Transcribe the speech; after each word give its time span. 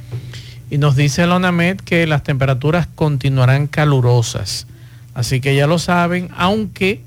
Y 0.70 0.78
nos 0.78 0.96
dice 0.96 1.28
la 1.28 1.36
ONAMED 1.36 1.78
que 1.78 2.08
las 2.08 2.24
temperaturas 2.24 2.88
continuarán 2.96 3.68
calurosas. 3.68 4.68
Así 5.14 5.40
que 5.40 5.56
ya 5.56 5.68
lo 5.68 5.80
saben, 5.80 6.30
aunque 6.36 7.02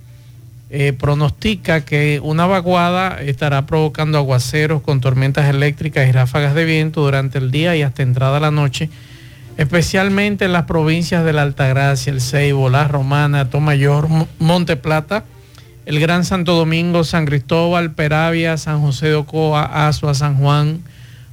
eh, 0.71 0.93
pronostica 0.93 1.83
que 1.83 2.21
una 2.23 2.45
vaguada 2.47 3.23
estará 3.23 3.65
provocando 3.65 4.19
aguaceros 4.19 4.83
con 4.83 5.01
tormentas 5.01 5.49
eléctricas 5.49 6.07
y 6.07 6.13
ráfagas 6.13 6.55
de 6.55 6.67
viento 6.67 7.01
durante 7.01 7.39
el 7.39 7.51
día 7.51 7.75
y 7.75 7.81
hasta 7.81 8.03
entrada 8.03 8.39
la 8.39 8.51
noche, 8.51 8.91
especialmente 9.57 10.45
en 10.45 10.53
las 10.53 10.65
provincias 10.65 11.25
de 11.25 11.33
la 11.33 11.43
Altagracia, 11.43 12.13
el 12.13 12.21
Ceibo, 12.21 12.69
La 12.69 12.87
Romana, 12.87 13.49
Tomayor, 13.49 14.09
Monte 14.39 14.77
Plata, 14.77 15.25
el 15.87 16.01
Gran 16.01 16.27
Santo 16.27 16.55
Domingo, 16.55 17.03
San 17.03 17.25
Cristóbal, 17.25 17.93
Peravia, 17.93 18.59
San 18.59 18.83
José 18.83 19.07
de 19.09 19.15
Ocoa, 19.15 19.89
Azua, 19.89 20.13
San 20.13 20.37
Juan, 20.37 20.83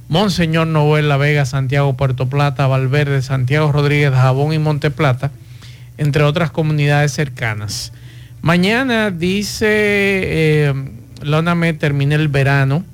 Monseñor 0.08 0.68
Noel 0.68 1.08
La 1.08 1.16
Vega, 1.16 1.44
Santiago 1.46 1.96
Puerto 1.96 2.28
Plata, 2.28 2.66
Valverde, 2.66 3.22
Santiago 3.22 3.72
Rodríguez, 3.72 4.12
Jabón 4.12 4.52
y 4.52 4.58
Monte 4.58 4.90
Plata, 4.90 5.32
entre 5.98 6.22
otras 6.22 6.50
comunidades 6.50 7.12
cercanas. 7.12 7.92
Mañana 8.40 9.10
dice 9.10 9.66
eh, 9.68 10.74
termina 11.78 12.14
el 12.14 12.28
verano 12.28 12.84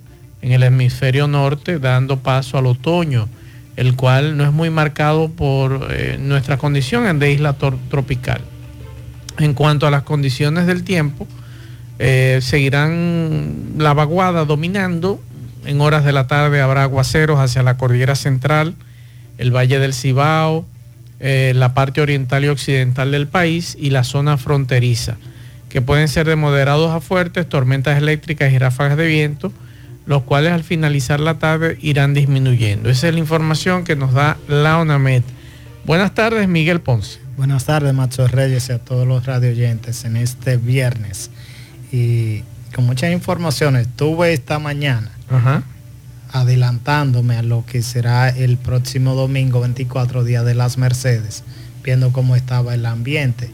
en 0.40 0.52
el 0.52 0.62
hemisferio 0.62 1.28
norte, 1.28 1.78
dando 1.78 2.20
paso 2.20 2.56
al 2.56 2.66
otoño, 2.66 3.28
el 3.76 3.94
cual 3.94 4.36
no 4.36 4.44
es 4.44 4.52
muy 4.52 4.70
marcado 4.70 5.30
por 5.30 5.88
eh, 5.90 6.16
nuestra 6.18 6.56
condición 6.56 7.18
de 7.18 7.32
isla 7.32 7.54
tropical. 7.54 8.40
En 9.38 9.52
cuanto 9.54 9.86
a 9.86 9.90
las 9.90 10.02
condiciones 10.02 10.66
del 10.66 10.84
tiempo, 10.84 11.26
eh, 11.98 12.38
seguirán 12.42 13.74
la 13.78 13.92
vaguada 13.92 14.44
dominando 14.44 15.20
en 15.64 15.80
horas 15.80 16.04
de 16.04 16.12
la 16.12 16.26
tarde 16.26 16.60
habrá 16.60 16.82
aguaceros 16.82 17.38
hacia 17.38 17.62
la 17.62 17.76
cordillera 17.76 18.14
central, 18.14 18.74
el 19.38 19.54
Valle 19.54 19.78
del 19.78 19.94
Cibao, 19.94 20.66
eh, 21.20 21.52
la 21.54 21.74
parte 21.74 22.00
oriental 22.00 22.44
y 22.44 22.48
occidental 22.48 23.12
del 23.12 23.28
país 23.28 23.76
y 23.78 23.90
la 23.90 24.04
zona 24.04 24.38
fronteriza, 24.38 25.16
que 25.68 25.80
pueden 25.80 26.08
ser 26.08 26.26
de 26.26 26.36
moderados 26.36 26.90
a 26.90 27.00
fuertes, 27.00 27.48
tormentas 27.48 27.98
eléctricas 27.98 28.52
y 28.52 28.58
ráfagas 28.58 28.96
de 28.96 29.06
viento, 29.06 29.52
los 30.04 30.22
cuales 30.24 30.52
al 30.52 30.64
finalizar 30.64 31.20
la 31.20 31.38
tarde 31.38 31.78
irán 31.80 32.12
disminuyendo. 32.12 32.90
Esa 32.90 33.08
es 33.08 33.14
la 33.14 33.20
información 33.20 33.84
que 33.84 33.94
nos 33.94 34.12
da 34.12 34.36
la 34.48 34.78
ONAMED. 34.78 35.22
Buenas 35.84 36.12
tardes, 36.14 36.48
Miguel 36.48 36.80
Ponce. 36.80 37.20
Buenas 37.36 37.64
tardes, 37.64 37.94
Macho 37.94 38.26
Reyes 38.26 38.68
y 38.68 38.72
a 38.72 38.78
todos 38.78 39.06
los 39.06 39.24
radioyentes 39.24 40.04
en 40.04 40.16
este 40.16 40.56
viernes. 40.56 41.30
Y 41.92 42.42
con 42.74 42.84
muchas 42.84 43.12
informaciones, 43.12 43.86
tuve 43.96 44.32
esta 44.32 44.58
mañana 44.58 45.10
adelantándome 46.32 47.36
a 47.36 47.42
lo 47.42 47.64
que 47.66 47.82
será 47.82 48.28
el 48.28 48.56
próximo 48.56 49.14
domingo 49.14 49.60
24, 49.60 50.24
Día 50.24 50.42
de 50.42 50.54
las 50.54 50.78
Mercedes, 50.78 51.44
viendo 51.84 52.12
cómo 52.12 52.36
estaba 52.36 52.74
el 52.74 52.86
ambiente. 52.86 53.50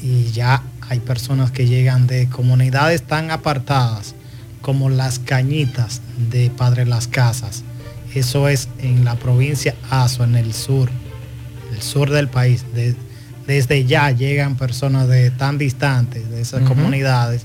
Y 0.00 0.30
ya 0.32 0.62
hay 0.88 1.00
personas 1.00 1.50
que 1.50 1.66
llegan 1.66 2.06
de 2.06 2.28
comunidades 2.28 3.02
tan 3.02 3.30
apartadas 3.30 4.14
como 4.60 4.90
las 4.90 5.18
Cañitas 5.18 6.00
de 6.30 6.50
Padre 6.50 6.86
Las 6.86 7.08
Casas. 7.08 7.64
Eso 8.14 8.48
es 8.48 8.68
en 8.78 9.04
la 9.04 9.16
provincia 9.16 9.74
Azo, 9.90 10.24
en 10.24 10.36
el 10.36 10.54
sur, 10.54 10.88
el 11.72 11.82
sur 11.82 12.10
del 12.10 12.28
país. 12.28 12.64
desde 13.46 13.84
ya 13.84 14.10
llegan 14.10 14.56
personas 14.56 15.08
de 15.08 15.30
tan 15.30 15.58
distantes 15.58 16.30
de 16.30 16.40
esas 16.40 16.62
comunidades 16.62 17.44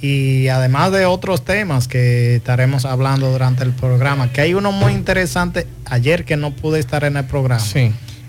y 0.00 0.48
además 0.48 0.92
de 0.92 1.06
otros 1.06 1.44
temas 1.44 1.88
que 1.88 2.36
estaremos 2.36 2.84
hablando 2.84 3.30
durante 3.30 3.64
el 3.64 3.72
programa, 3.72 4.30
que 4.32 4.42
hay 4.42 4.54
uno 4.54 4.72
muy 4.72 4.92
interesante 4.92 5.66
ayer 5.86 6.24
que 6.24 6.36
no 6.36 6.52
pude 6.52 6.78
estar 6.80 7.04
en 7.04 7.16
el 7.16 7.24
programa 7.24 7.64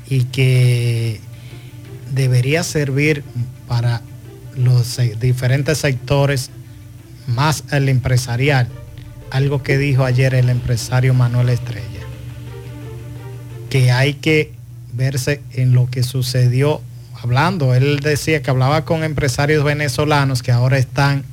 y 0.10 0.24
que 0.26 1.20
debería 2.14 2.64
servir 2.64 3.24
para 3.68 4.02
los 4.56 5.00
diferentes 5.20 5.80
sectores, 5.80 6.50
más 7.28 7.66
el 7.72 7.90
empresarial, 7.90 8.70
algo 9.30 9.62
que 9.62 9.78
dijo 9.78 10.06
ayer 10.06 10.34
el 10.36 10.50
empresario 10.50 11.14
Manuel 11.14 11.50
Estrella, 11.50 11.84
que 13.70 13.92
hay 13.92 14.14
que 14.14 14.54
verse 14.94 15.42
en 15.54 15.74
lo 15.74 15.90
que 15.90 16.02
sucedió 16.04 16.82
hablando, 17.22 17.76
él 17.76 18.00
decía 18.00 18.42
que 18.42 18.50
hablaba 18.50 18.86
con 18.86 19.04
empresarios 19.04 19.64
venezolanos 19.66 20.42
que 20.42 20.52
ahora 20.52 20.78
están 20.78 21.26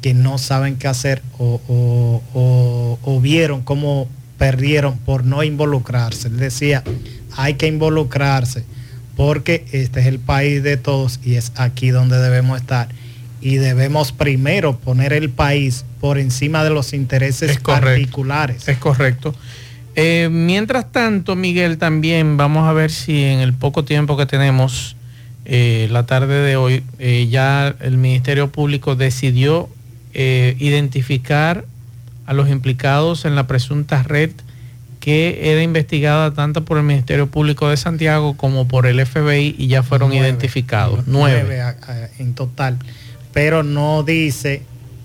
que 0.00 0.14
no 0.14 0.38
saben 0.38 0.76
qué 0.76 0.88
hacer 0.88 1.22
o, 1.38 3.20
vieron 3.22 3.62
cómo 3.62 4.08
perdieron 4.38 4.98
por 4.98 5.24
no 5.24 5.42
involucrarse. 5.42 6.28
Él 6.28 6.38
decía, 6.38 6.84
hay 7.36 7.54
que 7.54 7.66
involucrarse 7.66 8.64
porque 9.16 9.66
este 9.72 10.00
es 10.00 10.06
el 10.06 10.20
país 10.20 10.62
de 10.62 10.76
todos 10.76 11.18
y 11.24 11.34
es 11.34 11.52
aquí 11.56 11.90
donde 11.90 12.18
debemos 12.18 12.60
estar. 12.60 12.88
Y 13.40 13.56
debemos 13.56 14.12
primero 14.12 14.78
poner 14.78 15.12
el 15.12 15.30
país 15.30 15.84
por 16.00 16.18
encima 16.18 16.64
de 16.64 16.70
los 16.70 16.92
intereses 16.92 17.58
particulares. 17.58 18.68
Es 18.68 18.78
correcto. 18.78 19.34
Eh, 19.94 20.28
mientras 20.30 20.92
tanto, 20.92 21.34
Miguel, 21.34 21.78
también 21.78 22.36
vamos 22.36 22.68
a 22.68 22.72
ver 22.72 22.92
si 22.92 23.24
en 23.24 23.40
el 23.40 23.52
poco 23.52 23.84
tiempo 23.84 24.16
que 24.16 24.26
tenemos, 24.26 24.96
eh, 25.44 25.88
la 25.90 26.06
tarde 26.06 26.40
de 26.40 26.56
hoy, 26.56 26.84
eh, 27.00 27.26
ya 27.28 27.74
el 27.80 27.96
Ministerio 27.96 28.52
Público 28.52 28.94
decidió 28.94 29.68
eh, 30.20 30.56
identificar 30.58 31.64
a 32.26 32.32
los 32.32 32.48
implicados 32.48 33.24
en 33.24 33.36
la 33.36 33.46
presunta 33.46 34.02
red 34.02 34.32
que 34.98 35.52
era 35.52 35.62
investigada 35.62 36.34
tanto 36.34 36.64
por 36.64 36.76
el 36.76 36.82
Ministerio 36.82 37.28
Público 37.28 37.68
de 37.68 37.76
Santiago 37.76 38.36
como 38.36 38.66
por 38.66 38.86
el 38.86 39.06
FBI 39.06 39.54
y 39.56 39.68
ya 39.68 39.84
fueron 39.84 40.12
identificados. 40.12 41.04
Nueve. 41.06 41.62
en 42.18 42.34
total. 42.34 42.78
Pero 43.32 43.62
no 43.62 44.02
dice 44.02 44.62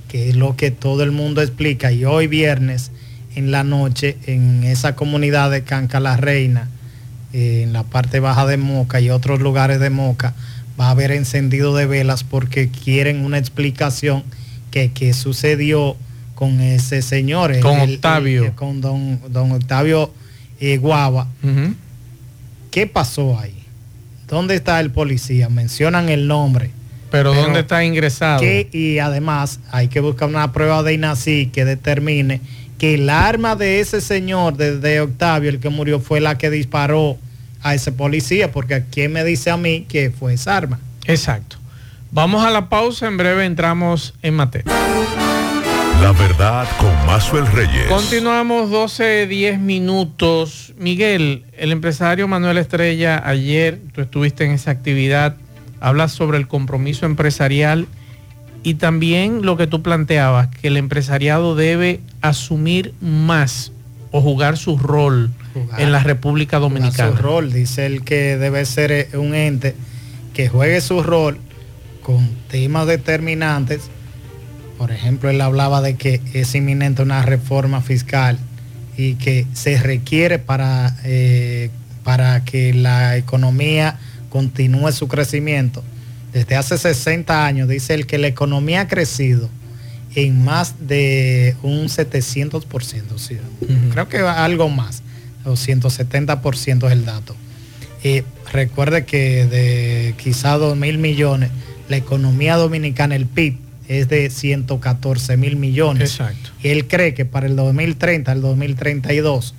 que 0.07 0.29
es 0.29 0.35
lo 0.35 0.55
que 0.55 0.71
todo 0.71 1.03
el 1.03 1.11
mundo 1.11 1.43
explica. 1.43 1.91
Y 1.91 2.05
hoy 2.05 2.25
viernes 2.25 2.89
en 3.35 3.51
la 3.51 3.63
noche 3.63 4.17
en 4.25 4.63
esa 4.63 4.95
comunidad 4.95 5.51
de 5.51 5.61
Canca 5.61 5.99
la 5.99 6.17
Reina, 6.17 6.69
eh, 7.33 7.61
en 7.61 7.71
la 7.71 7.83
parte 7.83 8.19
baja 8.19 8.47
de 8.47 8.57
Moca 8.57 8.99
y 8.99 9.11
otros 9.11 9.41
lugares 9.41 9.79
de 9.79 9.91
Moca, 9.91 10.33
va 10.79 10.87
a 10.87 10.89
haber 10.89 11.11
encendido 11.11 11.75
de 11.75 11.85
velas 11.85 12.23
porque 12.23 12.69
quieren 12.69 13.23
una 13.23 13.37
explicación 13.37 14.23
que, 14.73 15.13
sucedió 15.13 15.95
con 16.35 16.59
ese 16.59 17.01
señor. 17.01 17.59
Con 17.59 17.79
Octavio. 17.79 18.55
con 18.55 18.81
don, 18.81 19.19
don 19.29 19.51
Octavio 19.51 20.11
eh, 20.59 20.77
Guava. 20.77 21.27
¿Qué 22.71 22.87
pasó 22.87 23.39
ahí? 23.39 23.53
¿Dónde 24.27 24.55
está 24.55 24.79
el 24.79 24.89
policía? 24.89 25.49
Mencionan 25.49 26.09
el 26.09 26.27
nombre. 26.27 26.71
Pero, 27.11 27.35
¿dónde 27.35 27.59
está 27.59 27.85
ingresado? 27.85 28.41
y 28.43 28.97
además 28.97 29.59
hay 29.71 29.87
que 29.87 29.99
buscar 29.99 30.27
una 30.27 30.51
prueba 30.51 30.81
de 30.81 30.93
INACI 30.93 31.51
que 31.53 31.63
determine 31.63 32.41
que 32.79 32.95
el 32.95 33.09
arma 33.09 33.55
de 33.55 33.79
ese 33.79 34.01
señor, 34.01 34.57
de, 34.57 34.99
Octavio, 34.99 35.49
el 35.51 35.59
que 35.59 35.69
murió, 35.69 35.99
fue 35.99 36.19
la 36.19 36.37
que 36.37 36.49
disparó 36.49 37.17
a 37.61 37.75
ese 37.75 37.91
policía, 37.91 38.51
porque 38.51 38.83
¿quién 38.91 39.13
me 39.13 39.23
dice 39.23 39.51
a 39.51 39.57
mí 39.57 39.85
que 39.87 40.09
fue 40.09 40.33
esa 40.33 40.57
arma? 40.57 40.79
Exacto. 41.05 41.57
Vamos 42.13 42.45
a 42.45 42.51
la 42.51 42.69
pausa, 42.69 43.07
en 43.07 43.17
breve 43.17 43.43
entramos 43.43 44.13
en 44.21 44.35
materia. 44.35 44.71
La 45.99 46.11
verdad 46.11 46.67
con 46.77 46.93
Mazuel 47.07 47.47
Reyes. 47.47 47.87
Continuamos 47.87 48.69
12, 48.69 49.25
10 49.25 49.59
minutos. 49.59 50.75
Miguel, 50.77 51.43
el 51.57 51.71
empresario 51.71 52.27
Manuel 52.27 52.59
Estrella, 52.59 53.19
ayer 53.25 53.79
tú 53.93 54.01
estuviste 54.01 54.45
en 54.45 54.51
esa 54.51 54.69
actividad, 54.69 55.37
hablas 55.79 56.11
sobre 56.11 56.37
el 56.37 56.47
compromiso 56.47 57.07
empresarial 57.07 57.87
y 58.61 58.75
también 58.75 59.43
lo 59.43 59.57
que 59.57 59.65
tú 59.65 59.81
planteabas, 59.81 60.49
que 60.49 60.67
el 60.67 60.77
empresariado 60.77 61.55
debe 61.55 61.99
asumir 62.21 62.93
más 63.01 63.71
o 64.11 64.21
jugar 64.21 64.57
su 64.57 64.77
rol 64.77 65.31
en 65.79 65.91
la 65.91 66.03
República 66.03 66.59
Dominicana. 66.59 67.17
Su 67.17 67.23
rol, 67.23 67.51
dice 67.51 67.87
él 67.87 68.03
que 68.03 68.37
debe 68.37 68.65
ser 68.65 68.91
eh, 68.91 69.09
un 69.15 69.33
ente 69.33 69.73
que 70.35 70.47
juegue 70.47 70.79
su 70.79 71.01
rol 71.01 71.39
con 72.03 72.29
temas 72.49 72.85
determinantes. 72.87 73.89
Por 74.77 74.91
ejemplo, 74.91 75.29
él 75.29 75.41
hablaba 75.41 75.81
de 75.81 75.95
que 75.95 76.21
es 76.33 76.53
inminente 76.53 77.01
una 77.01 77.23
reforma 77.23 77.81
fiscal 77.81 78.37
y 78.97 79.15
que 79.15 79.47
se 79.53 79.81
requiere 79.81 80.39
para, 80.39 80.95
eh, 81.03 81.69
para 82.03 82.43
que 82.43 82.73
la 82.73 83.17
economía 83.17 83.97
continúe 84.29 84.91
su 84.91 85.07
crecimiento. 85.07 85.83
Desde 86.33 86.55
hace 86.55 86.77
60 86.77 87.45
años 87.45 87.67
dice 87.67 87.93
él 87.93 88.07
que 88.07 88.17
la 88.17 88.27
economía 88.27 88.81
ha 88.81 88.87
crecido 88.87 89.49
en 90.15 90.43
más 90.43 90.75
de 90.87 91.55
un 91.63 91.87
700%, 91.87 93.17
¿sí? 93.17 93.37
creo 93.91 94.09
que 94.09 94.19
algo 94.19 94.69
más, 94.69 95.01
o 95.45 95.51
170% 95.51 96.85
es 96.85 96.91
el 96.91 97.05
dato. 97.05 97.35
Eh, 98.03 98.23
recuerde 98.51 99.05
que 99.05 99.45
de 99.45 100.15
quizá 100.17 100.57
2 100.57 100.77
mil 100.77 100.97
millones, 100.97 101.49
la 101.93 101.97
economía 101.97 102.55
dominicana, 102.55 103.15
el 103.15 103.27
PIB, 103.27 103.57
es 103.87 104.09
de 104.09 104.31
114 104.31 105.37
mil 105.37 105.57
millones. 105.57 106.09
Exacto. 106.09 106.49
Y 106.63 106.69
él 106.69 106.87
cree 106.87 107.13
que 107.13 107.23
para 107.23 107.45
el 107.45 107.55
2030, 107.55 108.31
el 108.31 108.41
2032, 108.41 109.53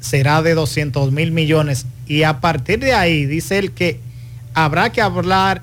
será 0.00 0.42
de 0.42 0.54
200 0.54 1.12
mil 1.12 1.30
millones. 1.30 1.86
Y 2.08 2.24
a 2.24 2.40
partir 2.40 2.80
de 2.80 2.94
ahí, 2.94 3.26
dice 3.26 3.58
él 3.58 3.70
que 3.70 4.00
habrá 4.54 4.90
que 4.90 5.02
hablar 5.02 5.62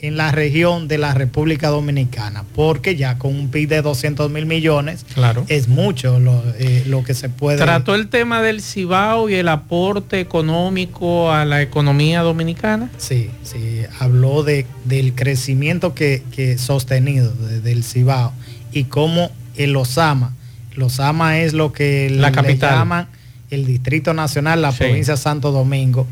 en 0.00 0.16
la 0.16 0.30
región 0.30 0.86
de 0.86 0.96
la 0.96 1.12
República 1.12 1.68
Dominicana, 1.68 2.44
porque 2.54 2.94
ya 2.94 3.18
con 3.18 3.34
un 3.34 3.48
PIB 3.48 3.68
de 3.68 3.82
200 3.82 4.30
mil 4.30 4.46
millones 4.46 5.04
claro. 5.14 5.44
es 5.48 5.66
mucho 5.66 6.18
eh, 6.58 6.84
lo, 6.86 7.02
que 7.02 7.14
se 7.14 7.28
puede... 7.28 7.58
¿Trató 7.58 7.96
el 7.96 8.08
tema 8.08 8.40
del 8.40 8.62
Cibao 8.62 9.28
y 9.28 9.34
el 9.34 9.48
aporte 9.48 10.20
económico 10.20 11.32
a 11.32 11.44
la 11.44 11.62
economía 11.62 12.22
dominicana? 12.22 12.90
Sí, 12.96 13.30
sí, 13.42 13.82
habló 13.98 14.44
de, 14.44 14.66
del 14.84 15.14
crecimiento 15.14 15.94
que, 15.94 16.22
que 16.30 16.58
sostenido 16.58 17.32
del 17.32 17.82
Cibao 17.82 18.32
y 18.72 18.84
cómo 18.84 19.30
el 19.56 19.74
Osama, 19.74 20.32
el 20.76 20.82
Osama 20.82 21.40
es 21.40 21.54
lo 21.54 21.72
que 21.72 22.08
la 22.08 22.30
capital. 22.30 22.70
llaman 22.76 23.08
el 23.50 23.66
Distrito 23.66 24.14
Nacional, 24.14 24.62
la 24.62 24.70
provincia 24.70 25.14
de 25.14 25.20
Santo 25.20 25.50
Domingo, 25.50 26.06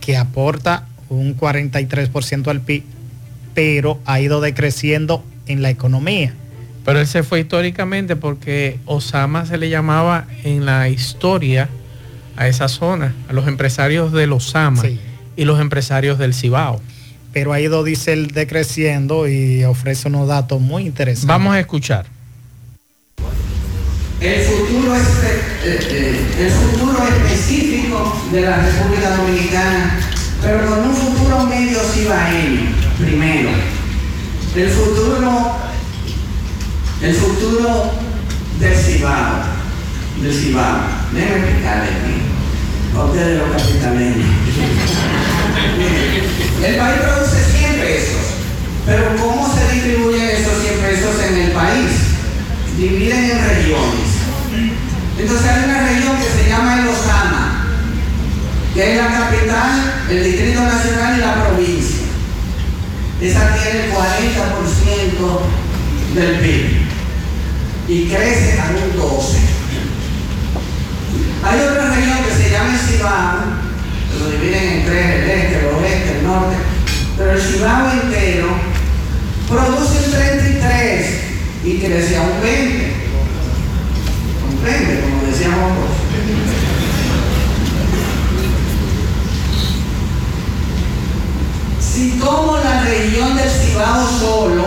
que 0.00 0.16
aporta 0.16 0.86
un 1.08 1.36
43% 1.36 2.48
al 2.48 2.60
PIB, 2.60 2.82
pero 3.54 3.98
ha 4.04 4.20
ido 4.20 4.40
decreciendo 4.40 5.24
en 5.46 5.62
la 5.62 5.70
economía. 5.70 6.34
Pero 6.84 7.00
él 7.00 7.06
se 7.06 7.22
fue 7.22 7.40
históricamente 7.40 8.14
porque 8.14 8.78
Osama 8.84 9.46
se 9.46 9.56
le 9.56 9.70
llamaba 9.70 10.26
en 10.42 10.66
la 10.66 10.88
historia 10.88 11.68
a 12.36 12.48
esa 12.48 12.68
zona, 12.68 13.14
a 13.28 13.32
los 13.32 13.48
empresarios 13.48 14.12
del 14.12 14.32
Osama 14.32 14.82
y 15.36 15.44
los 15.44 15.60
empresarios 15.60 16.18
del 16.18 16.34
Cibao. 16.34 16.80
Pero 17.32 17.52
ha 17.52 17.60
ido, 17.60 17.82
dice 17.84 18.12
él, 18.12 18.28
decreciendo 18.28 19.28
y 19.28 19.64
ofrece 19.64 20.08
unos 20.08 20.28
datos 20.28 20.60
muy 20.60 20.86
interesantes. 20.86 21.26
Vamos 21.26 21.54
a 21.54 21.60
escuchar. 21.60 22.06
El 24.20 24.42
futuro, 24.42 24.94
es, 24.94 25.02
eh, 25.02 25.78
eh, 25.90 26.46
el 26.46 26.50
futuro 26.50 26.96
específico 27.08 28.22
de 28.32 28.42
la 28.42 28.56
República 28.56 29.16
Dominicana 29.16 30.00
pero 30.44 30.66
con 30.68 30.78
un 30.90 30.94
futuro 30.94 31.46
medio 31.46 31.78
cibaeño, 31.80 32.70
primero. 32.98 33.48
El 34.54 34.68
futuro, 34.68 35.56
el 37.00 37.14
futuro 37.14 37.92
del 38.60 38.76
Cibao, 38.76 39.40
del 40.20 40.34
Cibao. 40.34 40.80
Déjenme 41.12 41.38
explicarle 41.38 41.84
aquí, 41.84 42.16
a 42.94 43.04
ustedes 43.04 43.38
los 43.38 43.50
capitaleños. 43.62 44.28
el 46.62 46.76
país 46.76 47.00
produce 47.00 47.44
100 47.58 47.74
pesos, 47.80 48.24
pero 48.84 49.16
¿cómo 49.16 49.50
se 49.54 49.74
distribuyen 49.74 50.28
esos 50.28 50.62
100 50.62 50.78
pesos 50.80 51.22
en 51.26 51.36
el 51.38 51.52
país? 51.52 51.90
Dividen 52.76 53.30
en 53.30 53.48
regiones. 53.48 54.14
Entonces 55.18 55.48
hay 55.48 55.64
una 55.64 55.88
región 55.88 56.16
que 56.18 56.42
se 56.42 56.48
llama 56.50 56.80
el 56.80 56.88
Osama, 56.88 57.13
que 58.74 58.90
es 58.90 58.96
la 58.96 59.06
capital, 59.06 60.04
el 60.10 60.24
Distrito 60.24 60.60
Nacional 60.60 61.16
y 61.16 61.20
la 61.20 61.44
provincia. 61.44 62.06
Esa 63.20 63.54
tiene 63.54 63.84
el 63.84 63.92
40% 63.92 63.96
del 66.14 66.40
PIB 66.40 66.84
y 67.86 68.08
crece 68.08 68.60
a 68.60 68.64
un 68.70 69.00
12%. 69.00 69.54
Hay 71.44 71.60
otra 71.60 71.94
región 71.94 72.18
que 72.24 72.34
se 72.34 72.50
llama 72.50 72.74
el 72.74 72.80
Cibao, 72.80 73.38
que 74.10 74.18
lo 74.18 74.30
dividen 74.30 74.64
en 74.64 74.86
tres, 74.86 75.06
el 75.06 75.30
este, 75.30 75.58
el 75.58 75.66
oeste, 75.66 76.18
el 76.18 76.26
norte, 76.26 76.56
pero 77.16 77.32
el 77.32 77.40
Cibao 77.40 77.92
entero 77.92 78.48
produce 79.48 80.04
un 80.04 80.10
33 80.10 81.20
y 81.64 81.78
crece 81.78 82.16
a 82.16 82.22
un 82.22 82.42
20. 82.42 82.92
Comprende, 84.42 85.00
como 85.00 85.30
decíamos 85.30 86.03
Si 91.94 92.10
tomo 92.18 92.56
la 92.56 92.82
región 92.82 93.36
del 93.36 93.48
Cibao 93.48 94.04
solo, 94.18 94.64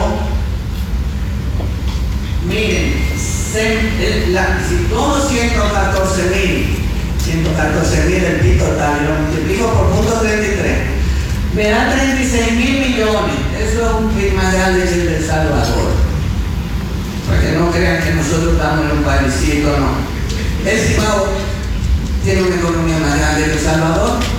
miren, 2.47 2.93
si 3.19 4.75
tomo 4.89 5.17
114 5.19 6.21
mil, 6.23 6.77
114 7.21 8.05
mil 8.05 8.23
el 8.23 8.39
PIB 8.39 8.59
total 8.59 9.01
y 9.01 9.07
lo 9.07 9.13
multiplico 9.15 9.73
por 9.73 9.89
punto 9.89 10.13
33, 10.21 10.77
me 11.53 11.69
da 11.69 11.91
36 11.91 12.51
mil 12.53 12.79
millones. 12.79 13.35
Eso 13.59 13.85
es 13.85 13.93
un 13.99 14.09
PIB 14.11 14.33
más 14.33 14.53
grande 14.53 14.85
que 14.85 14.93
el 14.93 15.07
de 15.19 15.27
Salvador. 15.27 15.91
Para 17.27 17.41
que 17.41 17.51
no 17.57 17.71
crean 17.71 18.03
que 18.03 18.13
nosotros 18.13 18.53
estamos 18.53 18.85
en 18.85 18.97
un 18.99 19.03
paísito, 19.03 19.77
no. 19.77 19.97
El 20.65 20.79
Cibao 20.79 21.27
tiene 22.23 22.43
una 22.43 22.55
economía 22.55 22.99
más 22.99 23.19
grande 23.19 23.43
que 23.43 23.51
El 23.51 23.59
Salvador 23.59 24.36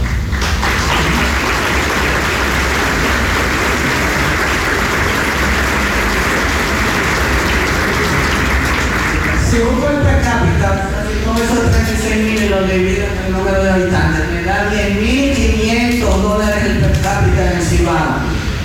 si 9.59 9.65
el 9.65 10.03
per 10.03 10.23
cápita, 10.23 10.89
con 11.27 11.37
esos 11.37 11.71
36 11.71 12.17
mil 12.25 12.51
lo 12.51 12.59
en 12.63 12.71
el 12.71 13.33
número 13.33 13.65
de 13.65 13.71
habitantes, 13.71 14.29
me 14.33 14.43
da 14.45 14.71
10.500 14.71 16.23
dólares 16.23 16.65
el 16.65 16.79
per 16.79 17.01
cápita 17.01 17.51
en 17.51 17.59
el 17.59 17.65
Cibao, 17.65 18.23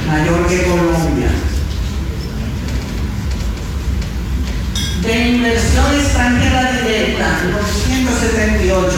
mayor 0.08 0.48
que 0.48 0.64
Colombia. 0.64 1.30
De 5.02 5.28
inversión 5.30 5.96
extranjera 5.96 6.72
directa, 6.74 7.40
278, 7.52 8.92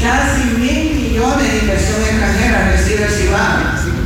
casi 0.00 0.44
mil 0.56 0.94
millones 0.94 1.52
de 1.52 1.58
inversión 1.58 2.00
extranjera 2.00 2.70
recibe 2.70 3.04
el 3.06 3.10
Cibao, 3.10 3.58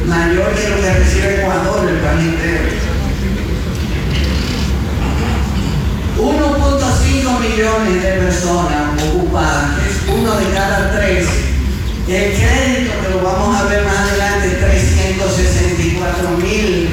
mayor 0.07 0.55
que 0.55 0.69
lo 0.71 0.81
que 0.81 0.95
recibe 0.95 1.41
Ecuador, 1.43 1.91
el 1.91 1.99
país 1.99 2.25
entero. 2.25 2.85
1.5 6.17 7.34
millones 7.49 8.03
de 8.03 8.13
personas 8.13 9.03
ocupadas, 9.03 9.77
uno 10.09 10.37
de 10.37 10.53
cada 10.53 10.93
tres. 10.97 11.27
El 12.07 12.33
crédito, 12.35 12.93
que 13.01 13.11
lo 13.15 13.23
vamos 13.23 13.57
a 13.57 13.65
ver 13.65 13.85
más 13.85 13.97
adelante, 13.97 14.59
364 14.61 16.31
mil 16.39 16.91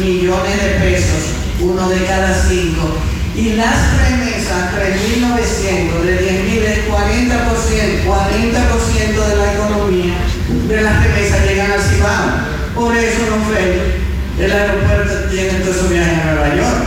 millones 0.00 0.62
de 0.62 0.70
pesos, 0.80 1.22
uno 1.60 1.88
de 1.88 2.04
cada 2.06 2.34
cinco. 2.48 2.96
Y 3.34 3.54
las 3.54 3.76
remesas, 4.08 4.72
3.900, 4.74 6.02
de 6.02 6.14
10.000 6.20 6.62
es 6.64 6.78
40%, 6.86 8.04
40% 8.04 9.26
de 9.26 9.36
la 9.36 9.52
economía 9.54 10.14
de 10.68 10.80
las 10.82 11.02
remesas 11.02 11.46
llegan 11.46 11.72
al 11.72 11.80
Cibao. 11.80 12.28
Por 12.74 12.94
eso, 12.94 13.20
no 13.30 13.44
fue 13.46 14.02
el 14.38 14.50
aeropuerto 14.50 15.28
tiene 15.30 15.60
todos 15.60 15.76
esos 15.76 15.90
viajes 15.90 16.18
a 16.18 16.32
Nueva 16.32 16.54
York 16.56 16.84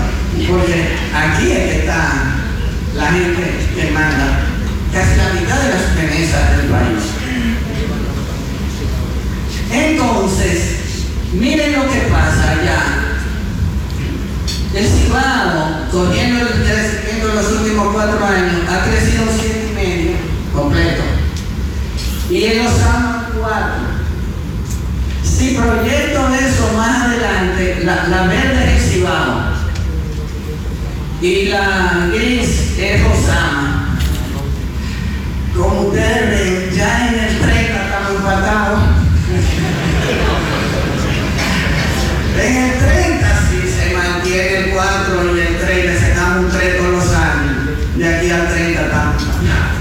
porque 0.49 0.97
aquí 1.13 1.51
es 1.51 1.57
que 1.57 1.79
está 1.79 2.34
la 2.95 3.11
gente 3.11 3.67
que 3.75 3.91
manda 3.91 4.39
casi 4.93 5.17
la 5.17 5.39
mitad 5.39 5.61
de 5.61 5.69
las 5.69 5.95
remesas 5.95 6.57
del 6.57 6.67
país. 6.67 7.03
Entonces, 9.71 10.77
miren 11.33 11.73
lo 11.73 11.91
que 11.91 11.99
pasa 12.11 12.51
allá. 12.51 12.81
El 14.73 14.87
Cibao, 14.87 15.87
cogiendo 15.91 16.41
el 16.41 17.35
los 17.35 17.51
últimos 17.51 17.93
cuatro 17.93 18.25
años, 18.25 18.61
ha 18.69 18.89
crecido 18.89 19.23
un 19.23 19.29
siete 19.37 19.67
y 19.71 19.75
medio 19.75 20.11
completo. 20.53 21.03
Y 22.29 22.43
en 22.43 22.63
los 22.63 22.73
años 22.73 23.25
cuatro, 23.37 23.95
Si 25.23 25.55
proyecto 25.55 26.33
eso 26.33 26.73
más 26.77 27.03
adelante, 27.03 27.81
la, 27.83 28.07
la 28.07 28.27
verde 28.27 28.77
es 28.77 28.89
Cibao 28.89 29.54
y 31.21 31.45
la 31.45 32.09
gris 32.13 32.73
es 32.77 33.03
Rosama. 33.03 33.97
Como 35.55 35.81
ustedes 35.87 36.29
ven, 36.29 36.71
ya 36.75 37.07
en 37.07 37.19
el 37.19 37.39
30 37.39 37.83
estamos 37.85 38.11
empatados. 38.17 38.79
en 42.37 42.57
el 42.57 42.79
30 42.79 43.27
sí 43.49 43.61
se 43.73 43.95
mantiene 43.95 44.57
el 44.57 44.69
4 44.71 45.35
y 45.35 45.39
el 45.39 45.57
3 45.57 45.85
le 45.85 45.99
sacamos 45.99 46.45
un 46.45 46.51
3 46.51 46.77
todos 46.77 46.91
los 46.91 47.13
años. 47.15 47.97
De 47.97 48.15
aquí 48.15 48.29
al 48.29 48.47
30 48.49 48.81
estamos 48.81 49.23
empatados. 49.23 49.75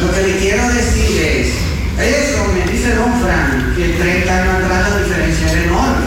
Lo 0.00 0.14
que 0.14 0.22
le 0.22 0.36
quiero 0.38 0.68
decir 0.68 1.22
es, 1.22 1.48
eso 1.98 2.44
me 2.54 2.70
dice 2.70 2.94
Don 2.94 3.20
Fran, 3.20 3.74
que 3.74 3.88
30 3.88 4.42
años 4.42 4.54
atrás 4.62 4.90
la 4.90 4.98
diferencia 4.98 5.52
enorme. 5.64 6.06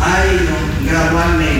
Ha 0.00 0.24
ido 0.32 0.68
gradualmente. 0.90 1.57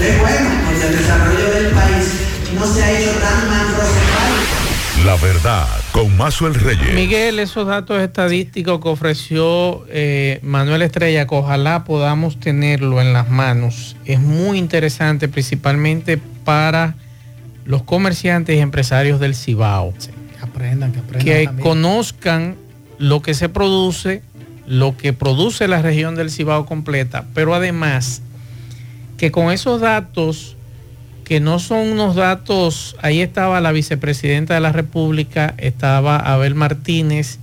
Es 0.00 0.18
bueno, 0.18 0.50
porque 0.64 0.86
el 0.86 0.96
desarrollo 0.96 1.50
del 1.50 1.66
país 1.72 2.14
no 2.54 2.66
se 2.66 2.82
ha 2.82 2.98
hecho 2.98 3.10
tan 3.18 3.48
macrocefálico. 3.50 5.04
La 5.04 5.16
verdad, 5.16 5.66
con 5.92 6.16
Mazuel 6.16 6.54
Reyes. 6.54 6.94
Miguel, 6.94 7.38
esos 7.38 7.66
datos 7.66 8.00
estadísticos 8.00 8.80
que 8.80 8.88
ofreció 8.88 9.84
eh, 9.88 10.40
Manuel 10.42 10.80
Estrella, 10.82 11.26
que 11.26 11.34
ojalá 11.34 11.84
podamos 11.84 12.40
tenerlo 12.40 13.02
en 13.02 13.12
las 13.12 13.28
manos, 13.28 13.96
es 14.06 14.20
muy 14.20 14.58
interesante, 14.58 15.28
principalmente 15.28 16.18
para 16.44 16.94
los 17.66 17.82
comerciantes 17.82 18.56
y 18.56 18.60
empresarios 18.60 19.20
del 19.20 19.34
Cibao. 19.34 19.92
Sí, 19.98 20.10
que 20.34 20.42
aprendan, 20.42 20.92
que 20.92 21.00
aprendan. 21.00 21.24
que 21.24 21.44
también. 21.44 21.62
conozcan 21.62 22.56
lo 22.98 23.20
que 23.20 23.34
se 23.34 23.50
produce, 23.50 24.22
lo 24.66 24.96
que 24.96 25.12
produce 25.12 25.68
la 25.68 25.82
región 25.82 26.14
del 26.14 26.30
Cibao 26.30 26.64
completa, 26.64 27.26
pero 27.34 27.54
además 27.54 28.22
que 29.20 29.30
con 29.30 29.52
esos 29.52 29.82
datos, 29.82 30.56
que 31.24 31.40
no 31.40 31.58
son 31.58 31.90
unos 31.90 32.16
datos, 32.16 32.96
ahí 33.02 33.20
estaba 33.20 33.60
la 33.60 33.70
vicepresidenta 33.70 34.54
de 34.54 34.60
la 34.60 34.72
República, 34.72 35.52
estaba 35.58 36.16
Abel 36.16 36.54
Martínez 36.54 37.38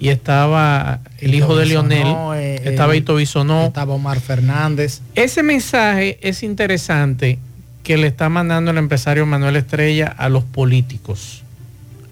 y 0.00 0.08
estaba 0.08 0.98
el 1.18 1.36
hijo 1.36 1.54
de 1.54 1.62
Bisonó, 1.64 1.88
Leonel, 1.88 2.42
eh, 2.42 2.62
estaba 2.64 2.96
eh, 2.96 2.98
Ito 2.98 3.14
Bisonó. 3.14 3.66
Estaba 3.66 3.94
Omar 3.94 4.18
Fernández. 4.18 5.00
Ese 5.14 5.44
mensaje 5.44 6.18
es 6.22 6.42
interesante 6.42 7.38
que 7.84 7.96
le 7.96 8.08
está 8.08 8.28
mandando 8.28 8.72
el 8.72 8.78
empresario 8.78 9.24
Manuel 9.24 9.54
Estrella 9.54 10.08
a 10.08 10.28
los 10.28 10.42
políticos, 10.42 11.44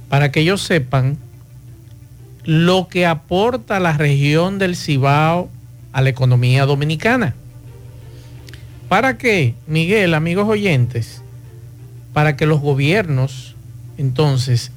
para 0.08 0.30
que 0.30 0.42
ellos 0.42 0.62
sepan 0.62 1.18
lo 2.44 2.86
que 2.86 3.06
aporta 3.06 3.80
la 3.80 3.94
región 3.94 4.60
del 4.60 4.76
Cibao 4.76 5.50
a 5.92 6.00
la 6.00 6.10
economía 6.10 6.64
dominicana. 6.64 7.34
¿Para 8.90 9.18
qué, 9.18 9.54
Miguel, 9.68 10.14
amigos 10.14 10.48
oyentes? 10.48 11.22
Para 12.12 12.36
que 12.36 12.44
los 12.44 12.60
gobiernos, 12.60 13.54
entonces, 13.98 14.72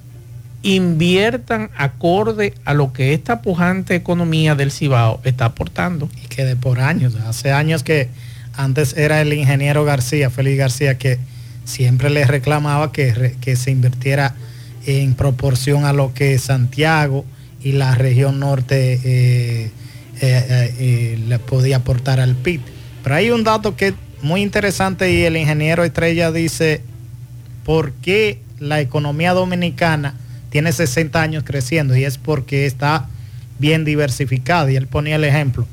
inviertan 0.62 1.72
acorde 1.76 2.54
a 2.64 2.76
lo 2.76 2.94
que 2.94 3.16
esta 3.16 3.42
pujante 3.42 3.96
economía 3.96 4.54
del 4.54 4.72
Cibao 4.72 5.20
está 5.24 5.46
aportando. 5.46 6.12
y 6.24 6.28
que 6.28 6.46
de 6.46 6.56
por 6.56 6.80
años, 6.80 7.16
hace 7.26 7.52
años 7.52 7.82
que 7.82 8.08
antes 8.56 8.96
era 8.96 9.20
el 9.20 9.34
ingeniero 9.34 9.84
García, 9.84 10.30
Félix 10.30 10.60
García, 10.60 10.96
que 11.00 11.18
siempre 11.66 12.12
le 12.12 12.24
reclamaba 12.28 12.92
que, 12.92 13.56
se 13.56 13.72
invirtiera 13.72 14.36
en 14.86 15.16
proporción 15.16 15.86
a 15.86 15.94
lo 15.94 16.14
que 16.14 16.38
Santiago 16.38 17.26
y 17.64 17.72
la 17.72 17.96
región 17.96 18.40
norte 18.40 18.94
eh, 18.94 19.00
eh, 19.04 19.72
eh, 20.22 20.76
eh, 20.78 21.20
le 21.28 21.40
podía 21.40 21.78
aportar 21.78 22.20
al 22.20 22.36
PIB. 22.36 22.62
Pero 23.04 23.16
hay 23.16 23.32
un 23.32 23.44
dato 23.44 23.76
que 23.76 23.96
muy 24.24 24.42
interesante 24.42 25.12
y 25.12 25.24
el 25.24 25.38
ingeniero 25.38 25.84
Estrella 25.84 26.32
dice, 26.32 26.82
¿por 27.66 27.92
qué 27.92 28.40
la 28.58 28.80
economía 28.80 29.34
dominicana 29.34 30.16
tiene 30.50 30.72
60 30.72 31.22
años 31.22 31.44
creciendo? 31.46 31.96
Y 31.96 32.06
es 32.06 32.18
porque 32.18 32.66
está 32.66 33.08
bien 33.60 33.84
diversificada. 33.86 34.72
Y 34.72 34.78
él 34.78 34.88
ponía 34.88 35.18
el 35.18 35.26
ejemplo. 35.26 35.68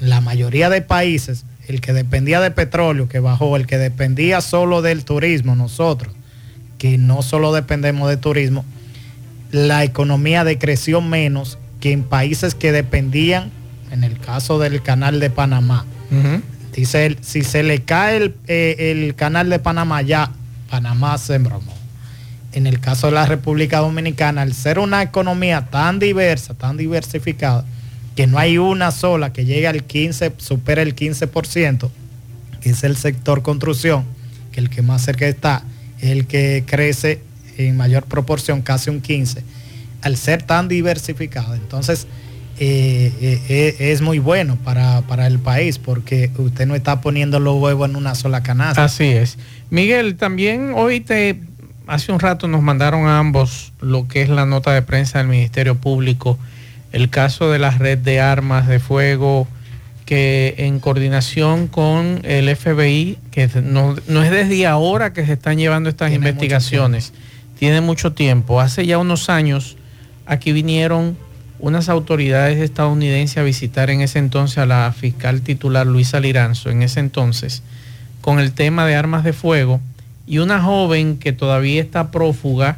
En 0.00 0.08
la 0.08 0.20
mayoría 0.20 0.70
de 0.70 0.80
países, 0.80 1.44
el 1.68 1.80
que 1.80 1.92
dependía 1.92 2.40
de 2.40 2.50
petróleo, 2.50 3.08
que 3.08 3.20
bajó, 3.20 3.56
el 3.56 3.66
que 3.66 3.78
dependía 3.78 4.40
solo 4.40 4.82
del 4.82 5.04
turismo, 5.04 5.54
nosotros, 5.54 6.14
que 6.78 6.98
no 6.98 7.22
solo 7.22 7.52
dependemos 7.52 8.08
de 8.08 8.16
turismo, 8.16 8.64
la 9.50 9.84
economía 9.84 10.44
decreció 10.44 11.00
menos 11.00 11.58
que 11.80 11.92
en 11.92 12.02
países 12.04 12.54
que 12.54 12.72
dependían, 12.72 13.50
en 13.90 14.02
el 14.02 14.18
caso 14.18 14.58
del 14.58 14.82
canal 14.82 15.20
de 15.20 15.30
Panamá. 15.30 15.84
Dice 16.74 17.06
él, 17.06 17.18
si 17.20 17.42
se 17.42 17.62
le 17.62 17.82
cae 17.82 18.16
el, 18.16 18.34
eh, 18.48 18.90
el 18.90 19.14
canal 19.14 19.48
de 19.48 19.58
Panamá, 19.60 20.02
ya 20.02 20.30
Panamá 20.70 21.16
se 21.18 21.36
embromó. 21.36 21.72
En 22.52 22.66
el 22.66 22.80
caso 22.80 23.06
de 23.06 23.12
la 23.12 23.26
República 23.26 23.78
Dominicana, 23.78 24.42
al 24.42 24.54
ser 24.54 24.78
una 24.78 25.02
economía 25.02 25.68
tan 25.70 25.98
diversa, 25.98 26.54
tan 26.54 26.76
diversificada, 26.76 27.64
que 28.16 28.26
no 28.26 28.38
hay 28.38 28.58
una 28.58 28.90
sola 28.90 29.32
que 29.32 29.44
llegue 29.44 29.66
al 29.66 29.84
15, 29.84 30.32
supera 30.38 30.82
el 30.82 30.94
15%, 30.94 31.90
que 32.60 32.70
es 32.70 32.84
el 32.84 32.96
sector 32.96 33.42
construcción, 33.42 34.04
que 34.52 34.60
el 34.60 34.70
que 34.70 34.82
más 34.82 35.02
cerca 35.02 35.26
está, 35.26 35.62
es 36.00 36.10
el 36.10 36.26
que 36.26 36.64
crece 36.66 37.20
en 37.56 37.76
mayor 37.76 38.04
proporción, 38.04 38.62
casi 38.62 38.90
un 38.90 39.02
15%, 39.02 39.42
al 40.02 40.16
ser 40.16 40.42
tan 40.42 40.68
diversificado. 40.68 41.54
Entonces, 41.54 42.06
eh, 42.58 43.12
eh, 43.20 43.42
eh, 43.48 43.76
es 43.78 44.00
muy 44.00 44.20
bueno 44.20 44.56
para, 44.62 45.02
para 45.02 45.26
el 45.26 45.40
país 45.40 45.78
porque 45.78 46.30
usted 46.38 46.66
no 46.66 46.76
está 46.76 47.00
poniendo 47.00 47.40
los 47.40 47.60
huevos 47.60 47.88
en 47.88 47.96
una 47.96 48.14
sola 48.14 48.42
canasta. 48.42 48.84
Así 48.84 49.04
es. 49.04 49.38
Miguel, 49.70 50.16
también 50.16 50.72
hoy 50.76 51.00
te, 51.00 51.40
hace 51.88 52.12
un 52.12 52.20
rato 52.20 52.46
nos 52.46 52.62
mandaron 52.62 53.06
a 53.08 53.18
ambos 53.18 53.72
lo 53.80 54.06
que 54.06 54.22
es 54.22 54.28
la 54.28 54.46
nota 54.46 54.72
de 54.72 54.82
prensa 54.82 55.18
del 55.18 55.26
Ministerio 55.26 55.74
Público, 55.74 56.38
el 56.92 57.10
caso 57.10 57.50
de 57.50 57.58
la 57.58 57.70
red 57.72 57.98
de 57.98 58.20
armas 58.20 58.68
de 58.68 58.78
fuego 58.78 59.48
que 60.06 60.54
en 60.58 60.80
coordinación 60.80 61.66
con 61.66 62.20
el 62.24 62.54
FBI, 62.54 63.18
que 63.30 63.48
no, 63.64 63.96
no 64.06 64.22
es 64.22 64.30
desde 64.30 64.66
ahora 64.66 65.12
que 65.12 65.26
se 65.26 65.32
están 65.32 65.58
llevando 65.58 65.88
estas 65.88 66.10
Tiene 66.10 66.20
mucho 66.20 66.30
investigaciones, 66.30 67.12
tiene 67.58 67.80
mucho 67.80 68.12
tiempo. 68.12 68.60
Hace 68.60 68.86
ya 68.86 68.98
unos 68.98 69.28
años 69.28 69.76
aquí 70.26 70.52
vinieron 70.52 71.16
unas 71.64 71.88
autoridades 71.88 72.58
estadounidenses 72.58 73.38
a 73.38 73.42
visitar 73.42 73.88
en 73.88 74.02
ese 74.02 74.18
entonces 74.18 74.58
a 74.58 74.66
la 74.66 74.92
fiscal 74.92 75.40
titular 75.40 75.86
Luisa 75.86 76.20
Liranzo, 76.20 76.68
en 76.68 76.82
ese 76.82 77.00
entonces, 77.00 77.62
con 78.20 78.38
el 78.38 78.52
tema 78.52 78.84
de 78.84 78.96
armas 78.96 79.24
de 79.24 79.32
fuego, 79.32 79.80
y 80.26 80.38
una 80.38 80.60
joven 80.62 81.16
que 81.16 81.32
todavía 81.32 81.80
está 81.80 82.10
prófuga, 82.10 82.76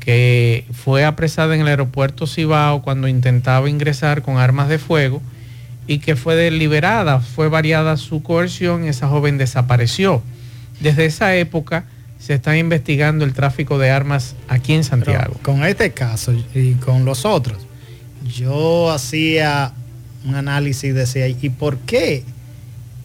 que 0.00 0.64
fue 0.72 1.04
apresada 1.04 1.54
en 1.54 1.60
el 1.60 1.68
aeropuerto 1.68 2.26
Cibao 2.26 2.80
cuando 2.80 3.08
intentaba 3.08 3.68
ingresar 3.68 4.22
con 4.22 4.38
armas 4.38 4.70
de 4.70 4.78
fuego 4.78 5.20
y 5.86 5.98
que 5.98 6.16
fue 6.16 6.34
deliberada, 6.34 7.20
fue 7.20 7.50
variada 7.50 7.98
su 7.98 8.22
coerción, 8.22 8.84
esa 8.84 9.06
joven 9.08 9.36
desapareció. 9.36 10.22
Desde 10.80 11.04
esa 11.04 11.36
época 11.36 11.84
se 12.18 12.32
está 12.32 12.56
investigando 12.56 13.26
el 13.26 13.34
tráfico 13.34 13.78
de 13.78 13.90
armas 13.90 14.34
aquí 14.48 14.72
en 14.72 14.80
Pero 14.80 14.88
Santiago. 14.88 15.34
con 15.42 15.62
este 15.64 15.92
caso 15.92 16.32
y 16.54 16.72
con 16.74 17.04
los 17.04 17.26
otros, 17.26 17.65
yo 18.28 18.90
hacía 18.90 19.72
un 20.26 20.34
análisis 20.34 20.84
y 20.84 20.92
decía, 20.92 21.28
¿y 21.28 21.34
por 21.50 21.78
qué 21.78 22.24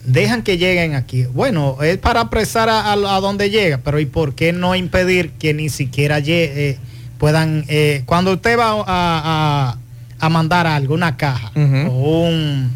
dejan 0.04 0.42
que 0.42 0.58
lleguen 0.58 0.94
aquí? 0.94 1.24
Bueno, 1.24 1.78
es 1.82 1.98
para 1.98 2.20
apresar 2.22 2.68
a, 2.68 2.92
a- 2.92 3.16
a 3.16 3.20
donde 3.20 3.50
llega, 3.50 3.78
pero 3.78 4.00
¿y 4.00 4.06
por 4.06 4.34
qué 4.34 4.52
no 4.52 4.74
impedir 4.74 5.30
que 5.32 5.54
ni 5.54 5.68
siquiera 5.68 6.18
eh, 6.20 6.78
puedan, 7.18 7.64
eh, 7.68 8.02
cuando 8.06 8.32
usted 8.32 8.58
va 8.58 8.84
a, 8.86 10.28
mandar 10.28 10.66
algo, 10.66 10.94
una 10.94 11.16
caja 11.16 11.50
o 11.88 12.28
un, 12.28 12.70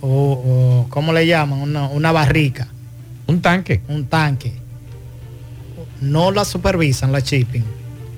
o, 0.00 0.08
o, 0.08 0.86
¿cómo 0.90 1.12
le 1.12 1.26
llaman? 1.26 1.58
Una, 1.60 1.86
una 1.88 2.12
barrica, 2.12 2.68
Un 3.26 3.40
tanque. 3.40 3.80
un 3.88 4.06
tanque, 4.06 4.52
no 6.00 6.30
la 6.30 6.44
supervisan 6.44 7.12
la 7.12 7.20
shipping, 7.20 7.64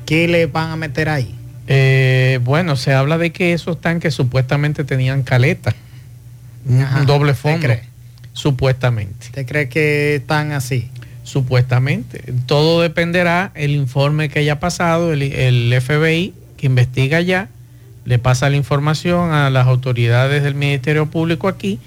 ¿qué 0.06 0.26
le 0.28 0.46
van 0.46 0.70
a 0.70 0.76
meter 0.76 1.08
ahí? 1.08 1.34
Eh, 1.66 2.40
bueno, 2.42 2.76
se 2.76 2.92
habla 2.92 3.16
de 3.18 3.33
que 3.33 3.52
esos 3.52 3.80
tanques 3.80 4.14
supuestamente 4.14 4.85
tenían 4.85 5.23
caleta, 5.23 5.75
un- 6.66 6.83
Ajá, 6.83 7.00
un 7.00 7.06
doble 7.06 7.33
¿usted 7.33 7.42
fondo, 7.42 7.66
cree? 7.66 7.83
supuestamente. 8.33 9.26
¿Usted 9.26 9.47
cree 9.47 9.68
que 9.68 10.16
están 10.16 10.52
así? 10.52 10.90
Supuestamente. 11.23 12.23
Todo 12.47 12.83
dependerá 12.83 13.50
el 13.54 13.71
informe 13.71 14.28
que 14.28 14.40
haya 14.40 14.61
pasado, 14.61 15.12
el, 15.12 15.23
el 15.23 15.73
FBI 15.80 16.35
que 16.56 16.66
investiga 16.66 17.21
ya, 17.23 17.49
le 18.04 18.18
pasa 18.18 18.50
la 18.50 18.56
información 18.56 19.33
a 19.33 19.49
las 19.49 19.66
autoridades 19.66 20.42
del 20.42 20.54
Ministerio 20.54 21.06
Público 21.06 21.49
aquí. 21.49 21.80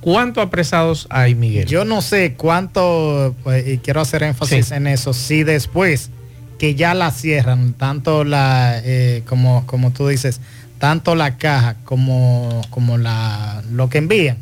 ¿Cuántos 0.00 0.44
apresados 0.44 1.06
hay, 1.10 1.34
Miguel? 1.34 1.66
Yo 1.66 1.84
no 1.84 2.02
sé 2.02 2.34
cuánto, 2.34 3.34
pues, 3.42 3.66
y 3.66 3.78
quiero 3.78 4.00
hacer 4.00 4.22
énfasis 4.22 4.66
Sí. 4.66 4.74
en 4.74 4.86
eso, 4.86 5.12
si 5.12 5.42
después 5.42 6.10
que 6.58 6.74
ya 6.74 6.94
la 6.94 7.10
cierran, 7.10 7.74
tanto 7.74 8.24
la, 8.24 8.80
eh, 8.84 9.22
como, 9.26 9.66
como 9.66 9.90
tú 9.92 10.08
dices, 10.08 10.40
tanto 10.78 11.14
la 11.14 11.36
caja 11.36 11.76
como, 11.84 12.60
como 12.70 12.98
la, 12.98 13.62
lo 13.70 13.88
que 13.88 13.98
envían. 13.98 14.38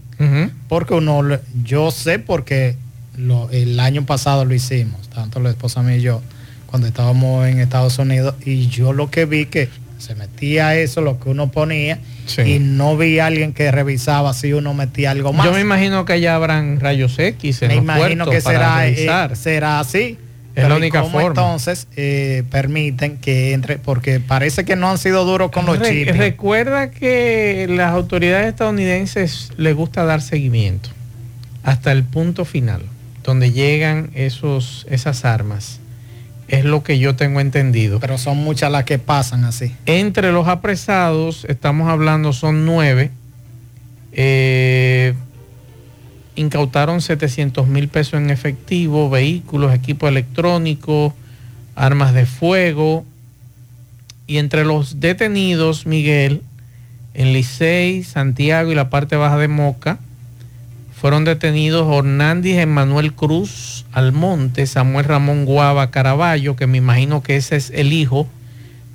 Porque 0.69 0.95
uno, 0.95 1.23
yo 1.64 1.90
sé 1.90 2.21
porque 2.21 2.76
el 3.50 3.81
año 3.81 4.07
pasado 4.07 4.45
lo 4.45 4.54
hicimos, 4.54 5.09
tanto 5.09 5.40
la 5.40 5.50
esposa 5.50 5.83
mía 5.83 5.97
y 5.97 6.00
yo, 6.00 6.23
cuando 6.66 6.87
estábamos 6.87 7.47
en 7.49 7.59
Estados 7.59 7.99
Unidos, 7.99 8.37
y 8.45 8.69
yo 8.69 8.92
lo 8.92 9.11
que 9.11 9.25
vi 9.25 9.47
que 9.47 9.69
se 9.99 10.14
metía 10.14 10.76
eso, 10.76 11.00
lo 11.00 11.19
que 11.19 11.28
uno 11.28 11.50
ponía, 11.50 11.99
y 12.45 12.59
no 12.59 12.97
vi 12.97 13.19
a 13.19 13.26
alguien 13.26 13.52
que 13.52 13.71
revisaba 13.71 14.33
si 14.33 14.52
uno 14.52 14.75
metía 14.75 15.11
algo 15.11 15.33
más. 15.33 15.45
Yo 15.45 15.52
me 15.52 15.61
imagino 15.61 16.04
que 16.04 16.14
allá 16.14 16.35
habrán 16.35 16.81
rayos 16.81 17.19
X 17.19 17.62
en 17.62 17.69
Me 17.69 17.75
imagino 17.76 18.26
que 18.26 18.40
será, 18.40 18.87
eh, 18.87 19.31
será 19.35 19.81
así. 19.81 20.19
Es 20.54 20.68
la 20.68 20.76
única 20.76 21.02
forma. 21.04 21.28
entonces 21.28 21.88
eh, 21.97 22.44
permiten 22.50 23.16
que 23.16 23.52
entre, 23.52 23.78
porque 23.78 24.21
parece 24.21 24.64
que 24.64 24.76
no 24.76 24.90
han 24.90 24.99
sido 24.99 25.25
duros 25.25 25.50
con 25.50 25.64
los 25.64 25.80
chips. 25.80 26.16
Recuerda 26.16 26.90
que 26.90 27.66
las 27.71 27.92
autoridades 27.92 28.49
estadounidenses 28.49 29.50
les 29.56 29.75
gusta 29.75 30.04
dar 30.04 30.21
seguimiento 30.21 30.90
hasta 31.62 31.92
el 31.92 32.04
punto 32.04 32.44
final, 32.44 32.82
donde 33.23 33.52
llegan 33.52 34.11
esos, 34.14 34.87
esas 34.90 35.25
armas. 35.25 35.78
Es 36.49 36.66
lo 36.66 36.82
que 36.82 36.99
yo 36.99 37.16
tengo 37.16 37.40
entendido. 37.40 37.99
Pero 37.99 38.18
son 38.18 38.37
muchas 38.37 38.71
las 38.71 38.85
que 38.85 38.99
pasan 38.99 39.44
así. 39.44 39.75
Entre 39.87 40.32
los 40.32 40.49
apresados, 40.49 41.47
estamos 41.49 41.88
hablando, 41.88 42.35
son 42.35 42.66
nueve. 42.66 43.11
Eh, 44.12 45.14
incautaron 46.35 47.01
700 47.01 47.67
mil 47.67 47.89
pesos 47.89 48.15
en 48.15 48.31
efectivo, 48.31 49.11
vehículos, 49.11 49.75
equipo 49.75 50.09
electrónico, 50.09 51.15
armas 51.75 52.15
de 52.15 52.27
fuego. 52.27 53.05
Y 54.27 54.39
entre 54.39 54.65
los 54.65 55.01
detenidos, 55.01 55.87
Miguel, 55.87 56.43
en 57.15 57.33
Licey, 57.33 58.03
Santiago 58.03 58.73
y 58.73 58.75
la 58.75 58.91
parte 58.91 59.17
baja 59.17 59.37
de 59.37 59.49
Moca, 59.49 59.99
fueron 60.95 61.25
detenidos 61.25 61.93
Hernández 61.93 62.59
Emanuel 62.59 63.12
Cruz 63.12 63.85
Almonte, 63.93 64.67
Samuel 64.67 65.05
Ramón 65.05 65.45
Guava 65.45 65.91
Caraballo, 65.91 66.55
que 66.57 66.69
me 66.69 66.79
imagino 66.79 67.23
que 67.23 67.37
ese 67.37 67.57
es 67.57 67.71
el 67.71 67.93
hijo 67.93 68.29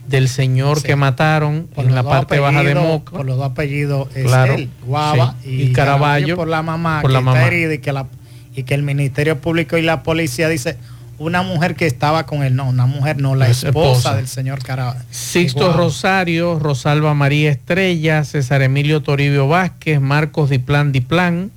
del 0.07 0.29
señor 0.29 0.81
que 0.81 0.95
mataron 0.95 1.67
en 1.75 1.93
la 1.93 2.03
parte 2.03 2.39
baja 2.39 2.63
de 2.63 2.75
Moca. 2.75 3.11
Por 3.11 3.25
los 3.25 3.37
dos 3.37 3.51
apellidos 3.51 4.07
es 4.15 4.31
él, 4.31 4.69
Guava 4.85 5.35
y, 5.43 5.71
Caraballo, 5.73 6.35
por 6.35 6.47
la 6.47 6.61
mamá 6.61 7.01
por 7.01 7.11
la 7.11 7.21
mamá. 7.21 7.47
y 7.53 7.77
que, 7.79 7.91
la, 7.91 8.07
y 8.55 8.63
que 8.63 8.73
el 8.73 8.83
Ministerio 8.83 9.39
Público 9.39 9.77
y 9.77 9.81
la 9.81 10.03
policía 10.03 10.47
dice 10.47 10.77
una 11.19 11.41
mujer 11.41 11.75
que 11.75 11.87
estaba 11.87 12.25
con 12.25 12.43
él, 12.43 12.55
no, 12.55 12.69
una 12.69 12.85
mujer 12.85 13.19
no, 13.19 13.35
la 13.35 13.49
esposa, 13.49 14.15
del 14.15 14.27
señor 14.27 14.63
Caraballo. 14.63 15.01
Sixto 15.09 15.73
Rosario, 15.73 16.59
Rosalba 16.59 17.13
María 17.13 17.51
Estrella, 17.51 18.23
César 18.23 18.61
Emilio 18.61 19.01
Toribio 19.01 19.47
Vázquez, 19.47 19.99
Marcos 19.99 20.49
Diplán 20.49 20.91
Diplán, 20.91 21.51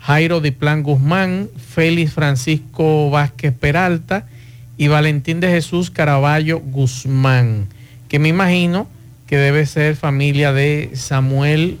Jairo 0.00 0.40
Diplán 0.40 0.82
Guzmán, 0.82 1.48
Félix 1.74 2.12
Francisco 2.12 3.08
Vázquez 3.08 3.54
Peralta 3.54 4.26
y 4.76 4.88
Valentín 4.88 5.40
de 5.40 5.48
Jesús 5.48 5.90
Caraballo 5.90 6.58
Guzmán 6.58 7.68
que 8.14 8.20
me 8.20 8.28
imagino 8.28 8.86
que 9.26 9.36
debe 9.36 9.66
ser 9.66 9.96
familia 9.96 10.52
de 10.52 10.92
Samuel 10.94 11.78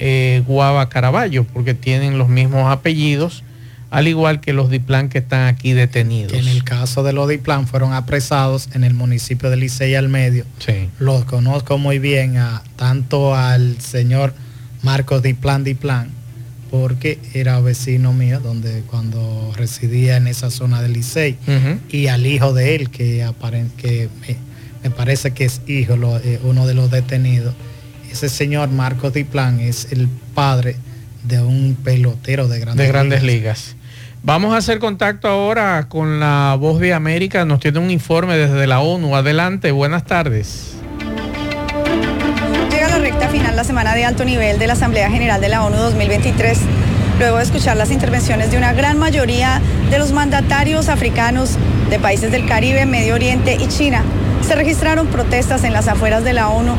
eh, 0.00 0.42
Guava 0.44 0.88
Caraballo, 0.88 1.44
porque 1.44 1.74
tienen 1.74 2.18
los 2.18 2.28
mismos 2.28 2.72
apellidos, 2.72 3.44
al 3.90 4.08
igual 4.08 4.40
que 4.40 4.52
los 4.52 4.68
Diplan 4.68 5.08
que 5.08 5.18
están 5.18 5.46
aquí 5.46 5.74
detenidos. 5.74 6.32
en 6.32 6.48
el 6.48 6.64
caso 6.64 7.04
de 7.04 7.12
los 7.12 7.28
Diplan 7.28 7.68
fueron 7.68 7.92
apresados 7.92 8.68
en 8.74 8.82
el 8.82 8.94
municipio 8.94 9.48
de 9.48 9.58
Licey 9.58 9.94
al 9.94 10.08
medio. 10.08 10.44
Sí. 10.58 10.88
Los 10.98 11.24
conozco 11.24 11.78
muy 11.78 12.00
bien, 12.00 12.36
a, 12.36 12.64
tanto 12.74 13.36
al 13.36 13.80
señor 13.80 14.34
Marcos 14.82 15.22
Diplan 15.22 15.62
Diplan, 15.62 16.10
porque 16.68 17.20
era 17.32 17.60
vecino 17.60 18.12
mío, 18.12 18.40
donde 18.40 18.82
cuando 18.88 19.52
residía 19.56 20.16
en 20.16 20.26
esa 20.26 20.50
zona 20.50 20.82
de 20.82 20.88
Licey, 20.88 21.36
y 21.90 22.08
al 22.08 22.26
hijo 22.26 22.52
de 22.54 22.74
él, 22.74 22.90
que, 22.90 23.24
que 23.76 24.08
me 24.20 24.45
parece 24.90 25.32
que 25.32 25.44
es 25.44 25.60
hijo, 25.66 25.94
eh, 26.24 26.40
uno 26.42 26.66
de 26.66 26.74
los 26.74 26.90
detenidos. 26.90 27.54
Ese 28.10 28.28
señor 28.28 28.70
Marcos 28.70 29.12
Diplan 29.12 29.60
es 29.60 29.92
el 29.92 30.08
padre 30.34 30.76
de 31.24 31.40
un 31.40 31.76
pelotero 31.82 32.48
de 32.48 32.60
grandes, 32.60 32.86
de 32.86 32.92
grandes 32.92 33.22
ligas. 33.22 33.76
Vamos 34.22 34.54
a 34.54 34.56
hacer 34.56 34.78
contacto 34.78 35.28
ahora 35.28 35.86
con 35.88 36.18
la 36.20 36.56
voz 36.58 36.80
de 36.80 36.94
América. 36.94 37.44
Nos 37.44 37.60
tiene 37.60 37.78
un 37.78 37.90
informe 37.90 38.36
desde 38.36 38.66
la 38.66 38.80
ONU. 38.80 39.14
Adelante, 39.14 39.70
buenas 39.70 40.04
tardes. 40.04 40.72
Llega 42.70 42.88
la 42.88 42.98
recta 42.98 43.28
final 43.28 43.54
la 43.54 43.64
semana 43.64 43.94
de 43.94 44.04
alto 44.04 44.24
nivel 44.24 44.58
de 44.58 44.66
la 44.66 44.72
Asamblea 44.72 45.10
General 45.10 45.40
de 45.40 45.48
la 45.48 45.64
ONU 45.64 45.76
2023 45.76 46.58
luego 47.18 47.38
de 47.38 47.44
escuchar 47.44 47.76
las 47.76 47.90
intervenciones 47.90 48.50
de 48.50 48.58
una 48.58 48.72
gran 48.72 48.98
mayoría 48.98 49.60
de 49.90 49.98
los 49.98 50.12
mandatarios 50.12 50.88
africanos 50.88 51.56
de 51.88 51.98
países 51.98 52.30
del 52.30 52.46
Caribe, 52.46 52.84
Medio 52.84 53.14
Oriente 53.14 53.56
y 53.58 53.68
China. 53.68 54.02
Se 54.46 54.54
registraron 54.54 55.08
protestas 55.08 55.64
en 55.64 55.72
las 55.72 55.88
afueras 55.88 56.22
de 56.22 56.32
la 56.32 56.48
ONU 56.50 56.76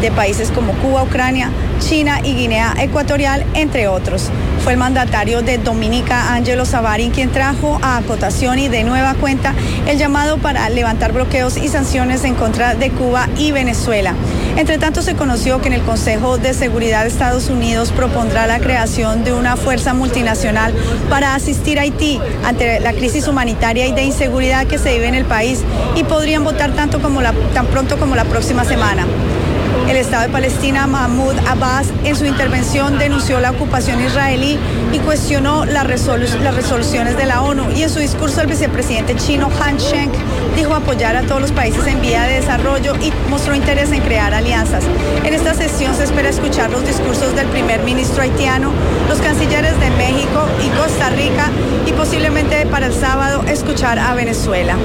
de 0.00 0.10
países 0.10 0.50
como 0.50 0.72
Cuba, 0.72 1.02
Ucrania, 1.02 1.50
China 1.78 2.20
y 2.24 2.34
Guinea 2.34 2.74
Ecuatorial, 2.78 3.44
entre 3.52 3.88
otros. 3.88 4.30
Fue 4.62 4.74
el 4.74 4.78
mandatario 4.78 5.40
de 5.40 5.56
Dominica, 5.56 6.34
Angelo 6.34 6.66
Savarin, 6.66 7.10
quien 7.12 7.30
trajo 7.30 7.78
a 7.82 7.96
acotación 7.96 8.58
y 8.58 8.68
de 8.68 8.84
nueva 8.84 9.14
cuenta 9.14 9.54
el 9.86 9.96
llamado 9.96 10.36
para 10.36 10.68
levantar 10.68 11.12
bloqueos 11.12 11.56
y 11.56 11.68
sanciones 11.68 12.24
en 12.24 12.34
contra 12.34 12.74
de 12.74 12.90
Cuba 12.90 13.28
y 13.38 13.52
Venezuela. 13.52 14.14
Entre 14.56 14.76
tanto, 14.76 15.00
se 15.00 15.14
conoció 15.14 15.62
que 15.62 15.68
en 15.68 15.74
el 15.74 15.82
Consejo 15.82 16.36
de 16.36 16.52
Seguridad 16.52 17.02
de 17.02 17.08
Estados 17.08 17.48
Unidos 17.48 17.90
propondrá 17.90 18.46
la 18.46 18.58
creación 18.58 19.24
de 19.24 19.32
una 19.32 19.56
fuerza 19.56 19.94
multinacional 19.94 20.74
para 21.08 21.34
asistir 21.34 21.78
a 21.78 21.82
Haití 21.82 22.20
ante 22.44 22.80
la 22.80 22.92
crisis 22.92 23.28
humanitaria 23.28 23.86
y 23.86 23.92
de 23.92 24.02
inseguridad 24.02 24.66
que 24.66 24.76
se 24.76 24.92
vive 24.92 25.08
en 25.08 25.14
el 25.14 25.24
país 25.24 25.62
y 25.96 26.04
podrían 26.04 26.44
votar 26.44 26.72
tanto 26.72 27.00
como 27.00 27.22
la, 27.22 27.32
tan 27.54 27.66
pronto 27.66 27.98
como 27.98 28.14
la 28.14 28.24
próxima 28.24 28.64
semana. 28.66 29.06
El 29.90 29.96
Estado 29.96 30.22
de 30.22 30.28
Palestina, 30.28 30.86
Mahmoud 30.86 31.34
Abbas, 31.48 31.88
en 32.04 32.14
su 32.14 32.24
intervención 32.24 32.96
denunció 33.00 33.40
la 33.40 33.50
ocupación 33.50 34.00
israelí 34.00 34.56
y 34.92 35.00
cuestionó 35.00 35.64
las, 35.64 35.84
resoluciones 35.84 37.16
de 37.16 37.26
la 37.26 37.42
ONU. 37.42 37.72
Y 37.72 37.82
en 37.82 37.90
su 37.90 37.98
discurso 37.98 38.40
el 38.40 38.46
vicepresidente 38.46 39.16
chino 39.16 39.50
Han 39.60 39.78
Sheng 39.78 40.12
dijo 40.54 40.74
apoyar 40.74 41.16
a 41.16 41.22
todos 41.22 41.40
los 41.40 41.50
países 41.50 41.88
en 41.88 42.00
vía 42.00 42.22
de 42.22 42.34
desarrollo 42.34 42.94
y 43.02 43.12
mostró 43.28 43.56
interés 43.56 43.90
en 43.90 44.00
crear 44.02 44.32
alianzas. 44.32 44.84
En 45.24 45.34
esta 45.34 45.54
sesión 45.54 45.92
se 45.96 46.04
espera 46.04 46.28
escuchar 46.28 46.70
los 46.70 46.86
discursos 46.86 47.34
del 47.34 47.48
primer 47.48 47.82
ministro 47.82 48.22
haitiano, 48.22 48.70
los 49.08 49.18
cancilleres 49.18 49.72
de 49.80 49.90
México 49.90 50.46
y 50.64 50.68
Costa 50.78 51.10
Rica 51.10 51.50
y 51.84 51.90
posiblemente 51.94 52.64
para 52.66 52.86
el 52.86 52.94
sábado 52.94 53.42
escuchar 53.48 53.98
a 53.98 54.14
Venezuela. 54.14 54.76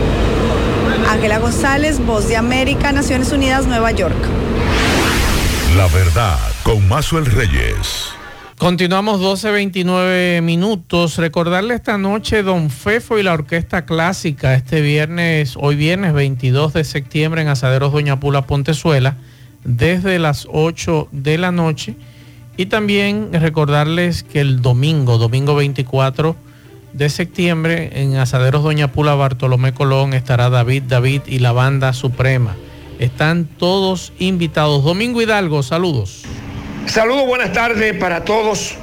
Ángela 1.12 1.38
González, 1.38 2.04
Voz 2.04 2.28
de 2.28 2.38
América, 2.38 2.92
Naciones 2.92 3.32
Unidas, 3.32 3.68
Nueva 3.68 3.92
York. 3.92 4.16
La 5.76 5.88
verdad, 5.88 6.40
con 6.64 6.82
el 7.18 7.26
Reyes. 7.26 8.10
Continuamos 8.58 9.20
12.29 9.20 10.42
minutos. 10.42 11.18
Recordarle 11.18 11.74
esta 11.74 11.98
noche 11.98 12.44
Don 12.44 12.70
Fefo 12.70 13.20
y 13.20 13.24
la 13.24 13.34
Orquesta 13.34 13.86
Clásica 13.86 14.54
este 14.54 14.80
viernes, 14.80 15.56
hoy 15.60 15.76
viernes 15.76 16.14
22 16.14 16.72
de 16.72 16.86
septiembre 16.86 17.42
en 17.42 17.50
Asaderos 17.50 17.92
Doña 17.92 18.22
Pula 18.22 18.44
Pontezuela, 18.48 19.18
desde 19.66 20.18
las 20.18 20.48
8 20.50 21.10
de 21.12 21.38
la 21.38 21.52
noche. 21.52 21.96
Y 22.56 22.68
también 22.68 23.34
recordarles 23.34 24.24
que 24.24 24.40
el 24.40 24.62
domingo, 24.62 25.18
domingo 25.18 25.56
24 25.56 26.38
de 26.94 27.10
septiembre, 27.10 28.02
en 28.02 28.16
Asaderos 28.16 28.64
Doña 28.64 28.94
Pula 28.94 29.16
Bartolomé 29.16 29.74
Colón 29.74 30.14
estará 30.14 30.50
David 30.50 30.84
David 30.88 31.24
y 31.28 31.40
la 31.40 31.52
Banda 31.52 31.92
Suprema. 31.92 32.56
Están 33.00 33.46
todos 33.46 34.14
invitados. 34.20 34.84
Domingo 34.84 35.22
Hidalgo, 35.22 35.64
saludos. 35.64 36.24
Saludos, 36.86 37.26
buenas 37.26 37.52
tardes 37.52 37.96
para 37.98 38.24
todos. 38.24 38.76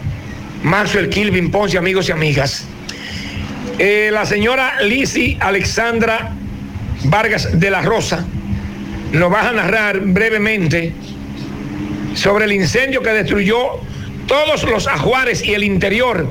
Maxwell 0.63 1.09
Kilvin 1.09 1.51
Ponce, 1.51 1.79
amigos 1.79 2.09
y 2.09 2.13
amigas. 2.13 2.67
Eh, 3.79 4.11
la 4.13 4.27
señora 4.27 4.83
Lisi 4.83 5.37
Alexandra 5.41 6.33
Vargas 7.05 7.59
de 7.59 7.71
la 7.71 7.83
Rosa 7.83 8.25
nos 9.13 9.33
va 9.33 9.49
a 9.49 9.53
narrar 9.53 10.01
brevemente 10.01 10.93
sobre 12.15 12.45
el 12.45 12.53
incendio 12.53 13.03
que 13.03 13.11
destruyó 13.11 13.81
todos 14.27 14.63
los 14.65 14.87
ajuares 14.87 15.45
y 15.45 15.55
el 15.55 15.65
interior 15.65 16.29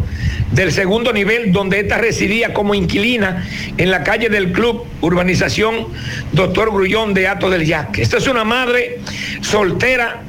del 0.51 0.71
segundo 0.71 1.13
nivel 1.13 1.51
donde 1.51 1.79
esta 1.79 1.97
residía 1.97 2.53
como 2.53 2.75
inquilina 2.75 3.47
en 3.77 3.91
la 3.91 4.03
calle 4.03 4.29
del 4.29 4.51
club 4.51 4.85
urbanización 5.01 5.87
Doctor 6.31 6.71
Grullón 6.71 7.13
de 7.13 7.27
Ato 7.27 7.49
del 7.49 7.65
Yaque. 7.65 8.01
Esta 8.01 8.17
es 8.17 8.27
una 8.27 8.43
madre 8.43 8.99
soltera 9.41 10.21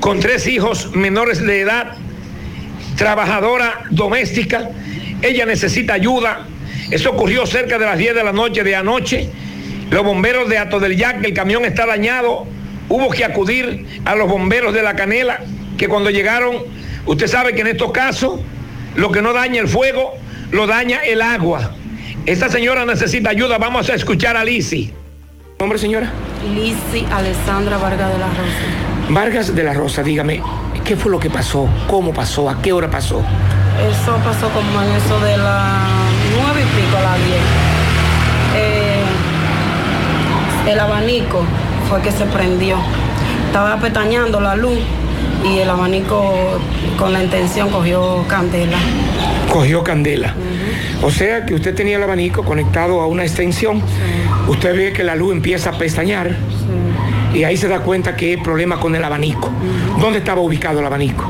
con 0.00 0.20
tres 0.20 0.46
hijos 0.46 0.94
menores 0.94 1.40
de 1.44 1.60
edad, 1.60 1.94
trabajadora 2.96 3.84
doméstica. 3.90 4.70
Ella 5.22 5.46
necesita 5.46 5.94
ayuda. 5.94 6.46
Eso 6.90 7.10
ocurrió 7.10 7.46
cerca 7.46 7.78
de 7.78 7.84
las 7.84 7.98
10 7.98 8.14
de 8.14 8.24
la 8.24 8.32
noche 8.32 8.62
de 8.64 8.76
anoche. 8.76 9.28
Los 9.90 10.04
bomberos 10.04 10.48
de 10.48 10.58
Ato 10.58 10.80
del 10.80 10.96
Yaque, 10.96 11.28
el 11.28 11.34
camión 11.34 11.64
está 11.64 11.86
dañado 11.86 12.46
hubo 12.90 13.08
que 13.10 13.24
acudir 13.24 13.86
a 14.04 14.14
los 14.14 14.28
bomberos 14.28 14.74
de 14.74 14.82
la 14.82 14.94
canela, 14.94 15.40
que 15.78 15.88
cuando 15.88 16.10
llegaron, 16.10 16.56
usted 17.06 17.28
sabe 17.28 17.54
que 17.54 17.62
en 17.62 17.68
estos 17.68 17.92
casos 17.92 18.40
lo 18.96 19.10
que 19.10 19.22
no 19.22 19.32
daña 19.32 19.60
el 19.60 19.68
fuego, 19.68 20.14
lo 20.50 20.66
daña 20.66 20.98
el 20.98 21.22
agua. 21.22 21.72
Esta 22.26 22.48
señora 22.48 22.84
necesita 22.84 23.30
ayuda, 23.30 23.58
vamos 23.58 23.88
a 23.88 23.94
escuchar 23.94 24.36
a 24.36 24.44
Lisi. 24.44 24.92
¿Nombre 25.58 25.78
señora? 25.78 26.10
Lisi 26.54 27.06
Alessandra 27.12 27.76
Vargas 27.78 28.12
de 28.12 28.18
la 28.18 28.26
Rosa. 28.28 29.10
Vargas 29.10 29.54
de 29.54 29.62
la 29.62 29.74
Rosa, 29.74 30.02
dígame, 30.02 30.42
¿qué 30.84 30.96
fue 30.96 31.10
lo 31.10 31.18
que 31.18 31.30
pasó? 31.30 31.68
¿Cómo 31.88 32.12
pasó? 32.12 32.48
¿A 32.48 32.60
qué 32.62 32.72
hora 32.72 32.90
pasó? 32.90 33.22
Eso 33.90 34.16
pasó 34.24 34.48
como 34.50 34.82
en 34.82 34.90
eso 34.92 35.20
de 35.20 35.36
las 35.36 35.88
nueve 36.36 36.60
y 36.60 36.80
pico 36.80 36.96
a 36.96 37.02
las 37.02 37.16
diez. 37.24 37.40
Eh, 38.56 39.04
el 40.70 40.78
abanico 40.78 41.44
fue 41.88 42.00
que 42.02 42.12
se 42.12 42.24
prendió. 42.26 42.76
Estaba 43.50 43.80
petañando 43.80 44.40
la 44.40 44.54
luz 44.54 44.78
y 45.44 45.58
el 45.58 45.68
abanico 45.68 46.32
con 46.96 47.12
la 47.12 47.20
intención 47.24 47.68
cogió 47.68 48.24
candela. 48.28 48.78
Cogió 49.52 49.82
candela. 49.82 50.32
O 51.02 51.10
sea 51.10 51.44
que 51.44 51.54
usted 51.54 51.74
tenía 51.74 51.96
el 51.96 52.02
abanico 52.04 52.44
conectado 52.44 53.00
a 53.00 53.08
una 53.08 53.24
extensión. 53.24 53.82
Usted 54.46 54.76
ve 54.76 54.92
que 54.92 55.02
la 55.02 55.16
luz 55.16 55.32
empieza 55.32 55.70
a 55.70 55.78
pestañear 55.78 56.36
y 57.34 57.42
ahí 57.42 57.56
se 57.56 57.66
da 57.66 57.80
cuenta 57.80 58.14
que 58.14 58.26
hay 58.30 58.36
problema 58.36 58.78
con 58.78 58.94
el 58.94 59.02
abanico. 59.02 59.50
¿Dónde 60.00 60.20
estaba 60.20 60.40
ubicado 60.40 60.78
el 60.78 60.86
abanico? 60.86 61.24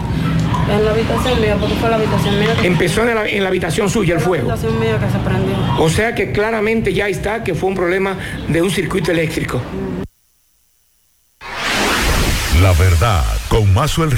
En 0.70 0.84
la 0.84 0.90
habitación 0.90 1.40
mía, 1.40 1.56
porque 1.58 1.74
fue 1.76 1.88
la 1.88 1.96
habitación 1.96 2.38
mía. 2.38 2.48
que- 2.60 2.66
Empezó 2.66 3.00
en 3.08 3.14
la, 3.14 3.26
en 3.26 3.42
la 3.42 3.48
habitación 3.48 3.88
suya 3.88 4.14
el 4.16 4.20
fue 4.20 4.40
fuego. 4.40 4.48
La 4.48 4.52
habitación 4.54 4.78
mía 4.78 4.98
que 4.98 5.10
se 5.10 5.18
prendió. 5.24 5.54
O 5.78 5.88
sea 5.88 6.14
que 6.14 6.32
claramente 6.32 6.92
ya 6.92 7.08
está 7.08 7.42
que 7.42 7.54
fue 7.54 7.70
un 7.70 7.74
problema 7.74 8.16
de 8.46 8.60
un 8.60 8.70
circuito 8.70 9.10
eléctrico. 9.10 9.62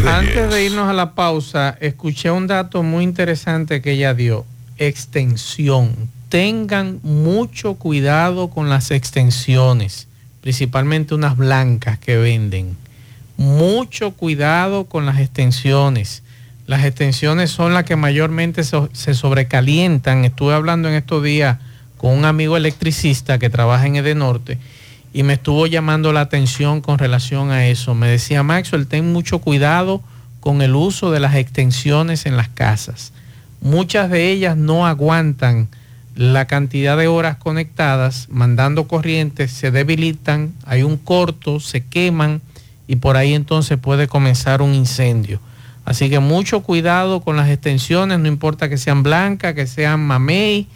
Antes 0.09 0.51
de 0.51 0.65
irnos 0.65 0.89
a 0.89 0.93
la 0.93 1.15
pausa, 1.15 1.79
escuché 1.81 2.33
un 2.33 2.49
dato 2.49 2.83
muy 2.83 3.05
interesante 3.05 3.81
que 3.81 3.93
ella 3.93 4.13
dio. 4.13 4.45
Extensión. 4.77 5.95
Tengan 6.29 6.99
mucho 7.05 7.75
cuidado 7.75 8.51
con 8.51 8.69
las 8.69 8.91
extensiones, 8.91 10.09
principalmente 10.41 11.15
unas 11.15 11.37
blancas 11.37 11.97
que 11.97 12.17
venden. 12.17 12.77
Mucho 13.37 14.11
cuidado 14.15 14.87
con 14.87 15.07
las 15.07 15.21
extensiones. 15.21 16.25
Las 16.67 16.85
extensiones 16.85 17.53
son 17.53 17.75
las 17.75 17.85
que 17.85 17.95
mayormente 17.95 18.65
se 18.65 19.15
sobrecalientan. 19.15 20.25
Estuve 20.25 20.55
hablando 20.55 20.89
en 20.89 20.95
estos 20.95 21.23
días 21.23 21.59
con 21.99 22.19
un 22.19 22.25
amigo 22.25 22.57
electricista 22.57 23.39
que 23.39 23.49
trabaja 23.49 23.87
en 23.87 23.95
Edenorte 23.95 24.59
y 25.13 25.23
me 25.23 25.35
estuvo 25.35 25.67
llamando 25.67 26.13
la 26.13 26.21
atención 26.21 26.81
con 26.81 26.99
relación 26.99 27.51
a 27.51 27.67
eso. 27.67 27.95
Me 27.95 28.09
decía, 28.09 28.43
Maxwell, 28.43 28.87
ten 28.87 29.13
mucho 29.13 29.41
cuidado 29.41 30.03
con 30.41 30.63
el 30.63 30.75
uso 30.75 31.11
de 31.11 31.21
las 31.21 31.35
extensiones 31.35 32.27
en 32.27 32.37
las 32.37 32.49
casas. 32.49 33.13
Muchas 33.61 34.11
de 34.11 34.31
ellas 34.31 34.57
no 34.57 34.87
aguantan 34.87 35.69
la 36.15 36.47
cantidad 36.47 36.97
de 36.97 37.07
horas 37.07 37.37
conectadas, 37.37 38.27
mandando 38.31 38.87
corrientes, 38.87 39.51
se 39.51 39.71
debilitan, 39.71 40.53
hay 40.65 40.83
un 40.83 40.97
corto, 40.97 41.61
se 41.61 41.85
queman 41.85 42.43
y 42.87 42.97
por 42.97 43.17
ahí 43.17 43.35
entonces 43.35 43.79
puede 43.79 44.09
comenzar 44.09 44.63
un 44.63 44.75
incendio. 44.75 45.41
Así 45.85 46.11
que 46.11 46.19
mucho 46.19 46.61
cuidado 46.61 47.21
con 47.21 47.37
las 47.37 47.49
extensiones, 47.49 48.19
no 48.19 48.29
importa 48.29 48.69
que 48.69 48.79
sean 48.79 49.03
blancas, 49.03 49.55
que 49.55 49.67
sean 49.67 50.01
mamey, 50.01 50.69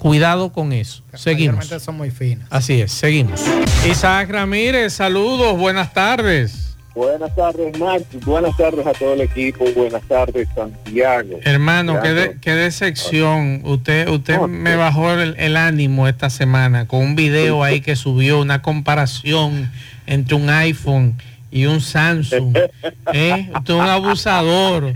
cuidado 0.00 0.50
con 0.52 0.72
eso. 0.72 1.02
Seguimos. 1.14 1.66
Son 1.66 1.96
muy 1.96 2.10
finas. 2.10 2.48
Así 2.50 2.80
es, 2.80 2.90
seguimos. 2.90 3.40
Isaac 3.88 4.30
Ramírez, 4.30 4.94
saludos, 4.94 5.56
buenas 5.58 5.92
tardes. 5.92 6.66
Buenas 6.94 7.32
tardes, 7.36 7.78
Max. 7.78 8.02
Buenas 8.24 8.56
tardes 8.56 8.84
a 8.84 8.92
todo 8.92 9.12
el 9.12 9.20
equipo. 9.20 9.64
Buenas 9.76 10.02
tardes, 10.08 10.48
Santiago. 10.54 11.38
Hermano, 11.44 12.00
qué, 12.02 12.08
de- 12.12 12.36
qué 12.40 12.52
decepción. 12.54 13.60
Usted, 13.64 14.08
usted 14.08 14.36
No, 14.38 14.48
me 14.48 14.74
bajó 14.74 15.12
el, 15.12 15.36
el 15.38 15.56
ánimo 15.56 16.08
esta 16.08 16.30
semana 16.30 16.88
con 16.88 17.00
un 17.00 17.14
video 17.16 17.62
ahí 17.62 17.80
que 17.80 17.94
subió 17.94 18.40
una 18.40 18.60
comparación 18.60 19.70
entre 20.06 20.34
un 20.34 20.50
iPhone 20.50 21.16
y 21.52 21.66
un 21.66 21.80
Samsung. 21.80 22.56
¿Eh? 23.12 23.50
Usted 23.54 23.74
es 23.74 23.80
un 23.80 23.86
abusador. 23.86 24.94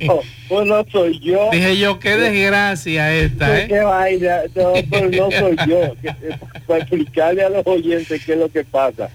No, 0.00 0.20
pues 0.48 0.66
no 0.66 0.84
soy 0.90 1.18
yo. 1.20 1.48
Dije 1.52 1.76
yo, 1.76 1.98
qué 1.98 2.16
desgracia 2.16 3.14
esta, 3.14 3.66
¿Qué 3.66 3.74
¿eh? 3.74 3.84
vaina? 3.84 4.42
No, 4.54 4.72
pues 4.88 5.10
no 5.16 5.30
soy 5.30 5.56
yo. 5.66 5.82
Eh, 6.02 6.38
Para 6.66 6.80
explicarle 6.80 7.42
a 7.42 7.50
los 7.50 7.66
oyentes 7.66 8.24
qué 8.24 8.32
es 8.32 8.38
lo 8.38 8.48
que 8.48 8.64
pasa. 8.64 9.10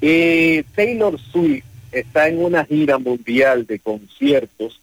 Eh, 0.00 0.64
Taylor 0.74 1.18
Swift 1.18 1.64
está 1.92 2.28
en 2.28 2.44
una 2.44 2.64
gira 2.64 2.98
mundial 2.98 3.66
de 3.66 3.78
conciertos 3.78 4.80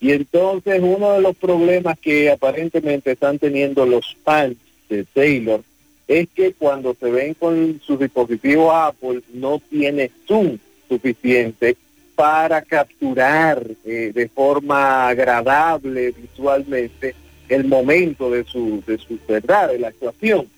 y 0.00 0.10
entonces 0.12 0.80
uno 0.82 1.12
de 1.12 1.20
los 1.20 1.36
problemas 1.36 1.98
que 1.98 2.30
aparentemente 2.30 3.12
están 3.12 3.38
teniendo 3.38 3.86
los 3.86 4.16
fans 4.24 4.56
de 4.88 5.04
Taylor 5.04 5.62
es 6.08 6.28
que 6.34 6.52
cuando 6.52 6.96
se 6.98 7.10
ven 7.10 7.34
con 7.34 7.80
sus 7.86 8.00
dispositivos 8.00 8.74
Apple 8.74 9.20
no 9.32 9.62
tiene 9.70 10.10
zoom 10.26 10.58
suficiente 10.88 11.76
para 12.14 12.62
capturar 12.62 13.64
eh, 13.84 14.12
de 14.14 14.28
forma 14.28 15.08
agradable 15.08 16.12
visualmente 16.12 17.14
el 17.48 17.64
momento 17.64 18.30
de 18.30 18.44
su, 18.44 18.82
de 18.86 18.98
su 18.98 19.18
verdad, 19.26 19.68
de 19.68 19.78
la 19.78 19.88
actuación. 19.88 20.48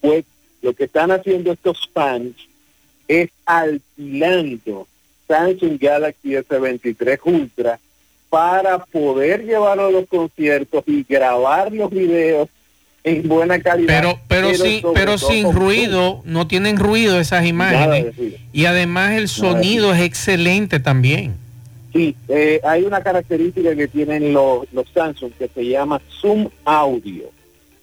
Pues 0.00 0.24
lo 0.62 0.72
que 0.72 0.84
están 0.84 1.10
haciendo 1.10 1.52
estos 1.52 1.88
fans 1.92 2.34
es 3.08 3.30
alquilando 3.44 4.86
Samsung 5.28 5.78
Galaxy 5.78 6.30
S23 6.30 7.20
Ultra 7.24 7.78
para 8.28 8.78
poder 8.78 9.44
llevarlo 9.44 9.86
a 9.86 9.90
los 9.90 10.06
conciertos 10.06 10.84
y 10.86 11.04
grabar 11.04 11.72
los 11.72 11.90
videos 11.90 12.48
en 13.04 13.28
buena 13.28 13.60
calidad. 13.60 14.00
Pero, 14.00 14.18
pero, 14.26 14.54
sin, 14.54 14.80
sobre 14.80 15.00
pero 15.00 15.18
sin 15.18 15.52
ruido, 15.52 16.22
no 16.24 16.48
tienen 16.48 16.78
ruido 16.78 17.20
esas 17.20 17.46
imágenes. 17.46 18.14
Y 18.52 18.64
además 18.64 19.12
el 19.12 19.28
sonido 19.28 19.92
es 19.94 20.00
excelente 20.00 20.80
también. 20.80 21.36
Sí, 21.92 22.16
eh, 22.28 22.60
hay 22.64 22.82
una 22.82 23.02
característica 23.02 23.76
que 23.76 23.86
tienen 23.86 24.32
los, 24.32 24.66
los 24.72 24.88
Samsung 24.88 25.32
que 25.38 25.48
se 25.48 25.64
llama 25.66 26.00
Zoom 26.20 26.48
Audio. 26.64 27.30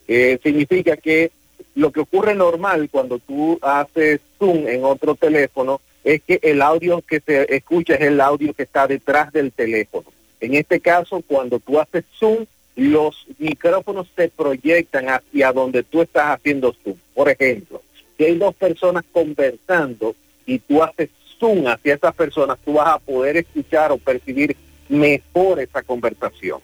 Eh, 0.07 0.37
significa 0.43 0.97
que 0.97 1.31
lo 1.75 1.91
que 1.91 2.01
ocurre 2.01 2.35
normal 2.35 2.89
cuando 2.91 3.19
tú 3.19 3.57
haces 3.61 4.19
Zoom 4.37 4.67
en 4.67 4.83
otro 4.83 5.15
teléfono 5.15 5.79
es 6.03 6.21
que 6.23 6.39
el 6.41 6.61
audio 6.61 7.01
que 7.01 7.21
se 7.21 7.55
escucha 7.55 7.93
es 7.93 8.01
el 8.01 8.19
audio 8.19 8.53
que 8.53 8.63
está 8.63 8.87
detrás 8.87 9.31
del 9.31 9.51
teléfono. 9.51 10.05
En 10.41 10.55
este 10.55 10.79
caso, 10.79 11.23
cuando 11.25 11.59
tú 11.59 11.79
haces 11.79 12.03
Zoom, 12.19 12.45
los 12.75 13.25
micrófonos 13.37 14.07
se 14.15 14.29
proyectan 14.29 15.09
hacia 15.09 15.51
donde 15.51 15.83
tú 15.83 16.01
estás 16.01 16.27
haciendo 16.37 16.73
Zoom. 16.83 16.95
Por 17.13 17.29
ejemplo, 17.29 17.81
si 18.17 18.25
hay 18.25 18.37
dos 18.37 18.55
personas 18.55 19.03
conversando 19.11 20.15
y 20.45 20.59
tú 20.59 20.81
haces 20.83 21.09
zoom 21.39 21.67
hacia 21.67 21.95
esas 21.95 22.13
personas, 22.15 22.57
tú 22.63 22.73
vas 22.73 22.87
a 22.95 22.99
poder 22.99 23.37
escuchar 23.37 23.91
o 23.91 23.97
percibir 23.97 24.55
mejor 24.89 25.59
esa 25.59 25.81
conversación. 25.81 26.59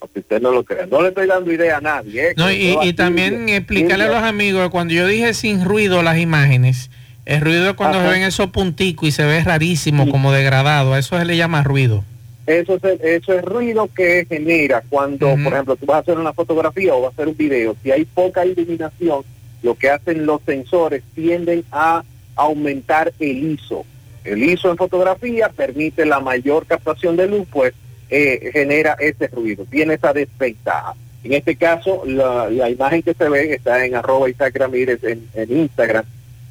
Aunque 0.00 0.20
usted 0.20 0.40
no 0.40 0.50
lo 0.50 0.64
crea. 0.64 0.86
No 0.86 1.02
le 1.02 1.08
estoy 1.08 1.26
dando 1.26 1.52
idea 1.52 1.76
a 1.76 1.80
nadie. 1.80 2.28
¿eh? 2.28 2.34
No, 2.36 2.50
y, 2.50 2.92
también 2.94 3.48
explicarle 3.50 4.04
a 4.04 4.08
los 4.08 4.22
amigos 4.22 4.70
cuando 4.70 4.94
yo 4.94 5.06
dije 5.06 5.34
sin 5.34 5.64
ruido 5.64 6.02
las 6.02 6.18
imágenes, 6.18 6.90
el 7.26 7.42
ruido 7.42 7.68
es 7.68 7.74
cuando 7.74 7.98
Ajá. 7.98 8.06
se 8.06 8.12
ven 8.14 8.22
esos 8.22 8.50
punticos 8.50 9.08
y 9.08 9.12
se 9.12 9.24
ve 9.24 9.44
rarísimo, 9.44 10.04
Sí. 10.04 10.10
como 10.10 10.32
degradado. 10.32 10.94
A 10.94 10.98
eso 10.98 11.18
se 11.18 11.24
le 11.26 11.36
llama 11.36 11.62
ruido. 11.62 12.02
Eso 12.46 12.74
es, 12.76 12.84
el- 12.84 13.00
eso 13.02 13.32
es 13.34 13.44
ruido 13.44 13.88
que 13.94 14.26
genera 14.28 14.82
cuando, 14.88 15.28
por 15.44 15.52
ejemplo, 15.52 15.76
tú 15.76 15.86
vas 15.86 15.96
a 15.96 16.00
hacer 16.00 16.18
una 16.18 16.32
fotografía 16.32 16.94
o 16.94 17.02
vas 17.02 17.10
a 17.10 17.14
hacer 17.14 17.28
un 17.28 17.36
video. 17.36 17.76
Si 17.82 17.90
hay 17.90 18.04
poca 18.04 18.44
iluminación, 18.44 19.22
lo 19.62 19.74
que 19.74 19.90
hacen 19.90 20.26
los 20.26 20.40
sensores 20.46 21.02
tienden 21.14 21.64
a 21.70 22.02
aumentar 22.36 23.12
el 23.20 23.52
ISO. 23.52 23.84
El 24.24 24.42
ISO 24.42 24.70
en 24.70 24.76
fotografía 24.76 25.48
permite 25.50 26.04
la 26.06 26.20
mayor 26.20 26.66
captación 26.66 27.16
de 27.16 27.26
luz, 27.28 27.46
pues 27.52 27.74
eh, 28.10 28.50
genera 28.52 28.96
ese 28.98 29.28
ruido, 29.28 29.64
tiene 29.70 29.94
esa 29.94 30.12
desventaja. 30.12 30.94
En 31.22 31.34
este 31.34 31.54
caso, 31.56 32.02
la, 32.06 32.48
la 32.50 32.70
imagen 32.70 33.02
que 33.02 33.14
se 33.14 33.28
ve, 33.28 33.52
está 33.54 33.84
en 33.84 33.94
arroba 33.94 34.28
Isaac 34.30 34.56
Ramírez 34.56 35.04
en, 35.04 35.28
en 35.34 35.56
Instagram, 35.58 36.04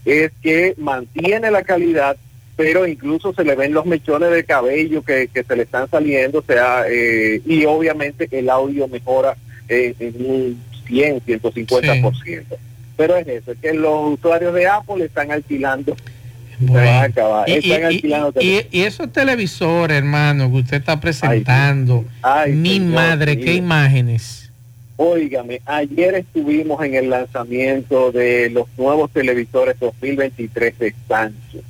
es 0.05 0.31
que 0.41 0.75
mantiene 0.77 1.51
la 1.51 1.63
calidad, 1.63 2.15
pero 2.59 2.85
incluso 2.85 3.33
se 3.33 3.45
le 3.45 3.55
ven 3.55 3.73
los 3.73 3.85
mechones 3.85 4.31
de 4.31 4.43
cabello 4.43 5.01
que, 5.01 5.29
que 5.33 5.45
se 5.45 5.55
le 5.55 5.63
están 5.63 5.89
saliendo, 5.89 6.39
o 6.39 6.43
sea, 6.43 6.83
eh, 6.89 7.41
y 7.45 7.63
obviamente 7.63 8.27
el 8.31 8.49
audio 8.49 8.85
mejora 8.89 9.37
eh, 9.69 9.93
en 9.97 10.13
un 10.25 10.61
100, 10.85 11.21
150%. 11.25 12.43
Pero 12.97 13.15
es 13.15 13.25
eso, 13.29 13.53
es 13.53 13.57
que 13.59 13.73
los 13.73 14.15
usuarios 14.19 14.53
de 14.53 14.67
Apple 14.67 15.05
están 15.05 15.31
alquilando, 15.31 15.95
Y, 16.59 16.65
están 16.65 17.63
y- 17.63 17.71
alquilando. 17.85 18.41
y- 18.41 18.65
y 18.71 18.81
esos 18.81 19.09
televisores, 19.13 19.97
hermano, 19.97 20.51
que 20.51 20.57
usted 20.57 20.77
está 20.79 20.99
presentando, 20.99 22.03
Ay, 22.21 22.51
mi 22.51 22.73
señor, 22.73 22.93
madre, 22.93 23.35
mire. 23.37 23.45
qué 23.45 23.53
imágenes. 23.53 24.51
Óigame, 24.97 25.61
ayer 25.65 26.13
estuvimos 26.15 26.83
en 26.83 26.95
el 26.95 27.09
lanzamiento 27.09 28.11
de 28.11 28.49
los 28.49 28.65
nuevos 28.77 29.09
televisores 29.11 29.79
2023 29.79 30.77
de 30.77 30.93
Samsung. 31.07 31.63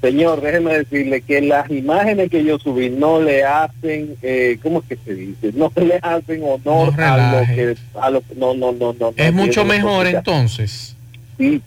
Señor, 0.00 0.40
déjeme 0.40 0.78
decirle 0.78 1.22
que 1.22 1.40
las 1.40 1.68
imágenes 1.70 2.30
que 2.30 2.44
yo 2.44 2.58
subí 2.58 2.88
no 2.88 3.20
le 3.20 3.44
hacen, 3.44 4.16
eh, 4.22 4.58
¿cómo 4.62 4.80
es 4.80 4.86
que 4.86 4.96
se 5.04 5.14
dice? 5.14 5.52
No 5.54 5.72
le 5.76 5.98
hacen 6.00 6.42
honor 6.44 6.96
No 6.96 7.04
a 7.04 7.40
lo 7.40 7.46
que, 7.46 7.76
a 8.00 8.10
lo, 8.10 8.22
no, 8.36 8.54
no, 8.54 8.72
no, 8.72 8.94
no. 8.98 9.12
Es 9.16 9.32
no 9.32 9.44
mucho 9.44 9.64
mejor 9.64 10.06
entonces. 10.06 10.94
Sí. 11.36 11.60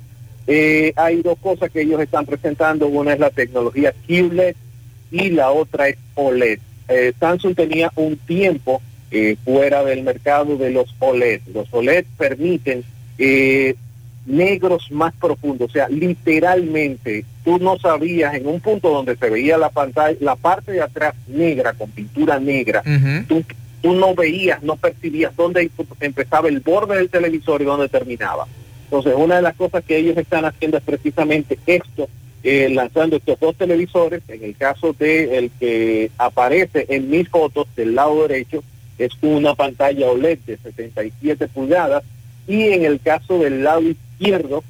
Eh, 0.47 0.93
hay 0.95 1.21
dos 1.21 1.37
cosas 1.39 1.69
que 1.71 1.81
ellos 1.81 2.01
están 2.01 2.25
presentando. 2.25 2.87
Una 2.87 3.13
es 3.13 3.19
la 3.19 3.29
tecnología 3.29 3.93
QLED 4.07 4.55
y 5.11 5.29
la 5.29 5.51
otra 5.51 5.89
es 5.89 5.97
OLED. 6.15 6.59
Eh, 6.87 7.13
Samsung 7.19 7.55
tenía 7.55 7.91
un 7.95 8.17
tiempo 8.17 8.81
eh, 9.11 9.35
fuera 9.43 9.83
del 9.83 10.03
mercado 10.03 10.57
de 10.57 10.71
los 10.71 10.93
OLED. 10.99 11.41
Los 11.53 11.67
OLED 11.71 12.05
permiten 12.17 12.83
eh, 13.17 13.75
negros 14.25 14.91
más 14.91 15.13
profundos, 15.15 15.69
o 15.69 15.73
sea, 15.73 15.89
literalmente 15.89 17.25
tú 17.43 17.57
no 17.57 17.77
sabías 17.79 18.35
en 18.35 18.47
un 18.47 18.59
punto 18.59 18.89
donde 18.89 19.15
se 19.15 19.29
veía 19.29 19.57
la 19.57 19.69
pantalla, 19.69 20.17
la 20.19 20.35
parte 20.35 20.73
de 20.73 20.81
atrás 20.81 21.15
negra 21.27 21.73
con 21.73 21.89
pintura 21.89 22.39
negra, 22.39 22.83
tú, 23.27 23.43
tú 23.81 23.93
no 23.93 24.13
veías, 24.13 24.61
no 24.61 24.75
percibías 24.75 25.35
dónde 25.35 25.69
empezaba 25.99 26.49
el 26.49 26.59
borde 26.59 26.97
del 26.97 27.09
televisor 27.09 27.61
y 27.61 27.65
dónde 27.65 27.89
terminaba. 27.89 28.45
Entonces, 28.85 29.13
una 29.17 29.37
de 29.37 29.41
las 29.41 29.55
cosas 29.55 29.83
que 29.85 29.97
ellos 29.97 30.17
están 30.17 30.43
haciendo 30.43 30.77
es 30.77 30.83
precisamente 30.83 31.57
esto, 31.65 32.09
eh, 32.43 32.69
lanzando 32.69 33.15
estos 33.15 33.39
dos 33.39 33.55
televisores. 33.55 34.21
En 34.27 34.43
el 34.43 34.55
caso 34.55 34.93
de 34.93 35.37
el 35.37 35.49
que 35.51 36.11
aparece 36.17 36.85
en 36.89 37.09
mis 37.09 37.29
fotos 37.29 37.67
del 37.75 37.95
lado 37.95 38.27
derecho, 38.27 38.61
es 38.97 39.11
una 39.21 39.55
pantalla 39.55 40.07
OLED 40.07 40.39
de 40.39 40.57
77 40.57 41.47
pulgadas 41.47 42.03
y 42.47 42.63
en 42.63 42.85
el 42.85 42.99
caso 42.99 43.39
del 43.39 43.63
lado 43.63 43.81
izquierdo 43.81 44.63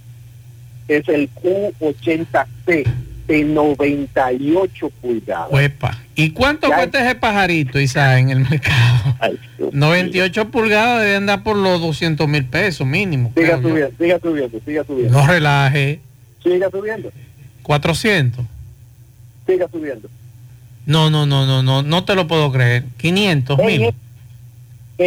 es 0.88 1.08
el 1.10 1.30
Q80C 1.36 2.86
de 3.28 3.44
98 3.46 4.90
pulgadas. 5.02 5.48
Huepa. 5.52 5.98
¿Y 6.16 6.32
cuánto 6.32 6.68
Ya- 6.70 6.76
cuesta 6.76 7.06
ese 7.06 7.16
pajarito, 7.16 7.80
Isa, 7.80 8.20
en 8.20 8.30
el 8.30 8.40
mercado? 8.40 9.16
Ay, 9.20 9.40
Dios 9.58 9.72
mío. 9.74 9.80
98 9.80 10.50
pulgadas 10.52 11.02
debe 11.02 11.16
andar 11.16 11.44
por 11.44 11.56
los 11.56 11.80
200 11.82 12.28
mil 12.28 12.46
pesos 12.46 12.86
mínimo. 12.86 13.32
Siga 13.36 13.62
subiendo, 13.62 13.92
siga 13.98 14.20
subiendo, 14.20 14.60
siga 14.66 14.84
subiendo. 14.84 15.18
No 15.18 15.28
relaje. 15.28 16.02
Siga 16.44 16.70
subiendo, 16.72 17.12
400. 17.64 18.46
siga 19.46 19.68
subiendo. 19.72 20.10
No, 20.88 21.10
no, 21.12 21.26
no, 21.28 21.46
no, 21.46 21.62
no, 21.62 21.84
no 21.84 22.04
te 22.04 22.16
lo 22.16 22.28
puedo 22.28 22.52
creer. 22.52 22.84
500 22.98 23.60
En, 23.60 23.66
mil. 23.66 23.94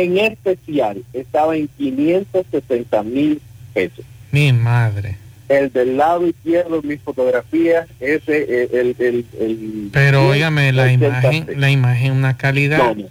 En 0.02 0.18
especial 0.18 1.02
estaba 1.12 1.56
en 1.56 1.68
560 1.78 3.02
mil 3.04 3.40
pesos. 3.72 4.04
Mi 4.32 4.52
madre. 4.52 5.16
El 5.48 5.70
del 5.72 5.96
lado 5.98 6.26
izquierdo 6.26 6.80
mis 6.82 7.00
fotografías, 7.02 7.86
ese 8.00 8.46
eh, 8.48 8.68
el, 8.72 8.96
el, 8.98 9.24
el 9.40 9.88
Pero 9.92 10.28
óigame, 10.28 10.72
la 10.72 10.86
80C. 10.88 10.94
imagen, 10.94 11.60
la 11.60 11.70
imagen, 11.70 12.12
una 12.12 12.36
calidad. 12.36 12.78
No, 12.78 12.94
no. 12.94 13.04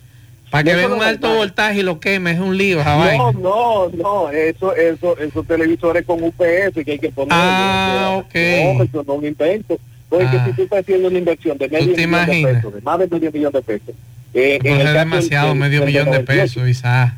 Para 0.50 0.64
que 0.66 0.74
No 0.74 0.82
solo 0.84 0.96
un 0.98 1.04
alto 1.04 1.34
voltaje 1.36 1.80
y 1.80 1.84
lo 1.84 2.00
queme, 2.00 2.32
es 2.32 2.40
un 2.40 2.56
lío 2.58 2.84
No, 2.84 3.32
no, 3.34 3.90
no, 3.90 4.30
eso, 4.30 4.76
eso, 4.76 5.18
esos 5.18 5.48
televisores 5.48 6.06
con 6.06 6.22
UPS 6.24 6.74
que 6.86 6.92
hay 6.92 7.00
que 7.00 7.10
poner. 7.10 7.30
Ah, 7.32 8.18
ok. 8.24 8.34
No, 8.36 8.84
eso 8.84 9.04
no 9.08 9.14
es 9.14 9.20
un 9.20 9.26
invento. 9.26 9.78
Porque 10.10 10.26
Ah. 10.28 10.46
si 10.46 10.54
tú 10.54 10.64
estás 10.64 10.80
haciendo 10.82 11.08
una 11.08 11.18
inversión 11.18 11.58
de 11.58 11.68
medio 11.70 11.88
¿Tú 11.88 11.94
te 11.96 12.06
millón 12.08 12.26
de 12.28 12.44
pesos, 12.54 12.74
de 12.76 12.82
más 12.82 13.00
de 13.00 13.08
medio 13.08 13.32
millón 13.32 13.52
de 13.52 13.62
pesos. 13.64 13.96
Eh, 14.34 14.60
el 14.64 14.82
es 14.88 14.94
demasiado, 14.94 15.50
del- 15.50 15.58
medio 15.58 15.80
del 15.82 15.88
millón 15.88 16.06
de 16.06 16.12
98, 16.12 16.54
pesos, 16.54 16.70
Isa. 16.70 17.18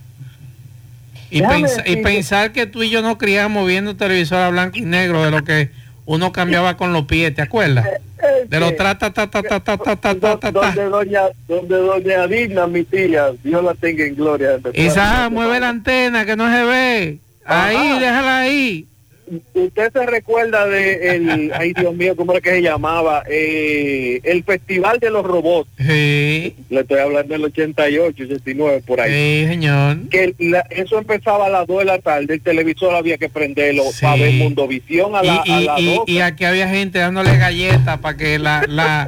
Y, 1.32 1.42
pensar 1.98 2.52
que 2.54 2.66
tú 2.66 2.84
y 2.84 2.90
yo 2.90 3.02
nos 3.02 3.18
criamos 3.18 3.68
viendo 3.68 3.96
televisor 3.96 4.38
a 4.40 4.50
blanco 4.50 4.78
y 4.78 4.82
negro 4.82 5.24
de 5.24 5.32
lo 5.32 5.44
que 5.44 5.70
uno 6.06 6.32
cambiaba 6.32 6.78
con 6.78 6.94
los 6.94 7.06
pies, 7.06 7.34
¿te 7.36 7.42
acuerdas? 7.42 7.86
eh, 7.88 8.46
De 8.48 8.60
los 8.60 8.72
que- 8.72 8.78
tra 8.78 8.98
ta 8.98 9.12
ta 9.12 9.28
ta 9.28 9.42
ta 9.44 9.60
ta 9.60 9.78
ta 9.78 9.98
ta 9.98 9.98
ta 9.98 10.14
Do- 10.14 10.38
ta 10.40 10.52
donde 10.52 10.84
doña 10.86 11.22
donde 11.48 11.76
doña 11.78 12.28
Digna 12.28 12.68
mi 12.68 12.84
tía 12.84 13.32
Dios 13.44 13.64
la 13.64 13.74
tenga 13.74 14.06
en 14.06 14.16
gloria 14.16 14.60
Isa, 14.74 15.30
mueve 15.30 15.60
la 15.60 15.70
antena 15.70 16.26
que 16.26 16.36
no 16.36 16.50
se 16.52 16.64
ve. 16.64 17.20
Ahí, 17.46 18.00
déjala 18.00 18.40
ahí. 18.42 18.88
Usted 19.54 19.92
se 19.92 20.06
recuerda 20.06 20.68
de 20.68 21.16
el 21.16 21.52
ay 21.56 21.74
Dios 21.74 21.96
mío 21.96 22.16
cómo 22.16 22.32
era 22.32 22.42
que 22.42 22.52
se 22.52 22.62
llamaba 22.62 23.24
Eh, 23.28 24.20
el 24.24 24.44
festival 24.44 25.00
de 25.00 25.10
los 25.10 25.24
robots 25.26 25.70
Sí, 25.78 26.56
le 26.70 26.82
estoy 26.82 27.00
hablando 27.00 27.34
del 27.34 27.44
88 27.46 28.24
89 28.24 28.84
por 28.86 29.02
ahí 29.02 29.12
sí, 29.44 29.48
señor. 29.48 30.10
que 30.10 30.36
la- 30.40 30.66
eso 30.70 30.98
empezaba 31.00 31.48
a 31.48 31.50
las 31.50 31.66
2 31.68 31.80
de 31.80 31.86
la 31.86 32.00
tarde 32.00 32.34
el 32.36 32.42
televisor 32.42 32.94
había 32.96 33.18
que 33.18 33.30
prenderlo 33.30 33.84
Sí. 33.92 34.02
para 34.02 34.16
ver 34.18 34.34
Mundovisión 34.36 35.16
a 35.16 35.24
Y, 35.24 35.28
la, 35.28 35.42
a 35.42 35.80
y, 35.80 35.84
y- 35.84 35.96
12. 35.98 36.12
y 36.12 36.20
aquí 36.20 36.46
había 36.46 36.68
gente 36.70 37.00
dándole 37.00 37.36
galletas 37.38 37.98
para 38.00 38.18
que 38.18 38.38
la, 38.40 38.64
la, 38.68 39.08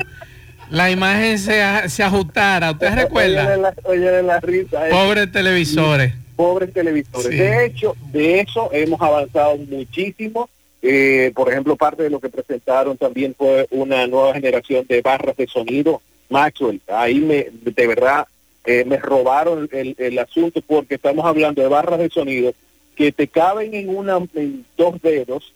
la 0.70 0.90
imagen 0.92 1.38
se, 1.40 1.62
a- 1.62 1.88
se 1.90 2.04
ajustara. 2.04 2.72
¿Usted 2.72 2.94
recuerda? 2.96 3.56
la, 3.58 3.74
óyele 3.84 4.24
la 4.24 4.40
risa 4.40 4.88
eh. 4.88 4.92
Pobres 4.92 5.32
televisores. 5.32 6.14
Pobres 6.38 6.72
televisores. 6.72 7.28
Sí. 7.28 7.38
De 7.38 7.66
hecho, 7.66 7.96
de 8.14 8.40
eso 8.40 8.70
hemos 8.72 9.02
avanzado 9.02 9.58
muchísimo. 9.58 10.50
Eh, 10.82 11.34
por 11.36 11.52
ejemplo, 11.52 11.76
parte 11.76 12.04
de 12.04 12.10
lo 12.10 12.22
que 12.22 12.30
presentaron 12.30 12.96
también 12.96 13.36
fue 13.38 13.68
una 13.72 14.08
nueva 14.08 14.34
generación 14.34 14.86
de 14.88 15.02
barras 15.02 15.36
de 15.36 15.48
sonido 15.48 16.02
Maxwell. 16.30 16.80
Ahí 16.88 17.20
me, 17.20 17.48
de 17.52 17.88
verdad, 17.88 18.28
eh, 18.64 18.86
me 18.86 18.98
robaron 18.98 19.68
el, 19.74 19.96
el 19.98 20.20
asunto 20.20 20.62
porque 20.62 20.96
estamos 20.96 21.26
hablando 21.26 21.62
de 21.62 21.68
barras 21.68 22.00
de 22.00 22.10
sonido 22.10 22.54
que 22.98 23.12
te 23.12 23.28
caben 23.28 23.74
en 23.76 23.96
una 23.96 24.18
en 24.34 24.66
dos 24.76 25.00
dedos, 25.02 25.54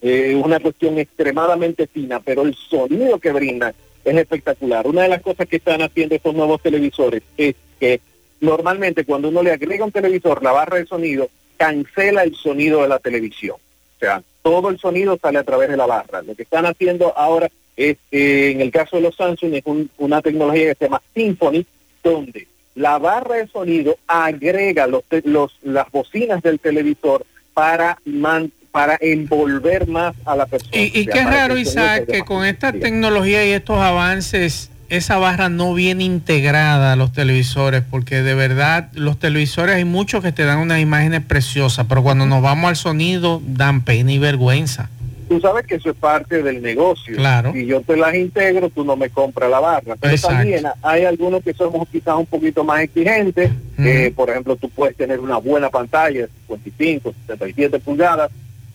eh, 0.00 0.40
una 0.42 0.60
cuestión 0.60 0.96
extremadamente 0.98 1.88
fina, 1.88 2.20
pero 2.20 2.42
el 2.42 2.54
sonido 2.54 3.18
que 3.18 3.32
brindan 3.32 3.74
es 4.04 4.16
espectacular. 4.16 4.86
Una 4.86 5.02
de 5.02 5.08
las 5.08 5.22
cosas 5.22 5.48
que 5.48 5.56
están 5.56 5.82
haciendo 5.82 6.14
estos 6.14 6.34
nuevos 6.34 6.62
televisores 6.62 7.22
es 7.36 7.56
que 7.80 8.00
normalmente 8.40 9.04
cuando 9.04 9.28
uno 9.28 9.42
le 9.42 9.52
agrega 9.52 9.84
un 9.84 9.92
televisor, 9.92 10.42
la 10.42 10.52
barra 10.52 10.78
de 10.78 10.86
sonido 10.86 11.28
cancela 11.56 12.22
el 12.22 12.34
sonido 12.34 12.82
de 12.82 12.88
la 12.88 12.98
televisión. 12.98 13.56
O 13.56 13.98
sea, 13.98 14.22
todo 14.42 14.68
el 14.68 14.78
sonido 14.78 15.18
sale 15.20 15.38
a 15.38 15.44
través 15.44 15.68
de 15.70 15.76
la 15.76 15.86
barra. 15.86 16.22
Lo 16.22 16.34
que 16.34 16.42
están 16.42 16.66
haciendo 16.66 17.16
ahora 17.16 17.48
es, 17.76 17.96
eh, 18.10 18.50
en 18.54 18.60
el 18.60 18.70
caso 18.70 18.96
de 18.96 19.02
los 19.02 19.16
Samsung, 19.16 19.54
es 19.54 19.62
un- 19.64 19.90
una 19.98 20.20
tecnología 20.22 20.66
que 20.72 20.74
se 20.78 20.84
llama 20.84 21.02
Symphony, 21.14 21.66
donde 22.02 22.46
la 22.74 22.98
barra 22.98 23.36
de 23.36 23.46
sonido 23.48 23.96
agrega 24.06 24.86
los, 24.86 25.02
los 25.24 25.56
las 25.62 25.90
bocinas 25.90 26.42
del 26.42 26.60
televisor 26.60 27.24
para 27.54 27.98
man- 28.04 28.52
para 28.70 28.98
envolver 29.00 29.88
más 29.88 30.14
a 30.26 30.36
la 30.36 30.44
persona. 30.44 30.76
Y, 30.76 30.90
y 31.00 31.06
qué 31.06 31.24
raro, 31.24 31.56
Isaac, 31.56 32.06
que 32.06 32.20
con 32.26 32.44
esta 32.44 32.72
tecnología 32.72 33.46
y 33.46 33.52
estos 33.52 33.78
avances, 33.78 34.70
esa 34.88 35.18
barra 35.18 35.48
no 35.48 35.74
viene 35.74 36.04
integrada 36.04 36.92
a 36.92 36.96
los 36.96 37.12
televisores, 37.12 37.82
porque 37.90 38.22
de 38.22 38.34
verdad 38.34 38.88
los 38.94 39.18
televisores 39.18 39.76
hay 39.76 39.84
muchos 39.84 40.22
que 40.22 40.32
te 40.32 40.44
dan 40.44 40.58
unas 40.58 40.80
imágenes 40.80 41.22
preciosas, 41.22 41.86
pero 41.88 42.02
cuando 42.02 42.26
nos 42.26 42.42
vamos 42.42 42.68
al 42.68 42.76
sonido 42.76 43.42
dan 43.46 43.82
pena 43.82 44.12
y 44.12 44.18
vergüenza. 44.18 44.90
tú 45.28 45.40
sabes 45.40 45.66
que 45.66 45.74
eso 45.74 45.90
es 45.90 45.96
parte 45.96 46.40
del 46.40 46.62
negocio. 46.62 47.16
Claro. 47.16 47.52
Si 47.52 47.66
yo 47.66 47.80
te 47.80 47.96
las 47.96 48.14
integro, 48.14 48.70
tú 48.70 48.84
no 48.84 48.94
me 48.94 49.10
compras 49.10 49.50
la 49.50 49.58
barra. 49.58 49.96
Pero 50.00 50.14
Exacto. 50.14 50.36
también 50.36 50.64
hay 50.82 51.04
algunos 51.04 51.42
que 51.42 51.52
somos 51.52 51.88
quizás 51.88 52.14
un 52.16 52.26
poquito 52.26 52.62
más 52.62 52.82
exigentes. 52.82 53.50
Eh, 53.78 54.12
por 54.14 54.30
ejemplo, 54.30 54.54
tú 54.54 54.70
puedes 54.70 54.96
tener 54.96 55.18
una 55.18 55.38
buena 55.38 55.68
pantalla 55.68 56.22
de 56.22 56.28
55, 56.46 57.12
77 57.26 57.80
pulgadas, 57.80 58.30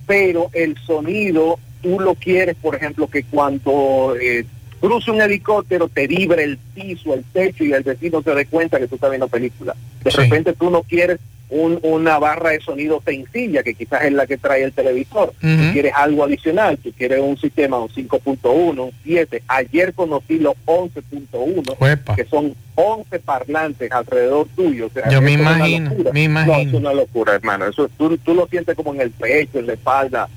pero 0.06 0.50
el 0.52 0.78
sonido 0.86 1.58
tú 1.82 2.02
lo 2.02 2.16
quieres, 2.16 2.58
por 2.62 2.76
ejemplo, 2.76 3.08
que 3.08 3.24
cuando 3.24 4.16
eh, 4.22 4.46
cruce 4.82 5.12
un 5.12 5.22
helicóptero 5.22 5.88
te 5.88 6.08
vibre 6.08 6.44
el 6.44 6.58
piso, 6.58 7.14
el 7.14 7.24
techo 7.24 7.64
y 7.64 7.72
el 7.72 7.84
vecino 7.84 8.22
se 8.22 8.36
dé 8.36 8.46
cuenta 8.48 8.80
que 8.80 8.88
tú 8.88 8.96
estás 8.96 9.12
viendo 9.12 9.28
película. 9.30 9.74
De 10.04 10.12
Sí. 10.12 10.18
repente 10.18 10.52
tú 10.54 10.70
no 10.70 10.82
quieres 10.84 11.20
un- 11.54 11.80
una 11.84 12.18
barra 12.18 12.52
de 12.52 12.62
sonido 12.62 13.02
sencilla, 13.04 13.62
que 13.62 13.74
quizás 13.74 14.04
es 14.06 14.14
la 14.14 14.26
que 14.26 14.38
trae 14.38 14.64
el 14.64 14.72
televisor. 14.72 15.34
Tú 15.42 15.48
Ujú. 15.48 15.74
quieres 15.74 15.92
algo 15.94 16.24
adicional, 16.24 16.78
tú 16.78 16.94
quieres 16.98 17.20
un 17.20 17.38
sistema, 17.38 17.78
un 17.78 17.90
5.1, 17.90 18.86
un 18.86 18.92
7. 19.04 19.44
Ayer 19.50 19.94
conocí 19.94 20.40
los 20.40 20.54
11.1, 20.66 21.76
Juepa. 21.76 22.16
que 22.16 22.24
son 22.24 22.56
11 22.76 23.20
parlantes 23.20 23.92
alrededor 23.92 24.48
tuyo. 24.56 24.88
O 24.88 24.90
sea, 24.92 25.10
Yo 25.10 25.22
me 25.22 25.34
imagino, 25.34 25.92
me 26.14 26.14
No, 26.14 26.20
imagino. 26.20 26.58
es 26.70 26.74
una 26.74 26.94
locura, 26.94 27.34
hermano. 27.36 27.66
Eso, 27.68 27.90
tú, 27.98 28.18
tú 28.20 28.34
lo 28.34 28.48
sientes 28.48 28.74
como 28.76 28.94
en 28.96 29.02
el 29.02 29.12
pecho, 29.12 29.60
en 29.60 29.68
la 29.68 29.74
espalda. 29.74 30.30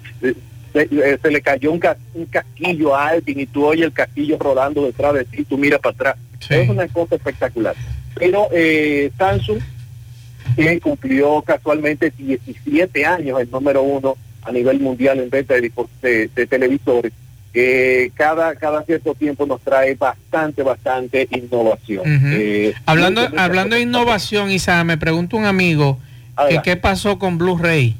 Eh, 0.74 0.88
Se, 0.90 1.18
se 1.18 1.30
le 1.30 1.40
cayó 1.40 1.70
un, 1.72 1.78
ca- 1.78 1.96
un 2.14 2.26
casquillo 2.26 2.94
a 2.96 3.08
alguien 3.08 3.40
y 3.40 3.46
tú 3.46 3.64
oyes 3.64 3.86
el 3.86 3.92
casquillo 3.92 4.36
rodando 4.38 4.84
detrás 4.84 5.14
de 5.14 5.24
ti, 5.24 5.44
tú 5.44 5.56
miras 5.56 5.80
para 5.80 5.94
atrás. 5.94 6.16
Sí. 6.40 6.54
Es 6.54 6.68
una 6.68 6.86
cosa 6.88 7.14
espectacular. 7.14 7.74
Pero 8.16 8.48
eh, 8.52 9.10
Samsung 9.16 9.60
cumplió 10.82 11.42
casualmente 11.42 12.12
17 12.16 13.06
años 13.06 13.40
el 13.40 13.50
número 13.50 13.82
uno 13.82 14.16
a 14.42 14.52
nivel 14.52 14.78
mundial 14.80 15.18
en 15.20 15.30
venta 15.30 15.54
de, 15.54 15.72
de- 16.02 16.28
de 16.34 16.46
televisores. 16.46 17.12
eh, 17.54 18.10
cada, 18.14 18.54
cada 18.56 18.82
cierto 18.82 19.14
tiempo 19.14 19.46
nos 19.46 19.60
trae 19.62 19.94
bastante, 19.94 20.62
bastante 20.64 21.28
innovación. 21.30 22.02
Eh, 22.04 22.74
Hablando, 22.84 23.28
hablando 23.36 23.76
de 23.76 23.82
innovación, 23.82 24.50
Isa, 24.50 24.82
me 24.84 24.98
pregunta 24.98 25.36
un 25.36 25.44
amigo 25.46 25.98
que 26.48 26.60
qué 26.64 26.76
pasó 26.76 27.18
con 27.18 27.38
Blu-ray, 27.38 27.94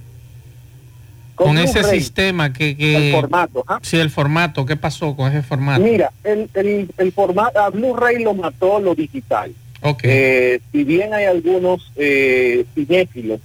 con, 1.35 1.59
ese 1.59 1.81
Blu-ray, 1.81 2.01
sistema 2.01 2.53
que... 2.53 2.77
que 2.77 3.09
el 3.09 3.13
formato. 3.13 3.65
¿ah? 3.67 3.79
Sí, 3.83 3.99
el 3.99 4.11
formato, 4.11 4.65
¿qué 4.67 4.77
pasó 4.77 5.17
con 5.17 5.31
ese 5.31 5.43
formato? 5.43 5.83
Mira, 5.83 6.11
el, 6.23 6.49
el, 6.55 6.89
el 6.97 7.13
formato, 7.13 7.61
a 7.61 7.71
Blu-ray 7.71 8.23
lo 8.23 8.35
mató 8.35 8.79
lo 8.81 8.95
digital. 8.95 9.53
Ok, 9.83 10.01
Eh, 10.05 10.61
si 10.73 10.85
bien 10.85 11.13
hay 11.13 11.25
algunos 11.27 11.93
eh, 11.97 12.65
cinéfilos 12.75 13.41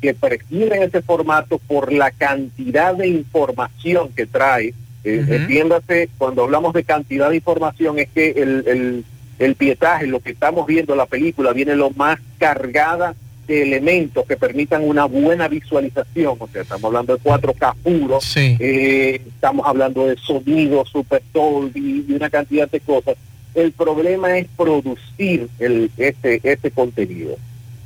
que 0.00 0.14
prefieren 0.14 0.82
ese 0.82 1.02
formato 1.02 1.58
por 1.58 1.92
la 1.92 2.10
cantidad 2.10 2.94
de 2.94 3.08
información 3.08 4.10
que 4.14 4.26
trae, 4.26 4.72
eh, 5.04 5.20
Ujú. 5.22 5.32
entiéndase, 5.34 6.08
cuando 6.16 6.44
hablamos 6.44 6.74
de 6.74 6.84
cantidad 6.84 7.30
de 7.30 7.36
información 7.36 7.98
es 7.98 8.08
que 8.10 8.30
el, 8.30 8.64
el, 8.66 9.04
el 9.38 9.54
pietaje, 9.56 10.06
lo 10.06 10.20
que 10.20 10.30
estamos 10.30 10.66
viendo, 10.66 10.94
la 10.94 11.06
película, 11.06 11.52
viene 11.52 11.74
lo 11.74 11.90
más 11.90 12.18
cargada 12.38 13.14
de 13.50 13.62
elementos 13.62 14.24
que 14.26 14.36
permitan 14.36 14.88
una 14.88 15.06
buena 15.06 15.48
visualización, 15.48 16.36
o 16.38 16.48
sea, 16.48 16.62
estamos 16.62 16.84
hablando 16.84 17.16
de 17.16 17.22
4K 17.22 17.74
puro, 17.82 18.20
sí, 18.20 18.56
eh, 18.60 19.20
estamos 19.26 19.66
hablando 19.66 20.06
de 20.06 20.16
sonido, 20.16 20.84
super 20.84 21.20
Dolby 21.34 22.06
y 22.08 22.12
una 22.12 22.30
cantidad 22.30 22.70
de 22.70 22.78
cosas. 22.78 23.16
El 23.54 23.72
problema 23.72 24.38
es 24.38 24.46
producir 24.56 25.48
el, 25.58 25.90
este, 25.96 26.40
este 26.44 26.70
contenido. 26.70 27.36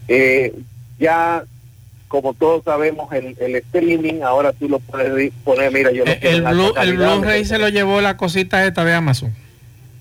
Eh, 0.07 0.55
ya, 0.99 1.45
como 2.09 2.35
todos 2.35 2.63
sabemos, 2.65 3.11
el, 3.15 3.35
el 3.41 3.57
streaming, 3.57 4.21
ahora 4.23 4.53
tú 4.53 4.69
lo 4.69 4.81
puedes 4.81 5.33
poner, 5.45 5.73
mira, 5.73 5.91
yo 5.93 6.05
lo 6.05 6.11
Eh, 6.11 6.19
el, 6.23 6.45
el 6.47 6.97
Blu-ray 6.99 7.47
se 7.47 7.57
lo 7.57 7.71
llevó 7.71 8.03
la 8.03 8.19
cosita 8.19 8.67
esta 8.67 8.85
de 8.85 8.93
Amazon, 8.93 9.33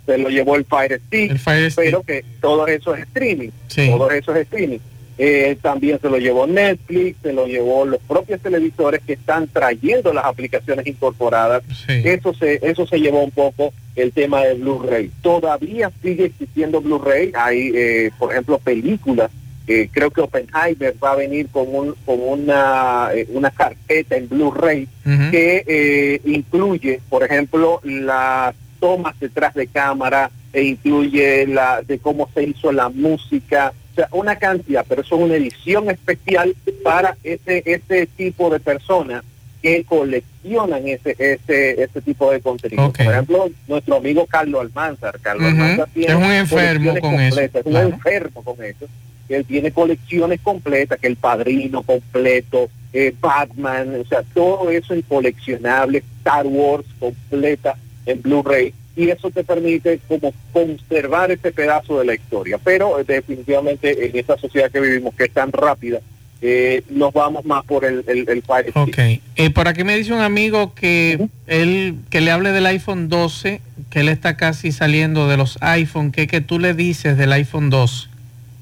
se 0.06 0.18
lo 0.18 0.28
llevó 0.28 0.58
el 0.58 0.66
Fire 0.66 1.00
Stick, 1.08 1.32
el 1.32 1.40
Fire 1.40 1.72
Stick. 1.72 1.86
pero 1.86 2.04
que 2.04 2.26
todo 2.42 2.68
eso 2.68 2.94
es 2.94 3.04
streaming. 3.04 3.52
Sí. 3.70 3.88
Todo 3.90 4.12
eso 4.12 4.36
es 4.36 4.42
streaming. 4.42 4.80
Eh, 5.18 5.58
también 5.62 6.00
se 6.02 6.10
lo 6.10 6.18
llevó 6.18 6.48
Netflix, 6.48 7.18
se 7.22 7.34
lo 7.34 7.46
llevó 7.46 7.86
los 7.86 8.00
propios 8.02 8.42
televisores 8.42 9.00
que 9.06 9.14
están 9.14 9.48
trayendo 9.48 10.12
las 10.12 10.26
aplicaciones 10.26 10.88
incorporadas 10.88 11.62
Sí. 11.86 12.02
eso 12.04 12.34
se 12.34 12.60
eso 12.64 12.88
se 12.88 13.00
llevó 13.00 13.24
un 13.24 13.30
poco 13.32 13.74
el 13.96 14.12
tema 14.12 14.42
de 14.44 14.56
Blu-ray. 14.56 15.12
Todavía 15.22 15.92
sigue 16.02 16.26
existiendo 16.26 16.82
Blu-ray. 16.82 17.32
Hay, 17.36 17.72
eh, 17.76 18.12
por 18.18 18.32
ejemplo, 18.32 18.58
películas. 18.58 19.30
eh, 19.68 19.88
creo 19.94 20.10
que 20.12 20.20
Oppenheimer 20.20 20.94
va 21.02 21.12
a 21.14 21.16
venir 21.16 21.48
con, 21.50 21.74
un, 21.74 21.96
con 22.06 22.20
una, 22.20 23.12
eh, 23.14 23.26
una 23.30 23.50
carpeta 23.50 24.18
en 24.18 24.28
Blu-ray 24.28 24.90
Ujú. 25.06 25.32
que 25.32 25.64
eh, 25.66 26.22
incluye, 26.26 27.00
por 27.10 27.24
ejemplo, 27.24 27.80
las 27.84 28.54
tomas 28.82 29.18
detrás 29.22 29.54
de 29.54 29.68
cámara 29.68 30.30
e 30.52 30.64
incluye 30.64 31.48
la 31.48 31.82
de 31.82 31.98
cómo 32.00 32.28
se 32.34 32.44
hizo 32.44 32.74
la 32.74 32.90
música, 32.90 33.72
o 33.94 33.96
sea, 33.96 34.08
una 34.12 34.36
cantidad, 34.38 34.86
pero 34.90 35.02
eso 35.02 35.16
es 35.16 35.22
una 35.22 35.36
edición 35.36 35.90
especial 35.90 36.56
para 36.84 37.16
ese 37.24 37.62
ese 37.66 38.08
tipo 38.08 38.50
de 38.50 38.60
personas 38.60 39.24
que 39.62 39.84
coleccionan 39.84 40.88
ese 40.88 41.16
ese 41.20 41.84
ese 41.84 42.02
tipo 42.02 42.32
de 42.32 42.42
contenido. 42.42 42.86
Ok. 42.86 42.98
Por 42.98 43.14
ejemplo, 43.14 43.50
nuestro 43.68 43.98
amigo 43.98 44.26
Carlos 44.26 44.62
Almanzar, 44.62 45.20
Carlos. 45.22 45.48
Almanzar 45.48 45.88
tiene 45.94 46.12
Es 46.12 46.18
un 46.18 46.32
enfermo 46.32 46.92
colecciones 46.92 47.02
con 47.02 47.14
eso, 47.14 47.36
completas, 47.36 47.60
es 47.60 47.66
un 47.66 47.72
claro. 47.72 47.88
enfermo 47.90 48.44
con 48.44 48.64
eso. 48.64 48.86
Él 49.30 49.46
tiene 49.46 49.72
colecciones 49.72 50.42
completas, 50.42 51.00
que 51.00 51.08
el 51.08 51.16
Padrino 51.16 51.82
completo, 51.84 52.70
eh, 52.92 53.14
Batman, 53.20 54.02
o 54.02 54.06
sea, 54.06 54.22
todo 54.34 54.70
eso 54.70 54.94
en 54.94 55.02
coleccionable, 55.04 56.04
Star 56.20 56.46
Wars 56.46 56.86
completa 57.00 57.76
en 58.06 58.22
Blu-ray, 58.22 58.74
y 58.96 59.10
eso 59.10 59.32
te 59.32 59.44
permite 59.44 60.00
como 60.08 60.34
conservar 60.52 61.32
ese 61.32 61.52
pedazo 61.52 62.00
de 62.00 62.06
la 62.06 62.14
historia. 62.14 62.60
Pero 62.64 63.00
eh, 63.00 63.04
definitivamente 63.04 64.06
en 64.06 64.16
esta 64.18 64.38
sociedad 64.38 64.72
que 64.72 64.80
vivimos, 64.80 65.16
que 65.16 65.26
es 65.26 65.32
tan 65.32 65.52
rápida, 65.52 66.00
eh, 66.46 66.84
nos 66.90 67.14
vamos 67.14 67.46
más 67.46 67.64
por 67.64 67.86
el, 67.86 68.04
el, 68.06 68.28
el. 68.28 68.44
Ok. 68.76 68.98
Eh, 68.98 69.50
por 69.52 69.70
aquí 69.70 69.86
me 69.86 69.96
dice 69.96 70.14
un 70.14 70.20
amigo 70.20 70.76
que 70.76 71.30
él 71.48 71.96
que 72.10 72.20
le 72.20 72.32
hable 72.32 72.52
del 72.52 72.66
iPhone 72.66 73.08
12, 73.08 73.62
que 73.90 74.02
él 74.02 74.10
está 74.10 74.36
casi 74.36 74.74
saliendo 74.74 75.28
de 75.30 75.38
los 75.38 75.58
iPhone. 75.62 76.12
¿Qué 76.12 76.28
que 76.28 76.42
tú 76.42 76.60
le 76.60 76.74
dices 76.74 77.18
del 77.18 77.32
iPhone 77.32 77.70
12? 77.70 78.10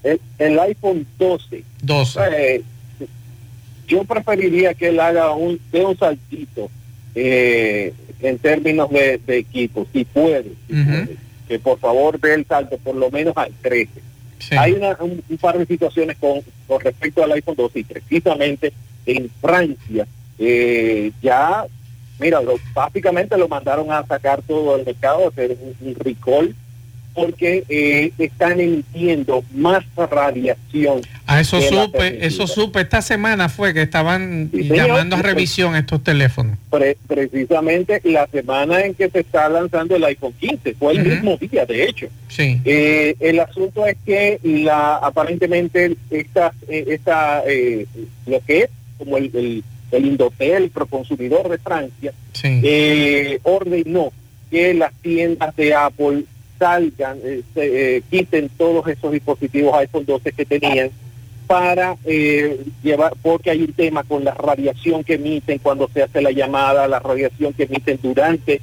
El, 0.04 0.22
el 0.38 0.60
iPhone 0.60 1.08
12 1.18 1.64
12. 1.82 2.20
Eh, 2.32 2.62
yo 3.88 4.04
preferiría 4.04 4.76
que 4.76 4.90
él 4.90 5.00
haga 5.00 5.32
un, 5.32 5.60
dé 5.72 5.84
un 5.84 5.98
saltito 5.98 6.70
eh, 7.16 7.94
en 8.22 8.38
términos 8.40 8.90
de, 8.92 9.20
de 9.26 9.38
equipo, 9.40 9.86
si 9.92 10.06
puede, 10.06 10.44
si 10.68 10.74
puede. 11.06 11.18
que 11.48 11.60
por 11.60 11.80
favor 11.80 12.20
dé 12.20 12.34
el 12.36 12.46
salto 12.46 12.78
por 12.78 12.96
lo 12.96 13.10
menos 13.12 13.36
al 13.36 13.52
13. 13.62 13.90
Sí. 14.40 14.56
Hay 14.58 14.72
una- 14.74 14.98
un, 15.00 15.22
un 15.30 15.38
par 15.38 15.58
de 15.58 15.66
situaciones 15.66 16.18
con, 16.18 16.42
con 16.68 16.80
respecto 16.82 17.24
al 17.24 17.32
iPhone 17.34 17.56
12 17.56 17.80
y 17.80 17.84
precisamente 17.84 18.74
en 19.06 19.30
Francia 19.42 20.08
eh, 20.40 21.12
ya, 21.22 21.66
mira, 22.20 22.42
lo- 22.42 22.60
básicamente 22.74 23.38
lo 23.38 23.48
mandaron 23.48 23.92
a 23.92 24.06
sacar 24.06 24.42
todo 24.42 24.76
el 24.78 24.86
mercado, 24.86 25.28
hacer 25.28 25.58
un, 25.62 25.88
un 25.88 25.96
recall 25.96 26.56
porque 27.14 27.64
eh, 27.70 28.12
están 28.18 28.60
emitiendo 28.60 29.44
más 29.54 29.84
radiación 29.96 31.02
A 31.28 31.42
eso 31.42 31.60
de 31.60 31.72
la 31.72 31.84
supe, 31.86 32.26
eso 32.26 32.48
supe. 32.48 32.82
Esta 32.82 33.02
semana 33.02 33.50
fue 33.50 33.74
que 33.74 33.82
estaban 33.82 34.50
Sí, 34.52 34.64
señor. 34.64 34.88
llamando 34.88 35.16
a 35.18 35.22
revisión 35.22 35.76
estos 35.76 36.04
teléfonos. 36.04 36.58
Pre- 36.70 36.98
precisamente 37.08 38.02
la 38.04 38.28
semana 38.28 38.82
en 38.86 38.94
que 38.94 39.10
se 39.10 39.20
está 39.20 39.50
lanzando 39.50 39.96
el 39.96 40.04
iPhone 40.06 40.34
15, 40.40 40.74
fue 40.76 40.94
el 40.94 41.06
mismo 41.06 41.38
día, 41.38 41.66
de 41.66 41.84
hecho. 41.84 42.08
Sí. 42.30 42.60
Eh, 42.66 43.16
el 43.20 43.40
asunto 43.40 43.86
es 43.86 43.98
que 44.06 44.40
la 44.44 44.96
aparentemente 44.98 45.96
esta, 46.10 46.54
eh, 46.70 46.86
esta 46.88 47.44
eh, 47.46 47.86
lo 48.26 48.40
que 48.42 48.60
es 48.60 48.70
como 48.98 49.18
el, 49.18 49.32
el, 49.34 49.64
el 49.92 50.06
Indotel, 50.06 50.70
Proconsumidor 50.70 51.50
de 51.50 51.58
Francia, 51.58 52.14
Sí. 52.34 52.62
eh, 52.64 53.40
ordenó 53.44 54.12
que 54.50 54.74
las 54.74 54.94
tiendas 55.02 55.56
de 55.56 55.74
Apple 55.74 56.24
salgan, 56.66 57.18
se, 57.56 57.98
eh, 57.98 58.04
quiten 58.12 58.50
todos 58.56 58.88
esos 58.88 59.12
dispositivos 59.12 59.74
iPhone 59.80 60.06
12 60.06 60.32
que 60.32 60.46
tenían 60.46 60.92
para 61.48 61.98
eh, 62.06 62.60
llevar, 62.84 63.14
porque 63.24 63.50
hay 63.50 63.64
un 63.64 63.74
tema 63.74 64.04
con 64.04 64.24
la 64.24 64.36
radiación 64.36 65.04
que 65.04 65.16
emiten 65.16 65.58
cuando 65.58 65.90
se 65.92 66.04
hace 66.04 66.22
la 66.22 66.30
llamada, 66.30 66.88
la 66.88 67.00
radiación 67.00 67.52
que 67.54 67.64
emiten 67.64 67.98
durante 68.02 68.62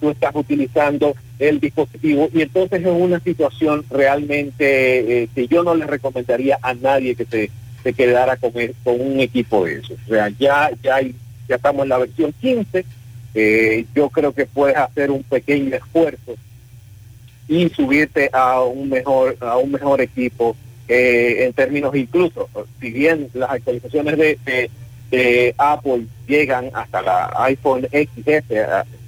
tú 0.00 0.10
estás 0.10 0.30
utilizando 0.36 1.16
el 1.40 1.58
dispositivo 1.58 2.28
y 2.32 2.42
entonces 2.42 2.80
es 2.80 2.86
una 2.86 3.18
situación 3.18 3.84
realmente 3.90 5.24
eh, 5.24 5.28
que 5.34 5.48
yo 5.48 5.64
no 5.64 5.74
le 5.74 5.84
recomendaría 5.84 6.58
a 6.62 6.74
nadie 6.74 7.16
que 7.16 7.24
se, 7.24 7.50
se 7.82 7.92
quedara 7.92 8.36
con, 8.36 8.52
con 8.84 9.00
un 9.00 9.18
equipo 9.18 9.64
de 9.64 9.78
eso. 9.78 9.94
O 10.06 10.08
sea, 10.08 10.28
ya, 10.38 10.70
ya, 10.82 10.94
hay- 10.96 11.14
ya 11.48 11.56
estamos 11.56 11.82
en 11.82 11.88
la 11.88 11.98
versión 11.98 12.32
15, 12.40 12.84
eh, 13.34 13.84
yo 13.96 14.08
creo 14.10 14.32
que 14.32 14.46
puedes 14.46 14.76
hacer 14.76 15.10
un 15.10 15.24
pequeño 15.24 15.74
esfuerzo 15.74 16.36
y 17.48 17.68
subirte 17.70 18.30
a 18.32 18.60
un 18.62 18.88
mejor 18.88 19.36
a 19.40 19.56
un 19.58 19.70
mejor 19.72 20.00
equipo 20.00 20.56
eh, 20.88 21.44
en 21.46 21.52
términos 21.52 21.94
incluso 21.94 22.48
si 22.80 22.90
bien 22.90 23.28
las 23.34 23.50
actualizaciones 23.50 24.16
de, 24.16 24.38
de- 24.44 24.70
de 25.10 25.54
Apple 25.58 26.06
llegan 26.26 26.70
hasta 26.74 27.00
la 27.02 27.30
iPhone 27.44 27.86
XS 27.92 28.44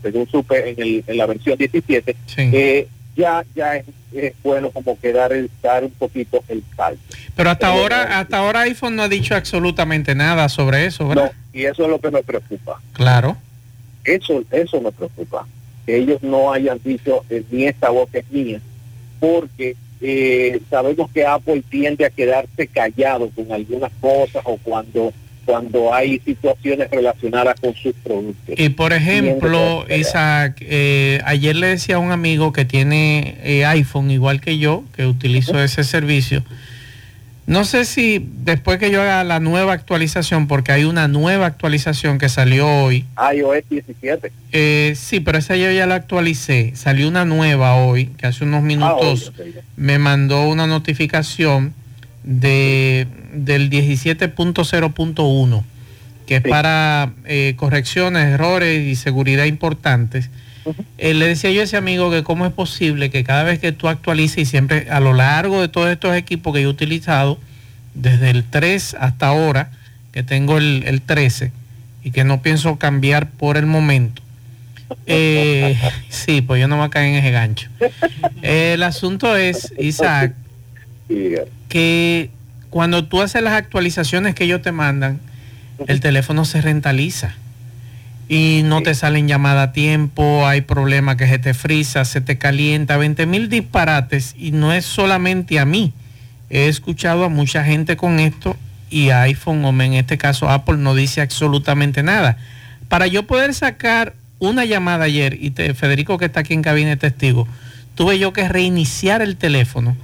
según 0.02 0.28
supe 0.28 0.70
en, 0.70 0.80
el- 0.80 1.04
en 1.06 1.16
la 1.16 1.26
versión 1.26 1.56
17 1.58 2.14
Sí. 2.26 2.50
eh, 2.52 2.88
ya 3.16 3.44
ya 3.54 3.76
es, 3.76 3.86
es 4.12 4.34
bueno 4.44 4.70
como 4.70 4.98
que 5.00 5.12
dar 5.12 5.32
el 5.32 5.50
dar 5.62 5.82
un 5.84 5.90
poquito 5.92 6.44
el 6.48 6.62
salto 6.76 7.00
Pero 7.34 7.50
hasta 7.50 7.68
eh, 7.68 7.70
ahora, 7.78 8.18
hasta 8.20 8.36
ahora 8.38 8.60
iPhone 8.60 8.94
no 8.96 9.02
ha 9.02 9.08
dicho 9.08 9.34
absolutamente 9.34 10.14
nada 10.14 10.48
sobre 10.50 10.84
eso, 10.86 11.08
¿verdad? 11.08 11.32
No, 11.34 11.58
y 11.58 11.64
eso 11.64 11.84
es 11.84 11.88
lo 11.90 11.98
que 11.98 12.10
me 12.10 12.22
preocupa 12.22 12.80
Claro. 12.92 13.36
Eso, 14.04 14.44
eso 14.52 14.80
me 14.80 14.92
preocupa. 14.92 15.46
Que 15.86 15.96
ellos 15.96 16.22
no 16.22 16.52
hayan 16.52 16.80
dicho 16.84 17.24
eh, 17.30 17.42
ni 17.50 17.64
esta 17.64 17.90
voz 17.90 18.08
es 18.12 18.28
mía, 18.30 18.60
porque 19.20 19.76
eh, 20.00 20.60
sabemos 20.68 21.10
que 21.10 21.24
Apple 21.24 21.62
tiende 21.70 22.04
a 22.04 22.10
quedarse 22.10 22.66
callado 22.66 23.30
con 23.30 23.50
algunas 23.52 23.92
cosas 24.00 24.42
o 24.44 24.58
cuando 24.58 25.12
cuando 25.46 25.94
hay 25.94 26.18
situaciones 26.18 26.90
relacionadas 26.90 27.58
con 27.60 27.72
sus 27.74 27.94
productos. 28.02 28.56
Y 28.58 28.68
por 28.70 28.92
ejemplo, 28.92 29.86
Isaac, 29.88 30.56
eh, 30.60 31.20
ayer 31.24 31.54
le 31.54 31.68
decía 31.68 31.96
a 31.96 31.98
un 32.00 32.10
amigo 32.10 32.52
que 32.52 32.64
tiene 32.64 33.38
eh, 33.44 33.64
iPhone 33.64 34.10
igual 34.10 34.40
que 34.40 34.58
yo, 34.58 34.82
que 34.94 35.06
utilizo 35.06 35.62
ese 35.62 35.84
servicio. 35.84 36.42
No 37.46 37.64
sé 37.64 37.84
si 37.84 38.28
después 38.44 38.78
que 38.78 38.90
yo 38.90 39.00
haga 39.02 39.22
la 39.22 39.38
nueva 39.38 39.72
actualización, 39.72 40.48
porque 40.48 40.72
hay 40.72 40.84
una 40.84 41.06
nueva 41.06 41.46
actualización 41.46 42.18
que 42.18 42.28
salió 42.28 42.66
hoy. 42.66 43.04
iOS 43.34 43.62
17. 43.70 44.32
Eh, 44.52 44.94
sí, 44.96 45.20
pero 45.20 45.38
esa 45.38 45.54
yo 45.56 45.70
ya 45.70 45.86
la 45.86 45.94
actualicé. 45.94 46.72
Salió 46.74 47.06
una 47.06 47.24
nueva 47.24 47.76
hoy, 47.76 48.06
que 48.06 48.26
hace 48.26 48.42
unos 48.44 48.62
minutos 48.64 49.32
Ah, 49.38 49.42
ok. 49.42 49.64
me 49.76 49.98
mandó 50.00 50.48
una 50.48 50.66
notificación 50.66 51.72
de 52.24 53.06
del 53.32 53.70
17.0.1 53.70 55.62
que 56.26 56.36
es 56.36 56.42
para 56.42 57.12
eh, 57.26 57.54
correcciones, 57.56 58.34
errores 58.34 58.84
y 58.84 58.96
seguridad 58.96 59.44
importantes. 59.44 60.28
Eh, 60.98 61.14
le 61.14 61.26
decía 61.26 61.50
yo 61.50 61.60
a 61.60 61.64
ese 61.64 61.76
amigo 61.76 62.10
que 62.10 62.22
cómo 62.22 62.46
es 62.46 62.52
posible 62.52 63.10
que 63.10 63.24
cada 63.24 63.42
vez 63.42 63.58
que 63.58 63.72
tú 63.72 63.88
actualices 63.88 64.38
y 64.38 64.44
siempre 64.46 64.88
a 64.90 65.00
lo 65.00 65.12
largo 65.12 65.60
de 65.60 65.68
todos 65.68 65.88
estos 65.90 66.16
equipos 66.16 66.54
que 66.54 66.62
yo 66.62 66.68
he 66.68 66.72
utilizado, 66.72 67.38
desde 67.94 68.30
el 68.30 68.44
3 68.44 68.96
hasta 68.98 69.28
ahora, 69.28 69.70
que 70.12 70.22
tengo 70.22 70.58
el, 70.58 70.84
el 70.86 71.02
13 71.02 71.52
y 72.02 72.10
que 72.10 72.24
no 72.24 72.42
pienso 72.42 72.76
cambiar 72.76 73.30
por 73.30 73.56
el 73.56 73.66
momento. 73.66 74.22
Eh, 75.06 75.78
sí, 76.08 76.40
pues 76.40 76.60
yo 76.60 76.68
no 76.68 76.82
a 76.82 76.90
caer 76.90 77.08
en 77.08 77.14
ese 77.16 77.30
gancho. 77.30 77.68
el 78.42 78.82
asunto 78.82 79.36
es, 79.36 79.72
Isaac, 79.78 80.34
que 81.68 82.30
cuando 82.70 83.04
tú 83.04 83.22
haces 83.22 83.42
las 83.42 83.54
actualizaciones 83.54 84.34
que 84.34 84.44
ellos 84.44 84.62
te 84.62 84.72
mandan, 84.72 85.20
el 85.86 86.00
teléfono 86.00 86.44
se 86.44 86.60
rentaliza 86.60 87.34
y 88.28 88.62
no 88.64 88.82
te 88.82 88.94
salen 88.94 89.28
llamadas 89.28 89.68
a 89.68 89.72
tiempo, 89.72 90.46
hay 90.46 90.62
problemas 90.62 91.16
que 91.16 91.28
se 91.28 91.38
te 91.38 91.54
frisa, 91.54 92.04
se 92.04 92.20
te 92.20 92.38
calienta, 92.38 92.96
20 92.96 93.26
mil 93.26 93.48
disparates 93.48 94.34
y 94.36 94.50
no 94.50 94.72
es 94.72 94.84
solamente 94.84 95.60
a 95.60 95.64
mí. 95.64 95.92
He 96.50 96.68
escuchado 96.68 97.24
a 97.24 97.28
mucha 97.28 97.64
gente 97.64 97.96
con 97.96 98.18
esto 98.18 98.56
y 98.90 99.10
iPhone 99.10 99.64
o 99.64 99.70
en 99.82 99.94
este 99.94 100.18
caso 100.18 100.48
Apple 100.48 100.78
no 100.78 100.94
dice 100.94 101.20
absolutamente 101.20 102.02
nada. 102.02 102.36
Para 102.88 103.06
yo 103.06 103.26
poder 103.26 103.54
sacar 103.54 104.14
una 104.38 104.64
llamada 104.64 105.04
ayer, 105.04 105.38
y 105.40 105.50
Federico 105.50 106.18
que 106.18 106.26
está 106.26 106.40
aquí 106.40 106.54
en 106.54 106.62
cabina 106.62 106.96
testigo, 106.96 107.46
tuve 107.94 108.18
yo 108.18 108.32
que 108.32 108.48
reiniciar 108.48 109.22
el 109.22 109.36
teléfono 109.36 109.96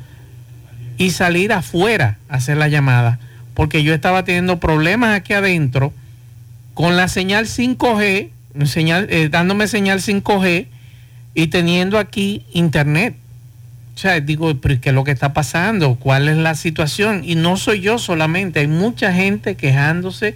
y 0.97 1.11
salir 1.11 1.53
afuera 1.53 2.19
a 2.29 2.37
hacer 2.37 2.57
la 2.57 2.69
llamada, 2.69 3.19
porque 3.55 3.83
yo 3.83 3.95
estaba 3.95 4.25
teniendo 4.25 4.61
problemas 4.61 5.17
aquí 5.17 5.33
adentro 5.33 5.93
con 6.75 6.97
la 6.97 7.09
señal 7.09 7.47
5G, 7.47 8.31
señal, 8.65 9.07
eh, 9.11 9.29
dándome 9.31 9.69
señal 9.69 10.01
5G 10.01 10.67
y 11.35 11.47
teniendo 11.49 11.99
aquí 11.99 12.45
internet. 12.53 13.17
O 13.95 13.99
sea, 13.99 14.21
digo, 14.21 14.59
¿qué 14.61 14.81
es 14.83 14.95
lo 14.95 15.05
que 15.05 15.11
está 15.11 15.35
pasando? 15.35 15.97
¿Cuál 15.97 16.29
es 16.29 16.37
la 16.37 16.55
situación? 16.55 17.23
Y 17.25 17.35
no 17.35 17.57
soy 17.57 17.81
yo 17.81 17.99
solamente, 17.99 18.61
hay 18.61 18.67
mucha 18.67 19.13
gente 19.13 19.55
quejándose 19.55 20.35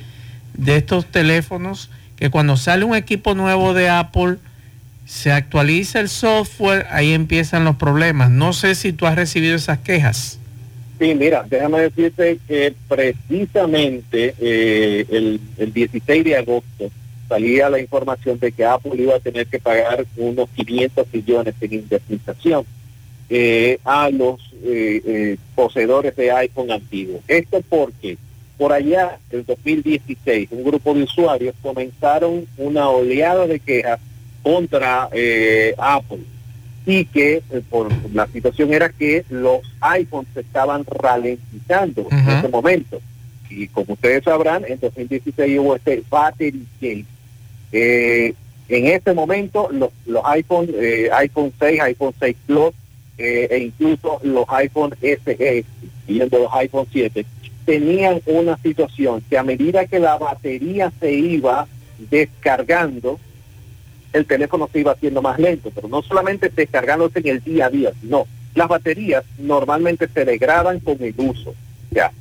de 0.55 0.77
estos 0.77 1.07
teléfonos 1.07 1.91
que 2.17 2.31
cuando 2.31 2.57
sale 2.57 2.85
un 2.85 2.95
equipo 2.95 3.35
nuevo 3.35 3.75
de 3.75 3.89
Apple, 3.89 4.37
se 5.07 5.33
actualiza 5.33 6.01
el 6.01 6.09
software, 6.09 6.87
ahí 6.91 7.13
empiezan 7.13 7.65
los 7.65 7.77
problemas. 7.77 8.31
No 8.31 8.53
sé 8.53 8.75
si 8.75 8.93
tú 8.93 9.07
has 9.07 9.15
recibido 9.15 9.55
esas 9.55 9.79
quejas. 9.79 10.39
Sí, 10.99 11.15
mira, 11.15 11.45
déjame 11.49 11.81
decirte 11.81 12.39
que 12.49 12.75
precisamente 12.89 14.35
eh, 14.41 15.05
el, 15.11 15.41
el 15.59 15.73
16 15.73 16.25
de 16.25 16.37
agosto 16.37 16.91
salía 17.29 17.69
la 17.69 17.79
información 17.79 18.39
de 18.39 18.51
que 18.51 18.65
Apple 18.65 18.93
iba 18.97 19.17
a 19.17 19.21
tener 19.21 19.47
que 19.47 19.59
pagar 19.59 20.07
unos 20.17 20.49
500 20.51 21.07
millones 21.13 21.55
en 21.61 21.75
indemnización 21.75 22.65
eh, 23.29 23.79
a 23.85 24.09
los 24.09 24.41
eh, 24.65 25.37
poseedores 25.55 26.17
de 26.17 26.31
iPhone 26.31 26.71
antiguos. 26.71 27.21
Esto 27.29 27.61
porque 27.69 28.17
por 28.57 28.73
allá, 28.73 29.19
en 29.31 29.45
2016, 29.45 30.49
un 30.51 30.65
grupo 30.65 30.95
de 30.95 31.03
usuarios 31.03 31.55
comenzaron 31.61 32.47
una 32.57 32.89
oleada 32.89 33.47
de 33.47 33.61
quejas 33.61 34.01
contra 34.43 35.11
Apple 35.77 36.21
y 36.87 37.05
que 37.05 37.43
eh, 37.51 37.63
por 37.69 37.89
la 38.15 38.29
situación 38.29 38.73
era 38.73 38.89
que 38.89 39.25
los 39.29 39.61
iPhones 39.81 40.29
se 40.33 40.41
estaban 40.41 40.85
ralentizando 40.87 42.07
en 42.11 42.29
ese 42.29 42.49
momento. 42.49 43.01
Y 43.51 43.67
como 43.69 43.95
ustedes 43.95 44.25
sabrán, 44.25 44.65
en 44.67 44.79
2016 44.79 45.59
hubo 45.59 45.77
este 45.77 46.03
battery 46.09 46.65
gate. 46.81 47.05
Eh, 47.73 48.35
en 48.69 48.87
ese 48.87 49.13
momento 49.13 49.69
los, 49.73 49.91
los 50.07 50.23
iPhone, 50.27 50.69
eh, 50.75 51.11
iPhone 51.13 51.53
6, 51.59 51.81
iPhone 51.81 52.15
6 52.19 52.37
Plus 52.47 52.75
e 53.19 53.59
incluso 53.59 54.21
los 54.23 54.45
iPhone 54.51 54.95
SE, 55.01 55.65
viendo 56.07 56.39
los 56.39 56.53
iPhone 56.53 56.87
7, 56.93 57.25
tenían 57.65 58.21
una 58.27 58.59
situación 58.59 59.23
que 59.29 59.39
a 59.39 59.43
medida 59.43 59.87
que 59.87 59.99
la 59.99 60.19
batería 60.19 60.93
se 61.01 61.13
iba 61.13 61.67
descargando, 62.11 63.19
el 64.17 64.27
teléfono 64.27 64.69
se 64.73 64.81
iba 64.81 64.93
haciendo 64.93 65.23
más 65.23 65.39
lento, 65.39 65.71
pero 65.75 65.89
no 65.89 66.03
solamente 66.03 66.49
descargándose 66.49 67.21
en 67.21 67.29
el 67.29 67.45
día 67.45 67.67
a 67.67 67.71
día, 67.71 67.93
sino 68.01 68.27
las 68.55 68.69
baterías 68.69 69.25
normalmente 69.39 70.09
se 70.09 70.25
degradan 70.25 70.81
con 70.81 70.97
el 71.03 71.15
uso. 71.19 71.55
Ya, 71.91 72.13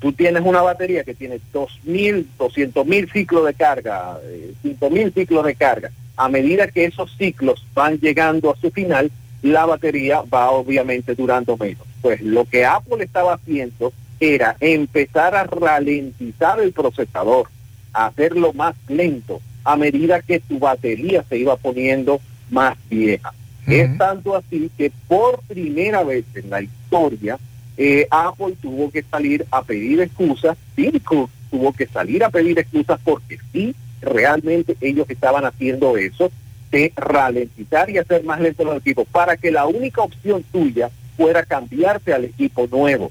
tú 0.00 0.12
tienes 0.12 0.42
una 0.44 0.62
batería 0.62 1.04
que 1.04 1.14
tiene 1.14 1.40
2.000, 1.52 2.24
200.000 2.38 3.12
ciclos 3.12 3.44
de 3.44 3.54
carga, 3.54 4.18
eh, 4.24 4.52
5.000 4.64 5.14
ciclos 5.14 5.44
de 5.44 5.54
carga. 5.54 5.90
A 6.16 6.28
medida 6.28 6.68
que 6.68 6.84
esos 6.84 7.14
ciclos 7.16 7.64
van 7.74 7.98
llegando 7.98 8.50
a 8.50 8.56
su 8.56 8.70
final, 8.70 9.10
la 9.42 9.66
batería 9.66 10.22
va 10.22 10.50
obviamente 10.50 11.14
durando 11.14 11.56
menos. 11.56 11.86
Pues 12.00 12.20
lo 12.22 12.44
que 12.44 12.64
Apple 12.64 13.04
estaba 13.04 13.34
haciendo 13.34 13.92
era 14.20 14.56
empezar 14.60 15.34
a 15.36 15.44
ralentizar 15.44 16.60
el 16.60 16.72
procesador, 16.72 17.48
a 17.92 18.06
hacerlo 18.06 18.52
más 18.52 18.74
lento, 18.88 19.40
a 19.68 19.76
medida 19.76 20.22
que 20.22 20.40
tu 20.40 20.58
batería 20.58 21.22
se 21.28 21.36
iba 21.36 21.54
poniendo 21.56 22.22
más 22.48 22.74
vieja. 22.88 23.34
Es 23.66 23.98
tanto 23.98 24.34
así 24.34 24.70
que 24.78 24.90
por 25.06 25.42
primera 25.42 26.02
vez 26.02 26.24
en 26.34 26.48
la 26.48 26.62
historia, 26.62 27.38
eh, 27.76 28.06
Apple 28.10 28.54
tuvo 28.62 28.90
que 28.90 29.02
salir 29.02 29.44
a 29.50 29.62
pedir 29.62 30.00
excusas, 30.00 30.56
Cisco 30.74 31.28
tuvo 31.50 31.74
que 31.74 31.86
salir 31.86 32.24
a 32.24 32.30
pedir 32.30 32.58
excusas 32.58 32.98
porque 33.04 33.36
sí, 33.52 33.74
realmente 34.00 34.74
ellos 34.80 35.04
estaban 35.10 35.44
haciendo 35.44 35.98
eso, 35.98 36.32
de 36.70 36.90
ralentizar 36.96 37.90
y 37.90 37.98
hacer 37.98 38.24
más 38.24 38.40
lento 38.40 38.64
los 38.64 38.78
equipos, 38.78 39.06
para 39.12 39.36
que 39.36 39.50
la 39.50 39.66
única 39.66 40.00
opción 40.00 40.42
tuya 40.50 40.88
fuera 41.18 41.42
cambiarse 41.42 42.14
al 42.14 42.24
equipo 42.24 42.66
nuevo. 42.70 43.10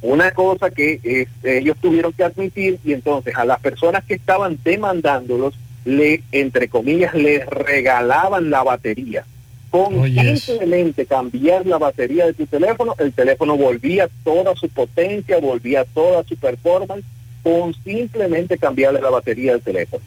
Una 0.00 0.30
cosa 0.30 0.70
que 0.70 1.26
ellos 1.42 1.76
tuvieron 1.80 2.12
que 2.12 2.22
admitir 2.22 2.78
y 2.84 2.92
entonces 2.92 3.34
a 3.36 3.44
las 3.44 3.58
personas 3.58 4.04
que 4.04 4.14
estaban 4.14 4.58
demandándolos 4.62 5.58
le, 5.84 6.22
entre 6.32 6.68
comillas, 6.68 7.14
le 7.14 7.44
regalaban 7.44 8.50
la 8.50 8.62
batería. 8.62 9.24
Con 9.70 10.00
oh, 10.00 10.36
simplemente 10.36 11.06
cambiar 11.06 11.66
la 11.66 11.78
batería 11.78 12.26
de 12.26 12.34
tu 12.34 12.46
teléfono, 12.46 12.94
el 12.98 13.12
teléfono 13.12 13.56
volvía 13.56 14.08
toda 14.22 14.54
su 14.54 14.68
potencia, 14.68 15.38
volvía 15.38 15.84
toda 15.84 16.22
su 16.24 16.36
performance, 16.36 17.04
con 17.42 17.74
simplemente 17.82 18.58
cambiarle 18.58 19.00
la 19.00 19.10
batería 19.10 19.52
del 19.52 19.62
teléfono. 19.62 20.02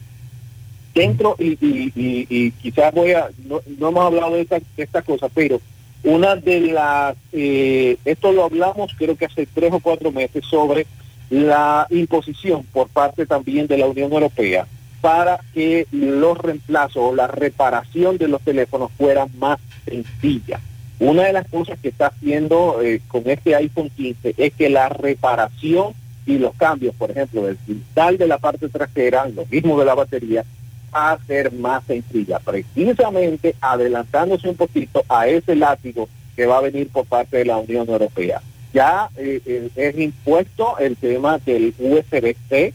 Dentro, 0.94 1.36
y, 1.38 1.58
y, 1.60 2.50
quizás 2.52 2.94
voy 2.94 3.12
a, 3.12 3.28
no, 3.44 3.60
hemos 3.66 4.04
hablado 4.04 4.34
de 4.34 4.42
esta, 4.42 4.60
esta 4.78 5.02
cosa, 5.02 5.28
pero 5.28 5.60
una 6.04 6.36
de 6.36 6.60
las, 6.60 7.16
eh, 7.32 7.98
esto 8.04 8.32
lo 8.32 8.44
hablamos 8.44 8.92
creo 8.96 9.16
que 9.16 9.26
hace 9.26 9.46
tres 9.52 9.72
o 9.72 9.80
cuatro 9.80 10.10
meses 10.12 10.44
sobre 10.48 10.86
la 11.28 11.86
imposición 11.90 12.64
por 12.72 12.88
parte 12.88 13.26
también 13.26 13.66
de 13.66 13.76
la 13.76 13.86
Unión 13.86 14.12
Europea 14.12 14.66
para 15.06 15.38
que 15.54 15.86
los 15.92 16.36
reemplazos 16.36 16.96
o 16.96 17.14
la 17.14 17.28
reparación 17.28 18.18
de 18.18 18.26
los 18.26 18.42
teléfonos 18.42 18.90
fueran 18.98 19.28
más 19.38 19.60
sencilla. 19.84 20.58
Una 20.98 21.22
de 21.22 21.32
las 21.32 21.46
cosas 21.46 21.78
que 21.80 21.90
está 21.90 22.08
haciendo 22.08 22.82
eh, 22.82 23.00
con 23.06 23.22
este 23.30 23.54
iPhone 23.54 23.88
15 23.96 24.34
es 24.36 24.52
que 24.54 24.68
la 24.68 24.88
reparación 24.88 25.92
y 26.26 26.38
los 26.38 26.56
cambios, 26.56 26.92
por 26.96 27.12
ejemplo, 27.12 27.44
del 27.44 27.56
cristal 27.56 28.18
de 28.18 28.26
la 28.26 28.38
parte 28.38 28.68
trasera, 28.68 29.28
lo 29.28 29.46
mismo 29.46 29.78
de 29.78 29.84
la 29.84 29.94
batería, 29.94 30.44
va 30.92 31.12
a 31.12 31.24
ser 31.24 31.52
más 31.52 31.84
sencilla, 31.84 32.40
precisamente 32.40 33.54
adelantándose 33.60 34.48
un 34.48 34.56
poquito 34.56 35.04
a 35.08 35.28
ese 35.28 35.54
látigo 35.54 36.08
que 36.34 36.46
va 36.46 36.58
a 36.58 36.62
venir 36.62 36.88
por 36.88 37.06
parte 37.06 37.36
de 37.36 37.44
la 37.44 37.58
Unión 37.58 37.88
Europea. 37.88 38.42
Ya 38.74 39.08
eh, 39.16 39.40
eh, 39.46 39.70
es 39.76 39.98
impuesto 39.98 40.78
el 40.78 40.96
tema 40.96 41.38
del 41.38 41.74
USB-C, 41.78 42.74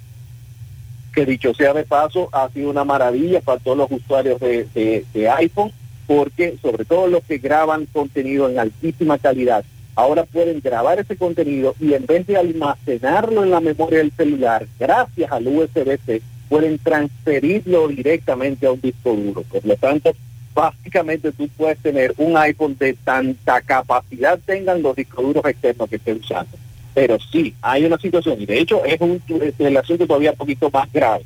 que 1.14 1.26
dicho 1.26 1.54
sea 1.54 1.74
de 1.74 1.84
paso, 1.84 2.30
ha 2.32 2.50
sido 2.50 2.70
una 2.70 2.84
maravilla 2.84 3.42
para 3.42 3.60
todos 3.60 3.78
los 3.78 3.92
usuarios 3.92 4.40
de, 4.40 5.30
iPhone, 5.38 5.72
porque 6.08 6.58
sobre 6.62 6.86
todo 6.86 7.08
los 7.08 7.24
que 7.24 7.38
graban 7.38 7.86
contenido 7.86 8.50
en 8.50 8.60
altísima 8.60 9.18
calidad, 9.18 9.64
ahora 9.96 10.24
pueden 10.24 10.62
grabar 10.62 11.00
ese 11.00 11.16
contenido 11.16 11.76
y 11.80 11.94
en 11.94 12.06
vez 12.06 12.26
de 12.28 12.38
almacenarlo 12.38 13.44
en 13.44 13.52
la 13.52 13.60
memoria 13.60 14.00
del 14.00 14.12
celular, 14.12 14.66
gracias 14.80 15.32
al 15.32 15.48
USB-C, 15.48 16.22
pueden 16.50 16.80
transferirlo 16.80 17.88
directamente 17.88 18.66
a 18.66 18.72
un 18.72 18.82
disco 18.82 19.14
duro. 19.14 19.44
Por 19.44 19.66
lo 19.66 19.76
tanto, 19.76 20.14
básicamente 20.54 21.32
tú 21.32 21.48
puedes 21.50 21.78
tener 21.80 22.14
un 22.18 22.36
iPhone 22.38 22.76
de 22.78 22.94
tanta 22.94 23.62
capacidad 23.62 24.40
tengan 24.46 24.82
los 24.82 24.96
discos 24.96 25.24
duros 25.24 25.46
externos 25.46 25.90
que 25.90 25.96
estén 25.96 26.18
usando. 26.18 26.58
Pero 26.94 27.18
sí, 27.32 27.54
hay 27.62 27.86
una 27.86 27.98
situación, 27.98 28.42
y 28.42 28.46
de 28.46 28.60
hecho 28.60 28.84
es, 28.84 29.00
un, 29.00 29.22
el 29.60 29.78
asunto 29.78 30.06
todavía 30.06 30.32
un 30.32 30.38
poquito 30.38 30.70
más 30.70 30.92
grave. 30.92 31.24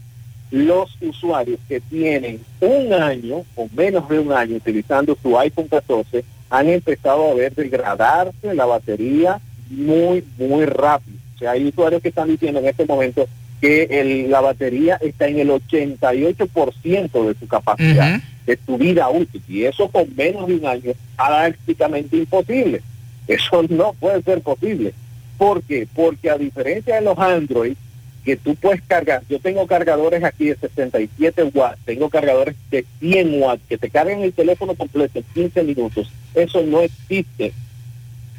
Los 0.51 0.95
usuarios 1.01 1.59
que 1.68 1.82
tienen 1.82 2.39
un 2.61 2.93
año 2.93 3.43
o 3.55 3.68
menos 3.76 4.07
de 4.07 4.20
un 4.20 4.32
año 4.32 4.57
utilizando 4.57 5.18
su 5.22 5.38
iPhone 5.39 5.68
14 5.68 6.24
han 6.51 6.70
empezado 6.70 7.32
a 7.32 7.34
ver 7.34 7.53
degradarse 7.55 8.53
la 8.53 8.66
batería 8.66 9.39
muy, 9.70 10.24
muy 10.38 10.66
rápido. 10.66 11.18
O 11.36 11.38
sea, 11.39 11.51
hay 11.51 11.66
usuarios 11.66 12.01
que 12.01 12.09
están 12.09 12.28
diciendo 12.28 12.59
en 12.59 12.68
este 12.68 12.86
momento 12.86 13.28
que 13.59 14.28
la 14.30 14.41
batería 14.41 14.97
está 15.01 15.28
en 15.28 15.39
el 15.39 15.49
88% 15.49 17.28
de 17.28 17.39
su 17.39 17.47
capacidad. 17.47 18.22
de 18.45 18.57
tu 18.57 18.78
vida 18.78 19.09
útil. 19.09 19.41
Y 19.47 19.63
eso 19.63 19.89
con 19.89 20.05
menos 20.16 20.47
de 20.47 20.55
un 20.55 20.66
año 20.68 20.91
prácticamente 21.18 22.18
imposible. 22.18 22.82
Eso 23.28 23.63
no 23.70 23.93
puede 23.93 24.22
ser 24.22 24.41
posible. 24.41 24.93
¿Por 25.38 25.64
qué? 25.64 25.88
Porque 25.94 26.30
a 26.30 26.38
diferencia 26.38 26.96
de 26.96 27.02
los 27.02 27.18
Android, 27.18 27.76
que 28.24 28.36
tú 28.36 28.56
puedes 28.56 28.82
cargar, 28.82 29.22
yo 29.30 29.40
tengo 29.40 29.68
cargadores 29.68 30.24
aquí 30.24 30.46
de 30.46 30.56
67 30.56 31.52
watts, 31.54 31.80
tengo 31.86 32.10
cargadores 32.10 32.56
de 32.72 32.86
100 33.00 33.42
watts 33.42 33.64
que 33.70 33.78
te 33.78 33.90
cargan 33.90 34.22
el 34.22 34.34
teléfono 34.34 34.74
completo 34.74 35.20
en 35.20 35.26
15 35.34 35.64
minutos. 35.64 36.12
Eso 36.34 36.64
no 36.64 36.82
existe. 36.82 37.54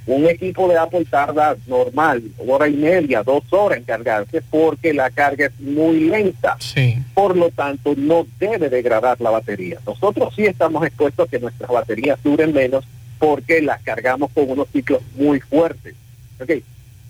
Un 0.06 0.24
equipo 0.26 0.68
de 0.68 0.78
Apple 0.78 1.04
tarda 1.04 1.56
normal, 1.66 2.22
hora 2.38 2.68
y 2.68 2.74
media, 2.74 3.24
dos 3.24 3.42
horas 3.50 3.78
en 3.78 3.84
cargarse 3.84 4.40
porque 4.40 4.94
la 4.94 5.10
carga 5.10 5.46
es 5.46 5.60
muy 5.60 6.00
lenta. 6.00 6.56
Sí. 6.60 6.96
Por 7.12 7.36
lo 7.36 7.50
tanto, 7.50 7.94
no 7.96 8.24
debe 8.38 8.68
degradar 8.68 9.20
la 9.20 9.30
batería. 9.30 9.80
Nosotros 9.84 10.32
sí 10.34 10.44
estamos 10.46 10.86
expuestos 10.86 11.26
a 11.26 11.30
que 11.30 11.40
nuestras 11.40 11.68
baterías 11.68 12.22
duren 12.22 12.52
menos 12.52 12.84
porque 13.18 13.60
las 13.62 13.82
cargamos 13.82 14.30
con 14.32 14.48
unos 14.48 14.68
ciclos 14.72 15.02
muy 15.16 15.40
fuertes. 15.40 15.94
¿ok? 16.40 16.50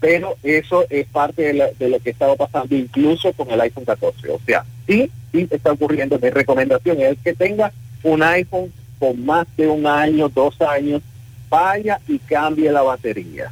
Pero 0.00 0.36
eso 0.42 0.84
es 0.90 1.06
parte 1.06 1.42
de, 1.42 1.52
la- 1.54 1.70
de 1.78 1.88
lo 1.88 1.98
que 2.00 2.10
estaba 2.10 2.36
pasando 2.36 2.74
incluso 2.76 3.32
con 3.32 3.50
el 3.50 3.60
iPhone 3.60 3.84
14. 3.84 4.30
O 4.30 4.40
sea, 4.46 4.64
sí, 4.86 5.10
sí 5.32 5.48
está 5.50 5.72
ocurriendo. 5.72 6.18
Mi 6.18 6.30
recomendación 6.30 7.00
es 7.00 7.16
que 7.24 7.34
tenga 7.34 7.72
un 8.02 8.22
iPhone 8.22 8.72
con 8.98 9.24
más 9.24 9.46
de 9.56 9.66
un 9.68 9.86
año, 9.86 10.28
dos 10.28 10.60
años, 10.62 11.02
vaya 11.48 12.00
y 12.08 12.18
cambie 12.18 12.70
la 12.72 12.82
batería. 12.82 13.50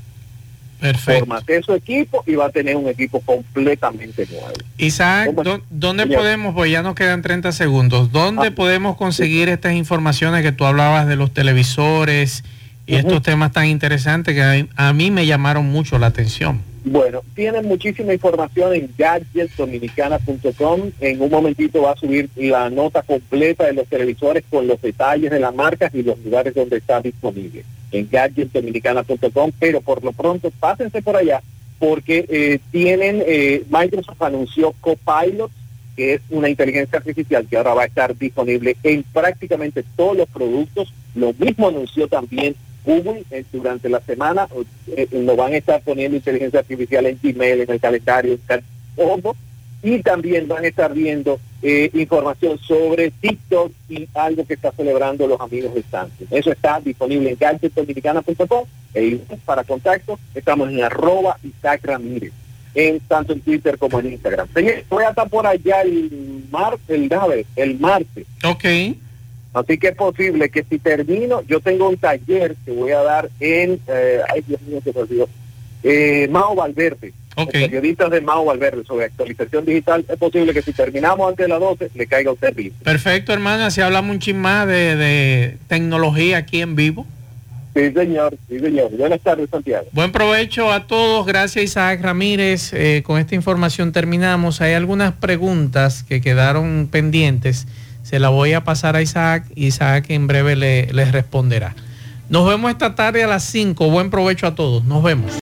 Perfecto. 0.80 1.20
Formate 1.20 1.62
su 1.62 1.72
equipo 1.72 2.22
y 2.26 2.34
va 2.34 2.46
a 2.46 2.50
tener 2.50 2.76
un 2.76 2.88
equipo 2.88 3.20
completamente 3.20 4.26
nuevo. 4.26 4.48
Isaac, 4.76 5.26
¿Cómo? 5.34 5.42
¿dó- 5.44 5.62
¿dónde 5.70 6.06
podemos, 6.06 6.54
pues 6.54 6.70
ya 6.70 6.82
nos 6.82 6.94
quedan 6.94 7.22
30 7.22 7.52
segundos, 7.52 8.12
¿dónde 8.12 8.48
Ah. 8.48 8.54
podemos 8.54 8.96
conseguir 8.96 9.48
estas 9.48 9.72
informaciones 9.74 10.42
que 10.42 10.52
tú 10.52 10.66
hablabas 10.66 11.06
de 11.06 11.16
los 11.16 11.32
televisores 11.32 12.44
y 12.86 12.96
estos 12.96 13.22
temas 13.22 13.52
tan 13.52 13.66
interesantes 13.66 14.34
que 14.34 14.42
a, 14.42 14.88
a 14.88 14.92
mí 14.92 15.10
me 15.10 15.26
llamaron 15.26 15.66
mucho 15.66 15.98
la 15.98 16.06
atención? 16.06 16.62
Bueno, 16.86 17.22
tienen 17.34 17.64
muchísima 17.66 18.12
información 18.12 18.74
en 18.74 18.90
gadgetdominicana.com. 18.98 20.90
En 21.00 21.22
un 21.22 21.30
momentito 21.30 21.80
va 21.80 21.92
a 21.92 21.96
subir 21.96 22.28
la 22.36 22.68
nota 22.68 23.02
completa 23.02 23.64
de 23.64 23.72
los 23.72 23.88
televisores 23.88 24.44
con 24.50 24.66
los 24.66 24.82
detalles 24.82 25.30
de 25.30 25.40
las 25.40 25.54
marcas 25.54 25.94
y 25.94 26.02
los 26.02 26.18
lugares 26.22 26.54
donde 26.54 26.76
está 26.76 27.00
disponible 27.00 27.64
en 27.90 28.06
gadgetdominicana.com. 28.10 29.52
Pero 29.58 29.80
por 29.80 30.04
lo 30.04 30.12
pronto, 30.12 30.50
pásense 30.60 31.00
por 31.00 31.16
allá 31.16 31.40
porque 31.78 32.26
eh, 32.28 32.60
tienen, 32.70 33.22
eh, 33.26 33.64
Microsoft 33.70 34.20
anunció 34.20 34.74
Copilot, 34.80 35.50
que 35.96 36.14
es 36.14 36.22
una 36.28 36.50
inteligencia 36.50 36.98
artificial 36.98 37.46
que 37.48 37.56
ahora 37.56 37.74
va 37.74 37.82
a 37.82 37.86
estar 37.86 38.16
disponible 38.16 38.76
en 38.82 39.04
prácticamente 39.04 39.84
todos 39.96 40.18
los 40.18 40.28
productos. 40.28 40.92
Lo 41.14 41.32
mismo 41.32 41.68
anunció 41.68 42.08
también 42.08 42.56
Google 42.84 43.24
eh, 43.30 43.44
durante 43.52 43.88
la 43.88 44.00
semana, 44.00 44.46
eh, 44.88 45.08
lo 45.12 45.36
van 45.36 45.52
a 45.54 45.56
estar 45.56 45.80
poniendo 45.82 46.16
inteligencia 46.16 46.60
artificial 46.60 47.06
en 47.06 47.18
Gmail, 47.22 47.62
en 47.62 47.70
el 47.70 47.80
calendario. 47.80 48.38
Y 49.82 49.98
también 50.02 50.48
van 50.48 50.64
a 50.64 50.68
estar 50.68 50.94
viendo 50.94 51.38
eh, 51.62 51.90
información 51.92 52.58
sobre 52.58 53.10
TikTok 53.10 53.70
y 53.88 54.08
algo 54.14 54.46
que 54.46 54.54
está 54.54 54.72
celebrando 54.72 55.26
los 55.26 55.40
amigos 55.40 55.74
de 55.74 55.82
Samsung. 55.90 56.28
Eso 56.30 56.52
está 56.52 56.80
disponible 56.80 57.30
en 57.30 57.36
gadgetdominicana.com 57.38 58.64
e 58.94 59.18
para 59.44 59.64
contacto 59.64 60.18
estamos 60.34 60.70
en 60.70 60.84
arroba 60.84 61.36
Isaac 61.42 61.80
Ramírez, 61.84 62.32
en 62.74 63.00
tanto 63.00 63.32
en 63.32 63.40
Twitter 63.40 63.76
como 63.76 63.98
en 64.00 64.12
Instagram. 64.12 64.48
Señor, 64.54 64.84
voy 64.88 65.04
a 65.04 65.10
estar 65.10 65.28
por 65.28 65.46
allá 65.46 65.82
el 65.82 66.44
martes, 66.50 66.88
el, 66.88 67.46
el 67.56 67.80
martes. 67.80 68.26
Ok, 68.44 68.64
Así 69.54 69.78
que 69.78 69.88
es 69.88 69.96
posible 69.96 70.50
que 70.50 70.64
si 70.68 70.78
termino, 70.78 71.40
yo 71.42 71.60
tengo 71.60 71.88
un 71.88 71.96
taller 71.96 72.56
que 72.64 72.72
voy 72.72 72.90
a 72.90 73.02
dar 73.02 73.30
en, 73.40 73.80
eh, 73.86 74.18
ay 74.34 74.42
Dios 74.46 74.60
mío, 74.62 74.80
se 74.84 74.92
me 74.92 75.24
eh, 75.84 76.28
Mao 76.30 76.54
Valverde, 76.54 77.12
Ok. 77.36 77.52
los 77.54 77.62
periodistas 77.64 78.10
de 78.10 78.20
Mao 78.20 78.44
Valverde 78.44 78.84
sobre 78.84 79.06
actualización 79.06 79.64
digital. 79.64 80.04
Es 80.08 80.18
posible 80.18 80.52
que 80.52 80.62
si 80.62 80.72
terminamos 80.72 81.28
antes 81.28 81.44
de 81.44 81.48
las 81.48 81.60
12, 81.60 81.90
le 81.94 82.06
caiga 82.06 82.32
usted 82.32 82.54
vivo. 82.54 82.74
perfecto 82.82 83.32
hermana, 83.32 83.70
si 83.70 83.80
hablamos 83.80 84.10
un 84.12 84.18
chin 84.18 84.38
más 84.38 84.66
de, 84.66 84.96
de 84.96 85.56
tecnología 85.68 86.38
aquí 86.38 86.60
en 86.60 86.74
vivo. 86.74 87.06
Sí, 87.74 87.90
señor, 87.92 88.36
sí, 88.48 88.60
señor. 88.60 88.90
Buenas 88.96 89.20
tardes, 89.20 89.50
Santiago. 89.50 89.86
Buen 89.90 90.12
provecho 90.12 90.70
a 90.70 90.86
todos, 90.86 91.26
gracias 91.26 91.64
Isaac 91.64 92.00
Ramírez. 92.02 92.72
Eh, 92.72 93.02
con 93.04 93.18
esta 93.18 93.34
información 93.34 93.90
terminamos. 93.92 94.60
Hay 94.60 94.74
algunas 94.74 95.12
preguntas 95.14 96.04
que 96.04 96.20
quedaron 96.20 96.88
pendientes. 96.90 97.66
Se 98.04 98.20
la 98.20 98.28
voy 98.28 98.52
a 98.52 98.62
pasar 98.62 98.94
a 98.94 99.02
Isaac. 99.02 99.44
Isaac 99.56 100.06
en 100.10 100.28
breve 100.28 100.54
le- 100.54 100.92
les 100.92 101.10
responderá. 101.10 101.74
Nos 102.28 102.46
vemos 102.48 102.70
esta 102.70 102.94
tarde 102.94 103.24
a 103.24 103.26
las 103.26 103.42
5. 103.44 103.90
Buen 103.90 104.10
provecho 104.10 104.46
a 104.46 104.54
todos. 104.54 104.84
Nos 104.84 105.02
vemos. 105.02 105.32